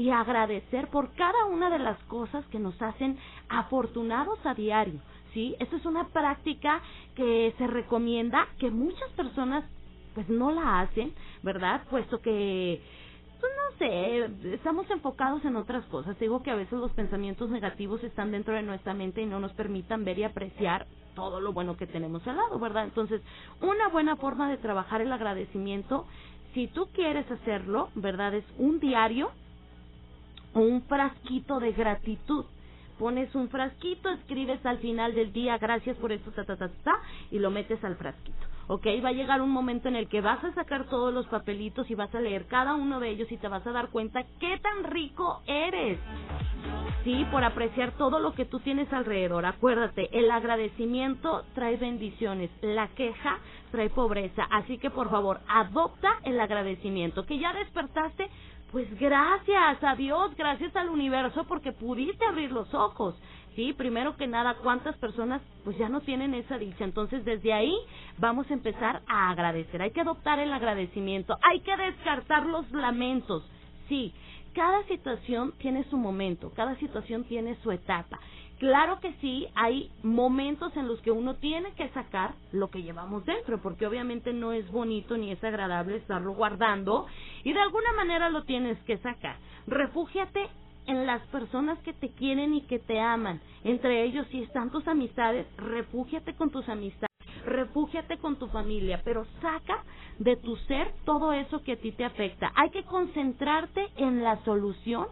y 0.00 0.08
agradecer 0.08 0.88
por 0.88 1.12
cada 1.12 1.44
una 1.44 1.68
de 1.68 1.78
las 1.78 1.98
cosas 2.04 2.42
que 2.46 2.58
nos 2.58 2.80
hacen 2.80 3.18
afortunados 3.50 4.38
a 4.46 4.54
diario. 4.54 4.98
¿sí? 5.34 5.54
Esa 5.58 5.76
es 5.76 5.84
una 5.84 6.08
práctica 6.08 6.80
que 7.14 7.54
se 7.58 7.66
recomienda 7.66 8.48
que 8.58 8.70
muchas 8.70 9.10
personas 9.10 9.62
pues 10.14 10.26
no 10.30 10.52
la 10.52 10.80
hacen, 10.80 11.12
¿verdad? 11.42 11.82
Puesto 11.90 12.22
que 12.22 12.80
pues 13.40 13.52
no 13.54 13.76
sé, 13.76 14.54
estamos 14.54 14.90
enfocados 14.90 15.44
en 15.44 15.56
otras 15.56 15.84
cosas. 15.86 16.18
Digo 16.18 16.42
que 16.42 16.50
a 16.50 16.56
veces 16.56 16.78
los 16.78 16.92
pensamientos 16.92 17.50
negativos 17.50 18.02
están 18.02 18.30
dentro 18.30 18.54
de 18.54 18.62
nuestra 18.62 18.94
mente 18.94 19.20
y 19.20 19.26
no 19.26 19.38
nos 19.38 19.52
permitan 19.52 20.02
ver 20.04 20.18
y 20.18 20.24
apreciar 20.24 20.86
todo 21.14 21.42
lo 21.42 21.52
bueno 21.52 21.76
que 21.76 21.86
tenemos 21.86 22.26
al 22.26 22.38
lado, 22.38 22.58
¿verdad? 22.58 22.84
Entonces, 22.84 23.20
una 23.60 23.88
buena 23.88 24.16
forma 24.16 24.48
de 24.48 24.56
trabajar 24.56 25.02
el 25.02 25.12
agradecimiento, 25.12 26.06
si 26.54 26.68
tú 26.68 26.88
quieres 26.94 27.30
hacerlo, 27.30 27.90
¿verdad? 27.94 28.32
Es 28.32 28.44
un 28.56 28.80
diario 28.80 29.30
un 30.54 30.82
frasquito 30.82 31.60
de 31.60 31.72
gratitud. 31.72 32.44
Pones 32.98 33.34
un 33.34 33.48
frasquito, 33.48 34.10
escribes 34.10 34.64
al 34.66 34.78
final 34.78 35.14
del 35.14 35.32
día 35.32 35.56
gracias 35.58 35.96
por 35.96 36.12
esto, 36.12 36.30
ta, 36.32 36.44
ta, 36.44 36.56
ta, 36.56 36.68
ta, 36.68 37.00
y 37.30 37.38
lo 37.38 37.50
metes 37.50 37.82
al 37.82 37.96
frasquito. 37.96 38.50
¿ok? 38.70 38.86
Va 39.04 39.08
a 39.08 39.12
llegar 39.12 39.42
un 39.42 39.50
momento 39.50 39.88
en 39.88 39.96
el 39.96 40.06
que 40.06 40.20
vas 40.20 40.42
a 40.44 40.54
sacar 40.54 40.84
todos 40.84 41.12
los 41.12 41.26
papelitos 41.26 41.90
y 41.90 41.96
vas 41.96 42.14
a 42.14 42.20
leer 42.20 42.46
cada 42.46 42.76
uno 42.76 43.00
de 43.00 43.10
ellos 43.10 43.30
y 43.32 43.36
te 43.36 43.48
vas 43.48 43.66
a 43.66 43.72
dar 43.72 43.88
cuenta 43.88 44.22
qué 44.38 44.58
tan 44.58 44.84
rico 44.84 45.42
eres. 45.46 45.98
Sí, 47.02 47.26
por 47.32 47.42
apreciar 47.42 47.92
todo 47.92 48.20
lo 48.20 48.32
que 48.34 48.44
tú 48.44 48.60
tienes 48.60 48.92
alrededor. 48.92 49.44
Acuérdate, 49.44 50.08
el 50.16 50.30
agradecimiento 50.30 51.44
trae 51.54 51.78
bendiciones, 51.78 52.50
la 52.60 52.86
queja 52.88 53.38
trae 53.72 53.90
pobreza. 53.90 54.46
Así 54.50 54.78
que 54.78 54.90
por 54.90 55.10
favor, 55.10 55.40
adopta 55.48 56.20
el 56.22 56.38
agradecimiento. 56.38 57.26
Que 57.26 57.38
ya 57.38 57.52
despertaste, 57.52 58.28
pues 58.70 58.86
gracias 58.98 59.82
a 59.82 59.96
Dios, 59.96 60.34
gracias 60.36 60.74
al 60.76 60.88
universo 60.88 61.44
porque 61.44 61.72
pudiste 61.72 62.24
abrir 62.24 62.52
los 62.52 62.72
ojos. 62.74 63.16
Sí, 63.56 63.72
primero 63.72 64.16
que 64.16 64.28
nada, 64.28 64.54
cuántas 64.62 64.96
personas 64.98 65.42
pues 65.64 65.76
ya 65.76 65.88
no 65.88 66.00
tienen 66.00 66.34
esa 66.34 66.56
dicha. 66.56 66.84
Entonces, 66.84 67.24
desde 67.24 67.52
ahí 67.52 67.74
vamos 68.18 68.48
a 68.50 68.54
empezar 68.54 69.02
a 69.08 69.30
agradecer. 69.30 69.82
Hay 69.82 69.90
que 69.90 70.02
adoptar 70.02 70.38
el 70.38 70.52
agradecimiento. 70.52 71.36
Hay 71.42 71.60
que 71.60 71.76
descartar 71.76 72.46
los 72.46 72.70
lamentos. 72.70 73.44
Sí, 73.88 74.14
cada 74.54 74.84
situación 74.84 75.52
tiene 75.58 75.84
su 75.90 75.96
momento, 75.96 76.52
cada 76.54 76.76
situación 76.76 77.24
tiene 77.24 77.56
su 77.62 77.72
etapa. 77.72 78.20
Claro 78.60 79.00
que 79.00 79.14
sí, 79.22 79.46
hay 79.54 79.90
momentos 80.02 80.76
en 80.76 80.86
los 80.86 81.00
que 81.00 81.10
uno 81.10 81.36
tiene 81.36 81.72
que 81.72 81.88
sacar 81.88 82.34
lo 82.52 82.68
que 82.68 82.82
llevamos 82.82 83.24
dentro, 83.24 83.58
porque 83.62 83.86
obviamente 83.86 84.34
no 84.34 84.52
es 84.52 84.70
bonito 84.70 85.16
ni 85.16 85.32
es 85.32 85.42
agradable 85.42 85.96
estarlo 85.96 86.34
guardando 86.34 87.06
y 87.42 87.54
de 87.54 87.60
alguna 87.60 87.94
manera 87.94 88.28
lo 88.28 88.44
tienes 88.44 88.78
que 88.80 88.98
sacar. 88.98 89.36
Refúgiate 89.66 90.46
en 90.86 91.06
las 91.06 91.22
personas 91.28 91.78
que 91.78 91.94
te 91.94 92.10
quieren 92.10 92.52
y 92.52 92.60
que 92.60 92.78
te 92.78 93.00
aman. 93.00 93.40
Entre 93.64 94.04
ellos, 94.04 94.26
si 94.30 94.42
están 94.42 94.68
tus 94.70 94.86
amistades, 94.86 95.46
refúgiate 95.56 96.34
con 96.34 96.50
tus 96.50 96.68
amistades, 96.68 97.16
refúgiate 97.46 98.18
con 98.18 98.36
tu 98.36 98.46
familia, 98.48 99.00
pero 99.02 99.24
saca 99.40 99.84
de 100.18 100.36
tu 100.36 100.56
ser 100.68 100.92
todo 101.06 101.32
eso 101.32 101.62
que 101.62 101.72
a 101.72 101.80
ti 101.80 101.92
te 101.92 102.04
afecta. 102.04 102.52
Hay 102.54 102.68
que 102.68 102.84
concentrarte 102.84 103.88
en 103.96 104.22
la 104.22 104.44
solución 104.44 105.06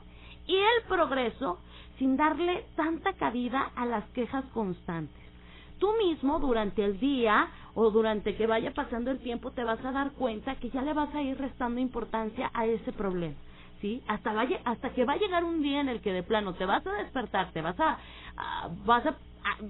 y 0.47 0.55
el 0.55 0.87
progreso 0.87 1.61
sin 1.99 2.17
darle 2.17 2.65
tanta 2.77 3.13
cabida 3.15 3.71
a 3.75 3.87
las 3.87 4.05
quejas 4.11 4.45
constantes. 4.55 5.17
Tú 5.79 5.89
mismo 5.97 6.41
durante 6.41 6.85
el 6.85 6.99
día 6.99 7.49
o 7.75 7.91
durante 7.91 8.35
que 8.37 8.47
vaya 8.47 8.73
pasando 8.73 9.11
el 9.11 9.21
tiempo 9.21 9.53
te 9.53 9.65
vas 9.65 9.85
a 9.85 9.93
dar 9.93 10.13
cuenta 10.13 10.57
que 10.57 10.71
ya 10.71 10.83
le 10.83 10.93
vas 10.93 11.15
a 11.15 11.23
ir 11.23 11.39
restando 11.39 11.81
importancia 11.81 12.51
a 12.53 12.67
ese 12.67 12.93
problema. 12.93 13.37
¿sí? 13.81 14.03
Hasta 14.09 14.33
vaya, 14.33 14.61
hasta 14.65 14.91
que 14.91 15.05
va 15.05 15.15
a 15.15 15.19
llegar 15.19 15.45
un 15.45 15.63
día 15.63 15.81
en 15.81 15.89
el 15.89 16.01
que 16.01 16.13
de 16.13 16.23
plano 16.23 16.55
te 16.55 16.67
vas 16.67 16.87
a 16.87 16.93
despertar, 16.93 17.53
te 17.53 17.63
vas 17.63 17.79
a, 17.79 17.99
vas 18.85 19.07
a, 19.07 19.17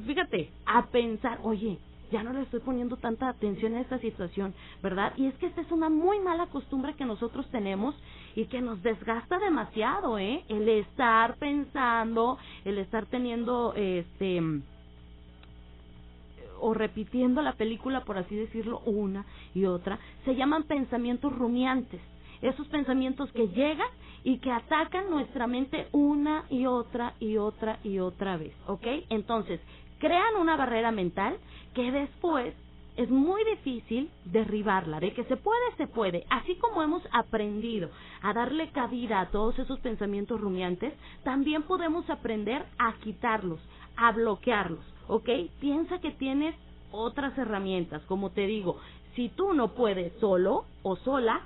fíjate, 0.06 0.50
a 0.66 0.86
pensar, 0.86 1.40
oye, 1.42 1.78
ya 2.10 2.22
no 2.22 2.32
le 2.32 2.42
estoy 2.42 2.60
poniendo 2.60 2.96
tanta 2.96 3.28
atención 3.28 3.74
a 3.74 3.80
esta 3.80 3.98
situación, 3.98 4.54
¿verdad? 4.82 5.12
Y 5.16 5.26
es 5.26 5.34
que 5.34 5.46
esta 5.46 5.60
es 5.60 5.70
una 5.70 5.88
muy 5.88 6.20
mala 6.20 6.46
costumbre 6.46 6.94
que 6.94 7.04
nosotros 7.04 7.48
tenemos 7.50 7.94
y 8.34 8.46
que 8.46 8.60
nos 8.60 8.82
desgasta 8.82 9.38
demasiado, 9.38 10.18
¿eh? 10.18 10.44
El 10.48 10.68
estar 10.68 11.36
pensando, 11.36 12.38
el 12.64 12.78
estar 12.78 13.06
teniendo, 13.06 13.74
este, 13.74 14.40
o 16.60 16.74
repitiendo 16.74 17.42
la 17.42 17.52
película, 17.52 18.04
por 18.04 18.18
así 18.18 18.34
decirlo, 18.34 18.80
una 18.86 19.24
y 19.54 19.66
otra, 19.66 19.98
se 20.24 20.34
llaman 20.34 20.64
pensamientos 20.64 21.32
rumiantes 21.32 22.00
esos 22.42 22.68
pensamientos 22.68 23.30
que 23.32 23.48
llegan 23.48 23.88
y 24.24 24.38
que 24.38 24.50
atacan 24.50 25.10
nuestra 25.10 25.46
mente 25.46 25.88
una 25.92 26.44
y 26.50 26.66
otra 26.66 27.14
y 27.20 27.36
otra 27.36 27.78
y 27.82 27.98
otra 27.98 28.36
vez, 28.36 28.54
¿ok? 28.66 28.86
Entonces, 29.10 29.60
crean 29.98 30.36
una 30.40 30.56
barrera 30.56 30.90
mental 30.90 31.36
que 31.74 31.90
después 31.92 32.54
es 32.96 33.10
muy 33.10 33.44
difícil 33.44 34.10
derribarla. 34.24 34.98
De 34.98 35.12
que 35.14 35.24
se 35.24 35.36
puede, 35.36 35.76
se 35.76 35.86
puede. 35.86 36.26
Así 36.30 36.56
como 36.56 36.82
hemos 36.82 37.02
aprendido 37.12 37.90
a 38.22 38.32
darle 38.32 38.70
cabida 38.70 39.20
a 39.20 39.30
todos 39.30 39.56
esos 39.58 39.78
pensamientos 39.80 40.40
rumiantes, 40.40 40.92
también 41.22 41.62
podemos 41.62 42.10
aprender 42.10 42.64
a 42.76 42.94
quitarlos, 42.94 43.60
a 43.96 44.10
bloquearlos, 44.10 44.84
¿ok? 45.06 45.28
Piensa 45.60 46.00
que 46.00 46.10
tienes 46.10 46.56
otras 46.90 47.36
herramientas, 47.38 48.02
como 48.06 48.30
te 48.30 48.46
digo, 48.46 48.78
si 49.14 49.28
tú 49.28 49.52
no 49.52 49.68
puedes 49.74 50.12
solo 50.20 50.64
o 50.82 50.96
sola, 50.96 51.42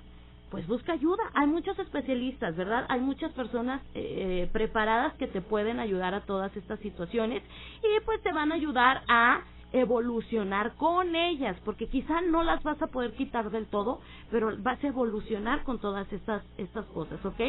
pues 0.53 0.67
busca 0.69 0.93
ayuda. 0.93 1.25
Hay 1.33 1.47
muchos 1.47 1.79
especialistas, 1.79 2.55
¿verdad? 2.55 2.85
Hay 2.91 3.01
muchas 3.01 3.33
personas 3.33 3.81
eh, 3.95 4.51
preparadas 4.53 5.15
que 5.15 5.27
te 5.27 5.41
pueden 5.41 5.81
ayudar 5.81 6.15
a 6.15 6.21
todas 6.21 6.55
estas 6.55 6.79
situaciones 6.81 7.43
y 7.83 8.05
pues 8.05 8.23
te 8.23 8.33
van 8.35 8.53
a 8.53 8.57
ayudar 8.57 9.01
a 9.09 9.41
evolucionar 9.73 10.75
con 10.75 11.17
ellas, 11.17 11.57
porque 11.65 11.89
quizá 11.89 12.21
no 12.21 12.43
las 12.43 12.63
vas 12.63 12.81
a 12.83 12.89
poder 12.89 13.15
quitar 13.15 13.51
del 13.51 13.65
todo, 13.67 14.03
pero 14.31 14.53
vas 14.59 14.85
a 14.85 14.89
evolucionar 14.89 15.63
con 15.65 15.81
todas 15.81 16.13
estas 16.13 16.43
estas 16.59 16.85
cosas, 16.89 17.25
¿ok? 17.25 17.41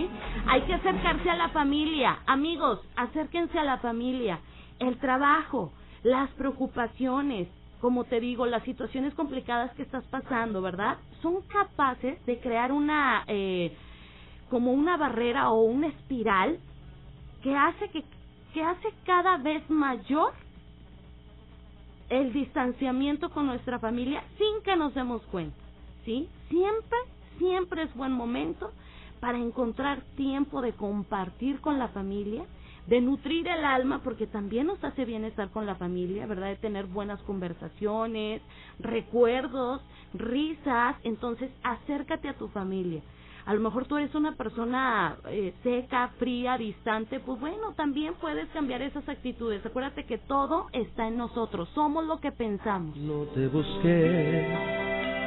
Hay 0.47 0.61
que 0.61 0.73
acercarse 0.73 1.29
a 1.29 1.35
la 1.35 1.49
familia, 1.49 2.19
amigos, 2.25 2.79
acérquense 2.95 3.59
a 3.59 3.65
la 3.65 3.79
familia, 3.79 4.39
el 4.79 4.97
trabajo, 4.99 5.73
las 6.03 6.29
preocupaciones, 6.31 7.49
como 7.83 8.05
te 8.05 8.21
digo, 8.21 8.45
las 8.45 8.63
situaciones 8.63 9.13
complicadas 9.13 9.75
que 9.75 9.81
estás 9.81 10.05
pasando, 10.05 10.61
¿verdad? 10.61 10.99
Son 11.21 11.41
capaces 11.41 12.25
de 12.25 12.39
crear 12.39 12.71
una, 12.71 13.25
eh, 13.27 13.75
como 14.49 14.71
una 14.71 14.95
barrera 14.95 15.49
o 15.49 15.63
una 15.63 15.87
espiral 15.87 16.59
que 17.41 17.53
hace 17.53 17.89
que, 17.89 18.05
que 18.53 18.63
hace 18.63 18.87
cada 19.05 19.35
vez 19.35 19.69
mayor 19.69 20.31
el 22.07 22.31
distanciamiento 22.31 23.29
con 23.31 23.47
nuestra 23.47 23.79
familia 23.79 24.23
sin 24.37 24.63
que 24.63 24.77
nos 24.77 24.93
demos 24.93 25.21
cuenta, 25.23 25.57
¿sí? 26.05 26.29
Siempre, 26.47 26.97
siempre 27.37 27.83
es 27.83 27.93
buen 27.95 28.13
momento 28.13 28.71
para 29.19 29.37
encontrar 29.37 30.03
tiempo 30.15 30.61
de 30.61 30.71
compartir 30.71 31.59
con 31.59 31.79
la 31.79 31.89
familia, 31.89 32.45
de 32.87 33.01
nutrir 33.01 33.47
el 33.47 33.63
alma, 33.63 34.01
porque 34.03 34.27
también 34.27 34.67
nos 34.67 34.83
hace 34.83 35.05
bien 35.05 35.23
estar 35.23 35.49
con 35.51 35.65
la 35.65 35.75
familia, 35.75 36.25
¿verdad? 36.25 36.47
De 36.47 36.55
tener 36.57 36.85
buenas 36.85 37.21
conversaciones, 37.23 38.41
recuerdos, 38.79 39.81
risas. 40.13 40.95
Entonces, 41.03 41.49
acércate 41.63 42.29
a 42.29 42.37
tu 42.37 42.47
familia. 42.49 43.01
a 43.45 43.53
lo 43.53 43.59
mejor 43.59 43.85
tú 43.85 43.97
eres 43.97 44.13
una 44.15 44.35
persona 44.35 45.17
eh, 45.29 45.53
seca, 45.63 46.09
fría, 46.17 46.57
distante, 46.57 47.19
pues 47.19 47.39
bueno, 47.39 47.73
también 47.75 48.13
puedes 48.21 48.47
cambiar 48.49 48.81
esas 48.81 49.07
actitudes. 49.09 49.65
Acuérdate 49.65 50.05
que 50.05 50.17
todo 50.17 50.67
está 50.71 51.07
en 51.07 51.17
nosotros, 51.17 51.69
somos 51.73 52.05
lo 52.05 52.19
que 52.19 52.31
pensamos. 52.31 52.95
No 52.95 53.23
te 53.33 53.47
busqué, 53.47 54.47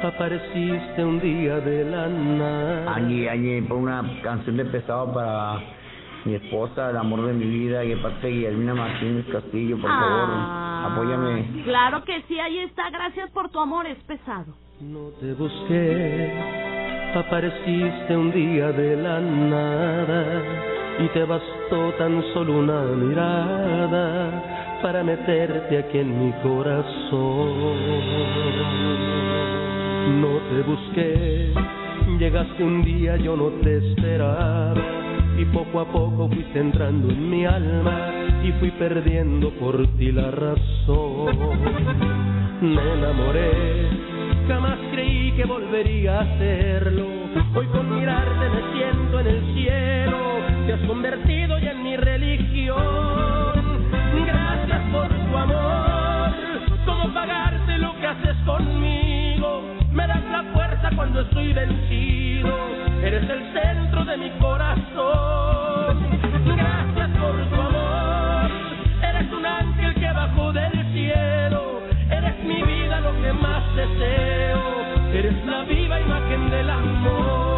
apareciste 0.03 1.03
un 1.03 1.19
día 1.19 1.59
de 1.59 1.85
la 1.85 2.07
nada. 2.07 2.95
Añi, 2.95 3.27
Añi, 3.27 3.61
pon 3.61 3.83
una 3.83 4.21
canción 4.23 4.57
de 4.57 4.65
pesado 4.65 5.13
para 5.13 5.76
mi 6.25 6.35
esposa, 6.35 6.89
el 6.89 6.97
amor 6.97 7.25
de 7.25 7.33
mi 7.33 7.45
vida, 7.45 7.83
y 7.83 7.89
de 7.89 7.97
parte 7.97 8.27
de 8.27 8.33
Guillermina 8.33 8.73
Martínez 8.73 9.25
Castillo, 9.31 9.77
por 9.77 9.89
favor, 9.89 10.29
Ah, 10.29 10.89
apóyame. 10.91 11.63
Claro 11.63 12.03
que 12.03 12.21
sí, 12.27 12.39
ahí 12.39 12.59
está. 12.59 12.89
Gracias 12.89 13.29
por 13.31 13.49
tu 13.49 13.59
amor, 13.59 13.85
es 13.85 13.97
pesado. 14.03 14.45
No 14.81 15.09
te 15.19 15.33
busqué, 15.33 16.31
apareciste 17.15 18.15
un 18.15 18.31
día 18.31 18.71
de 18.71 18.95
la 18.97 19.19
nada 19.19 20.23
y 20.99 21.07
te 21.09 21.23
bastó 21.23 21.91
tan 21.97 22.21
solo 22.33 22.59
una 22.59 22.81
mirada 22.83 24.79
para 24.81 25.03
meterte 25.03 25.77
aquí 25.79 25.97
en 25.99 26.25
mi 26.25 26.31
corazón. 26.43 27.57
No 30.21 30.37
te 30.49 30.61
busqué, 30.61 31.53
llegaste 32.19 32.63
un 32.63 32.83
día, 32.83 33.17
yo 33.17 33.35
no 33.35 33.47
te 33.63 33.77
esperaba 33.77 34.73
y 35.37 35.45
poco 35.45 35.79
a 35.79 35.85
poco 35.85 36.27
fuiste 36.29 36.59
entrando 36.59 37.09
en 37.09 37.29
mi 37.29 37.45
alma 37.45 38.11
y 38.43 38.51
fui 38.53 38.71
perdiendo 38.71 39.51
por 39.51 39.85
ti 39.97 40.11
la 40.11 40.31
razón. 40.31 41.37
Me 42.61 42.93
enamoré, 42.93 43.51
jamás 44.47 44.79
creí 44.91 45.31
que 45.33 45.45
volvería 45.45 46.19
a 46.19 46.21
hacerlo. 46.21 47.05
Hoy 47.53 47.67
con 47.67 47.95
mirarte 47.95 48.49
me 48.49 48.73
siento 48.73 49.19
en 49.19 49.27
el 49.27 49.53
cielo, 49.53 50.17
te 50.65 50.73
has 50.73 50.81
convertido 50.81 51.59
ya 51.59 51.71
en 51.71 51.83
mi 51.83 51.97
religión. 51.97 52.77
Gracias 54.25 54.81
por 54.91 55.07
tu 55.07 55.37
amor, 55.37 56.31
¿cómo 56.85 57.13
pagarte 57.13 57.77
lo 57.77 57.95
que 57.99 58.07
haces 58.07 58.35
conmigo? 58.43 59.06
Cuando 60.95 61.21
estoy 61.21 61.53
vencido, 61.53 62.49
eres 63.03 63.29
el 63.29 63.53
centro 63.53 64.05
de 64.05 64.17
mi 64.17 64.29
corazón. 64.39 65.97
Gracias 66.45 67.09
por 67.19 67.49
tu 67.49 67.55
amor, 67.55 68.51
eres 69.03 69.31
un 69.31 69.45
ángel 69.45 69.93
que 69.95 70.11
bajó 70.11 70.53
del 70.53 70.93
cielo, 70.93 71.81
eres 72.09 72.43
mi 72.43 72.63
vida 72.63 72.99
lo 73.01 73.11
que 73.21 73.33
más 73.33 73.63
deseo, 73.75 74.61
eres 75.13 75.45
la 75.45 75.63
viva 75.63 75.99
imagen 75.99 76.49
del 76.49 76.69
amor. 76.69 77.56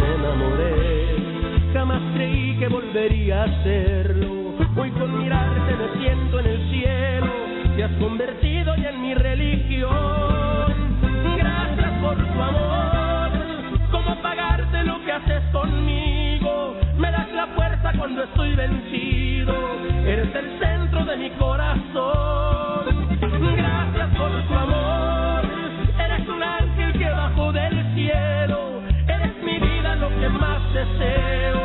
Enamoré, 0.00 1.72
jamás 1.72 2.02
creí 2.14 2.56
que 2.58 2.68
volvería 2.68 3.42
a 3.42 3.44
hacerlo. 3.44 4.54
Hoy 4.76 4.90
con 4.92 5.18
mirarte 5.18 5.74
me 5.76 6.02
siento 6.02 6.40
en 6.40 6.46
el 6.46 6.70
cielo, 6.70 7.26
te 7.76 7.84
has 7.84 7.92
convertido 7.92 8.74
ya 8.76 8.90
en 8.90 9.02
mi 9.02 9.14
religión. 9.14 10.74
Gracias 11.36 11.92
por 12.02 12.16
tu 12.16 12.42
amor, 12.42 13.30
¿cómo 13.90 14.22
pagarte 14.22 14.84
lo 14.84 15.04
que 15.04 15.12
haces 15.12 15.42
conmigo? 15.52 16.76
Me 16.98 17.10
das 17.10 17.30
la 17.32 17.46
fuerza 17.48 17.92
cuando 17.98 18.22
estoy 18.22 18.54
vencido, 18.54 19.54
eres 20.06 20.34
el 20.34 20.58
centro 20.58 21.04
de 21.04 21.16
mi 21.16 21.30
corazón. 21.30 22.69
Deseo, 30.72 31.60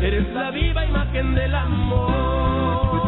eres 0.00 0.28
la 0.34 0.50
viva 0.50 0.84
imagen 0.84 1.34
del 1.34 1.54
amor. 1.54 3.07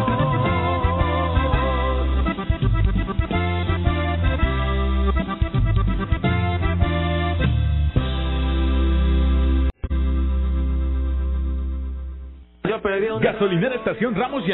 Gasolinera 13.21 13.75
Estación 13.77 14.15
Ramos 14.15 14.47
y 14.47 14.53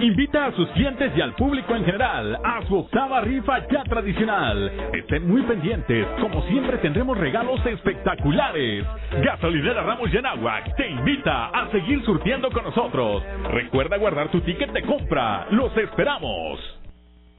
invita 0.00 0.46
a 0.46 0.52
sus 0.52 0.68
clientes 0.70 1.12
y 1.16 1.20
al 1.20 1.34
público 1.34 1.74
en 1.74 1.84
general 1.84 2.38
a 2.42 2.62
su 2.66 2.78
octava 2.78 3.20
rifa 3.20 3.66
ya 3.68 3.84
tradicional. 3.84 4.70
Estén 4.92 5.28
muy 5.28 5.42
pendientes, 5.42 6.06
como 6.20 6.42
siempre 6.48 6.78
tendremos 6.78 7.16
regalos 7.18 7.64
espectaculares. 7.66 8.84
Gasolinera 9.22 9.82
Ramos 9.82 10.12
y 10.12 10.16
te 10.76 10.88
invita 10.88 11.46
a 11.46 11.70
seguir 11.70 12.04
surtiendo 12.04 12.50
con 12.50 12.64
nosotros. 12.64 13.22
Recuerda 13.50 13.96
guardar 13.96 14.28
tu 14.28 14.40
ticket 14.40 14.72
de 14.72 14.82
compra. 14.82 15.46
Los 15.50 15.76
esperamos. 15.76 16.75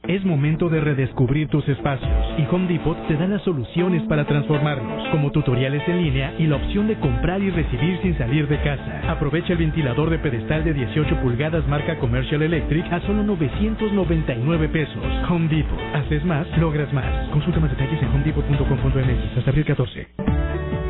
Es 0.06 0.24
momento 0.24 0.68
de 0.68 0.80
redescubrir 0.80 1.48
tus 1.48 1.68
espacios 1.68 2.10
y 2.38 2.54
Home 2.54 2.66
Depot 2.68 2.96
te 3.08 3.16
da 3.16 3.26
las 3.26 3.42
soluciones 3.42 4.02
para 4.04 4.24
transformarlos, 4.24 5.08
como 5.10 5.30
tutoriales 5.32 5.86
en 5.86 6.02
línea 6.02 6.34
y 6.38 6.46
la 6.46 6.56
opción 6.56 6.86
de 6.86 6.98
comprar 6.98 7.42
y 7.42 7.50
recibir 7.50 7.98
sin 8.00 8.16
salir 8.16 8.48
de 8.48 8.62
casa. 8.62 9.02
Aprovecha 9.10 9.52
el 9.52 9.58
ventilador 9.58 10.08
de 10.08 10.18
pedestal 10.18 10.64
de 10.64 10.72
18 10.72 11.20
pulgadas 11.20 11.66
marca 11.68 11.98
Commercial 11.98 12.42
Electric 12.42 12.90
a 12.90 13.00
solo 13.00 13.22
999 13.22 14.68
pesos. 14.68 15.04
Home 15.28 15.48
Depot. 15.48 15.78
Haces 15.94 16.24
más, 16.24 16.46
logras 16.56 16.92
más. 16.94 17.28
Consulta 17.30 17.60
más 17.60 17.70
detalles 17.70 18.00
en 18.00 18.08
homedepot.com.mx 18.08 19.38
hasta 19.38 19.50
abril 19.50 19.64
14. 19.66 20.06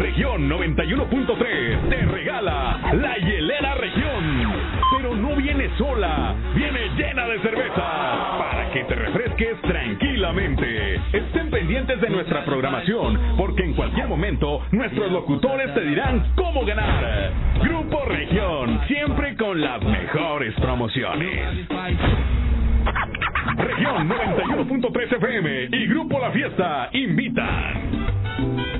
Región 0.00 0.48
91.3 0.48 1.90
te 1.90 1.96
regala 2.06 2.80
la 2.94 3.18
hielera 3.18 3.74
región. 3.74 4.50
Pero 4.96 5.14
no 5.14 5.36
viene 5.36 5.68
sola, 5.76 6.34
viene 6.54 6.88
llena 6.96 7.26
de 7.26 7.38
cerveza 7.40 8.38
para 8.38 8.70
que 8.72 8.84
te 8.84 8.94
refresques 8.94 9.60
tranquilamente. 9.60 10.94
Estén 11.12 11.50
pendientes 11.50 12.00
de 12.00 12.08
nuestra 12.08 12.46
programación 12.46 13.36
porque 13.36 13.62
en 13.62 13.74
cualquier 13.74 14.08
momento 14.08 14.62
nuestros 14.72 15.12
locutores 15.12 15.74
te 15.74 15.82
dirán 15.82 16.32
cómo 16.34 16.64
ganar. 16.64 17.32
Grupo 17.60 18.02
Región, 18.06 18.80
siempre 18.88 19.36
con 19.36 19.60
las 19.60 19.82
mejores 19.82 20.54
promociones. 20.54 21.68
Región 23.58 24.08
91.3 24.08 25.12
FM 25.12 25.68
y 25.72 25.86
Grupo 25.88 26.18
La 26.18 26.30
Fiesta 26.30 26.88
invitan. 26.94 28.79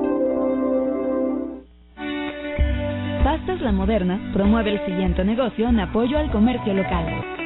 Pastas 3.23 3.61
La 3.61 3.71
Moderna 3.71 4.19
promueve 4.33 4.71
el 4.71 4.85
siguiente 4.85 5.23
negocio 5.23 5.69
en 5.69 5.79
apoyo 5.79 6.17
al 6.17 6.31
comercio 6.31 6.73
local. 6.73 7.40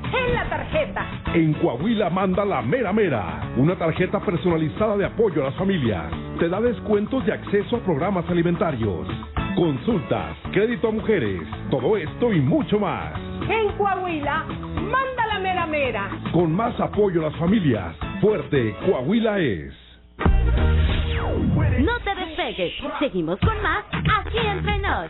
en 0.13 0.33
la 0.33 0.49
tarjeta. 0.49 1.05
En 1.33 1.53
Coahuila 1.53 2.09
manda 2.09 2.45
la 2.45 2.61
Mera 2.61 2.93
Mera, 2.93 3.51
una 3.57 3.75
tarjeta 3.75 4.19
personalizada 4.19 4.97
de 4.97 5.05
apoyo 5.05 5.41
a 5.41 5.45
las 5.45 5.55
familias. 5.55 6.11
Te 6.39 6.49
da 6.49 6.59
descuentos 6.59 7.25
de 7.25 7.33
acceso 7.33 7.77
a 7.77 7.79
programas 7.79 8.29
alimentarios, 8.29 9.07
consultas, 9.55 10.37
crédito 10.51 10.89
a 10.89 10.91
mujeres, 10.91 11.41
todo 11.69 11.97
esto 11.97 12.33
y 12.33 12.41
mucho 12.41 12.79
más. 12.79 13.13
En 13.49 13.71
Coahuila, 13.77 14.43
manda 14.43 15.27
la 15.27 15.39
mera 15.39 15.65
mera. 15.65 16.09
Con 16.31 16.53
más 16.53 16.79
apoyo 16.79 17.21
a 17.21 17.29
las 17.29 17.39
familias, 17.39 17.95
fuerte 18.21 18.75
Coahuila 18.85 19.39
es. 19.39 19.73
No 21.79 21.99
te 22.03 22.15
despegues. 22.15 22.73
Seguimos 22.99 23.39
con 23.39 23.61
más 23.61 23.85
aquí 23.91 24.37
entre 24.37 24.77
nos. 24.79 25.09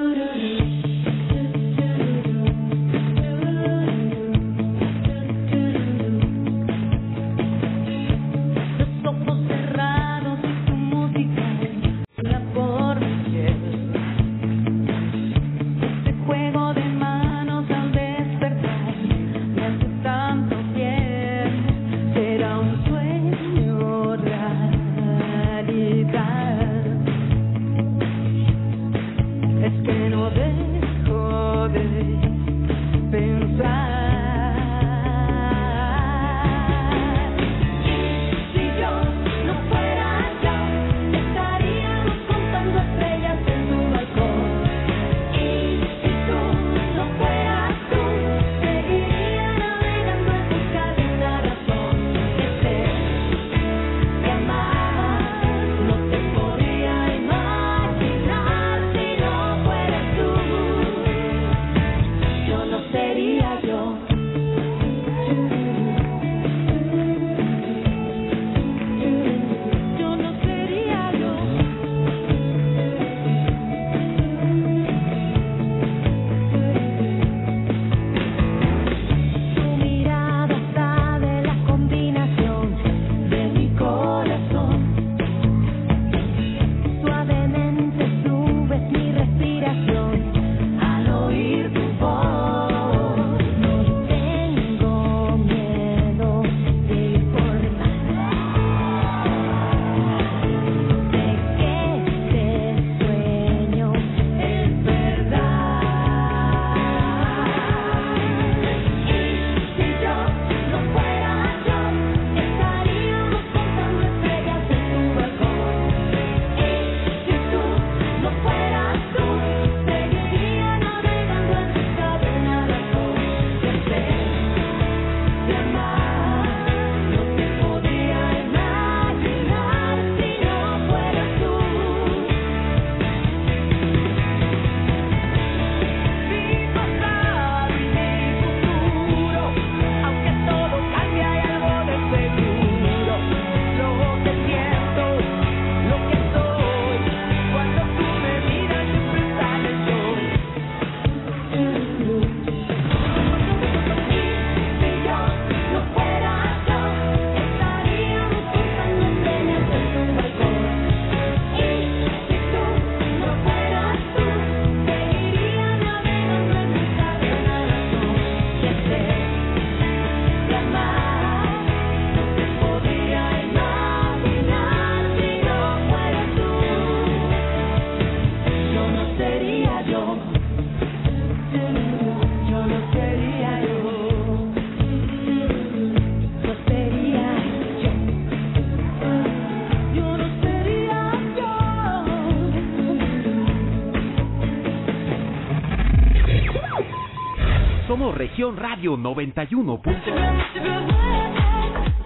Radio 198.49 198.97
91. 198.97 199.81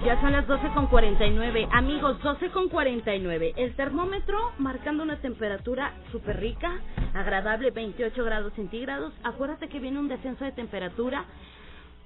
Ya 0.04 0.20
son 0.22 0.34
las 0.34 0.46
12 0.48 0.68
con 0.74 0.88
49. 0.88 1.70
Amigos, 1.72 2.22
12 2.22 2.50
con 2.50 2.68
49. 2.68 3.54
El 3.56 3.74
termómetro 3.76 4.38
marcando 4.58 5.02
una 5.04 5.16
temperatura 5.22 5.94
súper 6.12 6.40
rica, 6.42 6.80
agradable, 7.14 7.72
28 7.72 8.24
grados 8.26 8.52
centígrados. 8.54 9.14
Acuérdate 9.24 9.70
que 9.70 9.80
viene 9.80 9.98
un 9.98 10.10
descenso 10.10 10.44
de 10.44 10.52
temperatura. 10.52 11.24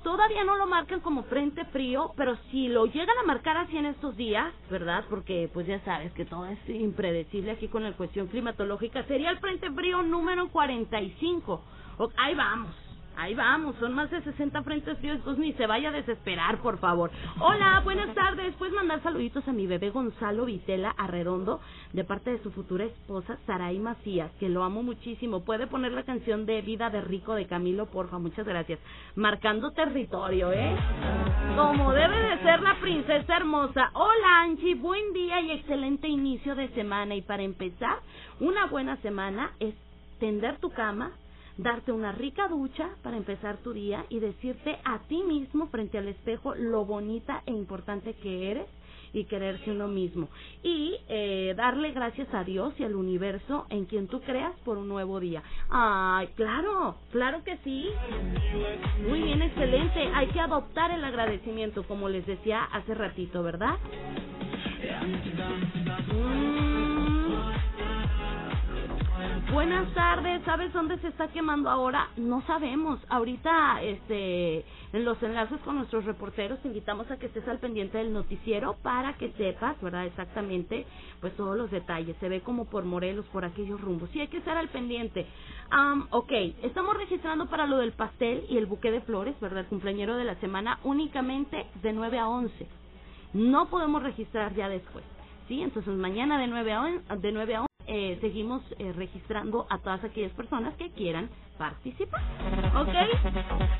Todavía 0.04 0.44
no 0.46 0.56
lo 0.58 0.66
marcan 0.68 1.00
como 1.02 1.24
frente 1.24 1.66
frío, 1.66 2.14
pero 2.16 2.38
si 2.52 2.70
lo 2.70 2.86
llegan 2.86 3.18
a 3.22 3.26
marcar 3.28 3.58
así 3.58 3.76
en 3.78 3.88
estos 3.88 4.16
días, 4.16 4.54
¿verdad? 4.70 5.04
Porque 5.10 5.50
pues 5.54 5.66
ya 5.68 5.80
sabes 5.84 6.14
que 6.14 6.24
todo 6.24 6.46
es 6.46 6.70
impredecible 6.70 7.52
aquí 7.52 7.68
con 7.68 7.84
la 7.84 7.92
cuestión 7.94 8.28
climatológica, 8.28 9.04
sería 9.06 9.32
el 9.32 9.40
frente 9.40 9.70
frío 9.72 10.04
número 10.04 10.48
45. 10.50 11.62
O- 11.98 12.10
ahí 12.16 12.36
vamos. 12.36 12.89
Ahí 13.20 13.36
vamos, 13.36 13.76
son 13.82 13.94
más 13.96 14.10
de 14.12 14.22
60 14.22 14.64
frentes 14.64 14.98
fríos, 14.98 15.18
entonces 15.18 15.44
ni 15.44 15.52
se 15.52 15.68
vaya 15.68 15.90
a 15.90 15.92
desesperar, 15.92 16.60
por 16.62 16.78
favor. 16.78 17.12
Hola, 17.42 17.82
buenas 17.84 18.16
tardes. 18.16 18.56
Puedes 18.56 18.74
mandar 18.74 19.04
saluditos 19.04 19.46
a 19.46 19.52
mi 19.52 19.68
bebé 19.68 19.90
Gonzalo 19.90 20.46
Vitela 20.46 20.96
Arredondo, 20.98 21.60
de 21.92 22.06
parte 22.06 22.32
de 22.32 22.42
su 22.42 22.50
futura 22.52 22.86
esposa 22.86 23.38
Saray 23.46 23.78
Macías, 23.78 24.32
que 24.40 24.48
lo 24.48 24.64
amo 24.64 24.84
muchísimo. 24.84 25.44
Puede 25.44 25.68
poner 25.68 25.92
la 25.92 26.04
canción 26.04 26.46
de 26.46 26.62
Vida 26.62 26.90
de 26.90 27.02
Rico 27.02 27.36
de 27.36 27.46
Camilo, 27.46 27.88
porfa, 27.88 28.20
muchas 28.20 28.48
gracias. 28.48 28.80
Marcando 29.16 29.72
territorio, 29.72 30.54
¿eh? 30.54 30.78
Como 31.58 31.92
debe 31.92 32.18
de 32.22 32.40
ser 32.42 32.62
la 32.62 32.80
princesa 32.80 33.36
hermosa. 33.36 33.90
Hola, 33.96 34.44
Angie, 34.44 34.76
buen 34.76 35.12
día 35.12 35.42
y 35.42 35.52
excelente 35.52 36.08
inicio 36.08 36.56
de 36.56 36.70
semana. 36.70 37.16
Y 37.16 37.22
para 37.22 37.44
empezar, 37.44 37.98
una 38.40 38.68
buena 38.68 38.96
semana 39.02 39.52
es 39.60 39.76
tender 40.22 40.58
tu 40.60 40.70
cama, 40.70 41.12
darte 41.60 41.92
una 41.92 42.14
rica 42.14 42.48
ducha 42.48 42.90
para 43.04 43.18
empezar 43.18 43.58
tu 43.58 43.74
día 43.74 44.06
y 44.10 44.20
decirte 44.20 44.80
a 44.86 45.00
ti 45.10 45.24
mismo 45.24 45.68
frente 45.68 45.98
al 45.98 46.08
espejo 46.08 46.56
lo 46.56 46.86
bonita 46.86 47.44
e 47.46 47.52
importante 47.52 48.14
que 48.14 48.50
eres 48.52 48.68
y 49.12 49.26
quererse 49.26 49.72
uno 49.72 49.88
mismo 49.88 50.30
y 50.64 50.96
eh, 51.10 51.54
darle 51.58 51.92
gracias 51.92 52.28
a 52.34 52.44
Dios 52.44 52.74
y 52.78 52.84
al 52.84 52.96
universo 52.96 53.66
en 53.70 53.86
quien 53.86 54.08
tú 54.08 54.22
creas 54.22 54.54
por 54.64 54.78
un 54.78 54.88
nuevo 54.88 55.20
día. 55.20 55.44
Ay, 55.70 56.28
claro, 56.36 56.96
claro 57.12 57.44
que 57.44 57.58
sí. 57.64 57.90
Muy 59.08 59.24
bien, 59.24 59.42
excelente. 59.42 60.10
Hay 60.14 60.28
que 60.28 60.40
adoptar 60.40 60.92
el 60.92 61.04
agradecimiento, 61.04 61.84
como 61.84 62.08
les 62.08 62.26
decía 62.26 62.64
hace 62.72 62.94
ratito, 62.94 63.44
¿verdad? 63.44 63.78
Mm. 66.14 66.69
Buenas 69.54 69.92
tardes, 69.96 70.44
¿sabes 70.46 70.72
dónde 70.74 71.00
se 71.00 71.08
está 71.08 71.28
quemando 71.30 71.72
ahora? 71.72 72.10
No 72.18 72.44
sabemos. 72.46 73.00
Ahorita, 73.10 73.82
este, 73.82 74.64
en 74.94 75.06
los 75.06 75.22
enlaces 75.24 75.60
con 75.62 75.76
nuestros 75.76 76.06
reporteros 76.06 76.60
te 76.60 76.68
invitamos 76.68 77.10
a 77.10 77.18
que 77.18 77.26
estés 77.26 77.48
al 77.48 77.58
pendiente 77.58 77.98
del 77.98 78.14
noticiero 78.14 78.76
para 78.84 79.14
que 79.18 79.32
sepas, 79.34 79.82
¿verdad? 79.82 80.06
Exactamente, 80.06 80.86
pues 81.20 81.36
todos 81.36 81.58
los 81.58 81.72
detalles. 81.72 82.16
Se 82.20 82.30
ve 82.30 82.42
como 82.42 82.66
por 82.66 82.86
Morelos, 82.86 83.26
por 83.34 83.44
aquellos 83.44 83.82
rumbos. 83.82 84.12
Sí, 84.12 84.22
hay 84.22 84.28
que 84.28 84.38
estar 84.38 84.56
al 84.56 84.70
pendiente. 84.70 85.26
Am, 85.72 86.08
ok, 86.12 86.32
estamos 86.62 86.96
registrando 86.96 87.48
para 87.48 87.66
lo 87.66 87.78
del 87.78 87.94
pastel 87.94 88.46
y 88.50 88.58
el 88.58 88.68
buque 88.68 88.92
de 88.92 89.02
flores, 89.02 89.40
¿verdad? 89.40 89.62
El 89.62 89.66
cumpleañero 89.68 90.16
de 90.16 90.26
la 90.26 90.36
semana 90.36 90.80
únicamente 90.84 91.66
de 91.82 91.92
9 91.92 92.20
a 92.20 92.30
11. 92.30 92.68
No 93.34 93.68
podemos 93.70 94.04
registrar 94.04 94.54
ya 94.54 94.70
después. 94.70 95.04
¿Sí? 95.48 95.64
Entonces 95.64 95.96
mañana 95.96 96.38
de 96.40 96.46
9 96.46 96.74
a 96.74 96.82
11, 96.84 97.16
de 97.18 97.32
9 97.32 97.56
a 97.56 97.62
11 97.62 97.69
eh, 97.92 98.20
seguimos 98.22 98.62
eh, 98.78 98.94
registrando 98.94 99.66
a 99.68 99.80
todas 99.80 100.04
aquellas 100.04 100.32
personas 100.34 100.76
que 100.76 100.92
quieran 100.92 101.28
participar. 101.58 102.22
¿Ok? 102.78 102.94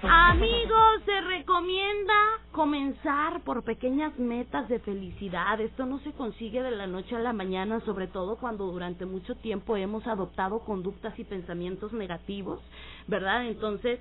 Amigos, 0.02 1.04
se 1.06 1.22
recomienda 1.22 2.14
comenzar 2.52 3.42
por 3.42 3.64
pequeñas 3.64 4.18
metas 4.18 4.68
de 4.68 4.80
felicidad. 4.80 5.62
Esto 5.62 5.86
no 5.86 6.00
se 6.00 6.12
consigue 6.14 6.64
de 6.64 6.72
la 6.72 6.88
noche 6.88 7.16
a 7.16 7.20
la 7.20 7.34
mañana, 7.34 7.82
sobre 7.82 8.08
todo 8.08 8.38
cuando 8.38 8.66
durante 8.66 9.06
mucho 9.06 9.36
tiempo 9.36 9.78
hemos 9.78 10.08
adoptado 10.08 10.62
conductas 10.62 11.18
y 11.20 11.24
pensamientos 11.24 11.94
negativos, 11.94 12.60
¿verdad? 13.08 13.46
Entonces, 13.46 14.00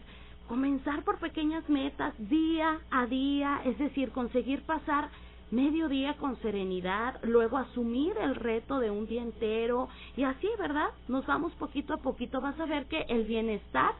comenzar 0.48 1.04
por 1.04 1.18
pequeñas 1.18 1.68
metas 1.68 2.14
día 2.16 2.80
a 2.90 3.04
día, 3.04 3.60
es 3.66 3.76
decir, 3.76 4.10
conseguir 4.12 4.62
pasar 4.62 5.10
medio 5.50 5.88
día 5.88 6.14
con 6.14 6.36
serenidad, 6.42 7.20
luego 7.22 7.56
asumir 7.56 8.16
el 8.20 8.34
reto 8.34 8.78
de 8.78 8.90
un 8.90 9.06
día 9.06 9.22
entero 9.22 9.88
y 10.16 10.24
así, 10.24 10.48
¿verdad? 10.58 10.88
Nos 11.08 11.26
vamos 11.26 11.52
poquito 11.54 11.94
a 11.94 11.98
poquito, 11.98 12.40
vas 12.40 12.58
a 12.60 12.66
ver 12.66 12.86
que 12.86 13.02
el 13.08 13.24
bienestar 13.24 13.92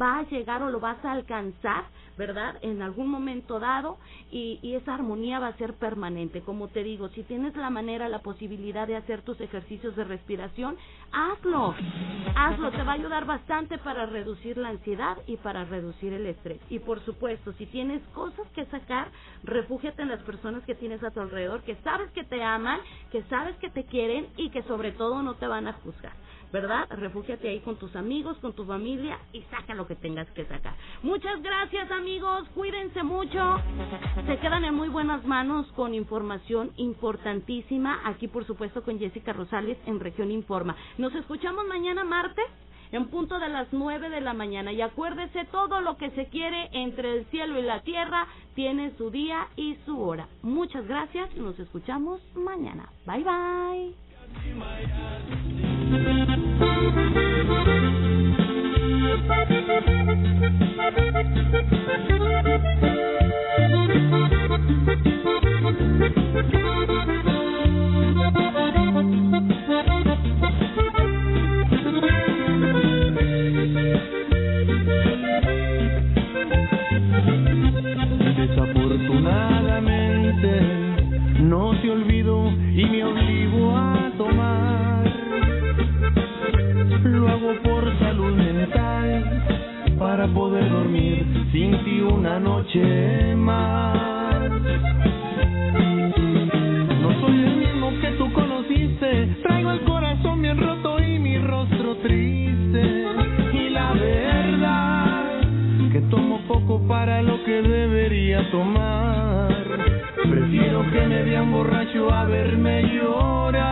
va 0.00 0.18
a 0.18 0.22
llegar 0.24 0.62
o 0.62 0.70
lo 0.70 0.80
vas 0.80 1.02
a 1.04 1.12
alcanzar, 1.12 1.84
¿verdad? 2.16 2.56
En 2.62 2.82
algún 2.82 3.08
momento 3.08 3.60
dado 3.60 3.98
y, 4.30 4.58
y 4.62 4.74
esa 4.74 4.94
armonía 4.94 5.38
va 5.38 5.48
a 5.48 5.56
ser 5.56 5.74
permanente. 5.74 6.40
Como 6.40 6.68
te 6.68 6.82
digo, 6.82 7.08
si 7.10 7.22
tienes 7.22 7.54
la 7.56 7.70
manera, 7.70 8.08
la 8.08 8.20
posibilidad 8.20 8.86
de 8.86 8.96
hacer 8.96 9.22
tus 9.22 9.40
ejercicios 9.40 9.94
de 9.96 10.04
respiración, 10.04 10.76
hazlo, 11.12 11.74
hazlo, 12.34 12.70
te 12.70 12.82
va 12.82 12.92
a 12.92 12.94
ayudar 12.94 13.26
bastante 13.26 13.78
para 13.78 14.06
reducir 14.06 14.56
la 14.56 14.68
ansiedad 14.70 15.16
y 15.26 15.36
para 15.36 15.64
reducir 15.64 16.12
el 16.12 16.26
estrés. 16.26 16.60
Y 16.70 16.78
por 16.78 17.00
supuesto, 17.04 17.52
si 17.54 17.66
tienes 17.66 18.02
cosas 18.14 18.46
que 18.54 18.66
sacar, 18.66 19.08
refúgiate 19.44 20.02
en 20.02 20.08
las 20.08 20.22
personas 20.22 20.64
que 20.64 20.74
tienes 20.74 21.02
a 21.02 21.10
tu 21.10 21.20
alrededor, 21.20 21.62
que 21.62 21.76
sabes 21.76 22.10
que 22.12 22.24
te 22.24 22.42
aman, 22.42 22.80
que 23.10 23.22
sabes 23.24 23.56
que 23.56 23.70
te 23.70 23.84
quieren 23.84 24.26
y 24.36 24.50
que 24.50 24.62
sobre 24.62 24.92
todo 24.92 25.22
no 25.22 25.34
te 25.34 25.46
van 25.46 25.68
a 25.68 25.72
juzgar. 25.74 26.12
¿Verdad? 26.52 26.86
Refúgiate 26.90 27.48
ahí 27.48 27.60
con 27.60 27.76
tus 27.76 27.94
amigos, 27.96 28.36
con 28.38 28.52
tu 28.54 28.64
familia 28.64 29.18
y 29.32 29.42
saca 29.42 29.74
lo 29.74 29.86
que 29.86 29.96
tengas 29.96 30.30
que 30.30 30.44
sacar. 30.46 30.74
Muchas 31.02 31.42
gracias 31.42 31.90
amigos, 31.90 32.48
cuídense 32.54 33.02
mucho. 33.02 33.60
Se 34.26 34.38
quedan 34.38 34.64
en 34.64 34.74
muy 34.74 34.88
buenas 34.88 35.24
manos 35.26 35.66
con 35.72 35.94
información 35.94 36.72
importantísima. 36.76 38.00
Aquí 38.04 38.28
por 38.28 38.44
supuesto 38.46 38.82
con 38.82 38.98
Jessica 38.98 39.32
Rosales 39.32 39.78
en 39.86 40.00
Región 40.00 40.30
Informa. 40.30 40.76
Nos 40.98 41.14
escuchamos 41.14 41.66
mañana 41.66 42.04
martes 42.04 42.46
en 42.92 43.08
punto 43.08 43.38
de 43.38 43.48
las 43.48 43.68
9 43.72 44.10
de 44.10 44.20
la 44.20 44.34
mañana. 44.34 44.72
Y 44.72 44.80
acuérdese, 44.80 45.44
todo 45.46 45.80
lo 45.80 45.96
que 45.96 46.10
se 46.10 46.26
quiere 46.26 46.68
entre 46.72 47.12
el 47.18 47.26
cielo 47.26 47.58
y 47.58 47.62
la 47.62 47.80
tierra 47.82 48.26
tiene 48.54 48.94
su 48.96 49.10
día 49.10 49.48
y 49.56 49.76
su 49.84 50.00
hora. 50.00 50.28
Muchas 50.42 50.86
gracias, 50.86 51.34
nos 51.36 51.58
escuchamos 51.58 52.20
mañana. 52.34 52.90
Bye 53.06 53.24
bye. 53.24 54.05
Thank 54.34 54.46
you. 57.16 57.35
Tomar. 108.50 109.48
Prefiero 110.28 110.82
que 110.90 111.00
me 111.06 111.22
vean 111.22 111.52
borracho 111.52 112.12
a 112.12 112.24
verme 112.24 112.82
llorar. 112.94 113.64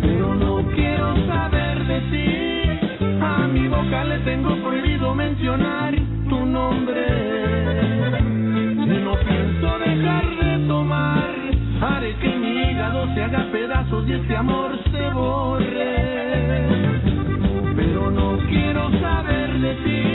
Pero 0.00 0.34
no 0.34 0.62
quiero 0.74 1.26
saber 1.26 1.86
de 1.86 2.00
ti. 2.10 3.04
A 3.20 3.46
mi 3.48 3.68
boca 3.68 4.04
le 4.04 4.18
tengo 4.20 4.56
prohibido 4.62 5.14
mencionar 5.14 5.94
tu 6.28 6.46
nombre. 6.46 7.06
Y 8.84 9.00
no 9.04 9.14
pienso 9.14 9.78
dejar 9.78 10.24
de 10.36 10.66
tomar. 10.66 11.30
Haré 11.80 12.14
que 12.16 12.36
mi 12.36 12.70
hígado 12.70 13.14
se 13.14 13.22
haga 13.22 13.46
pedazos 13.52 14.08
y 14.08 14.12
este 14.12 14.36
amor 14.36 14.78
se 14.90 15.10
borre. 15.10 15.94
Pero 17.76 18.10
no 18.10 18.38
quiero 18.48 18.90
saber 19.00 19.58
de 19.60 19.74
ti. 19.84 20.13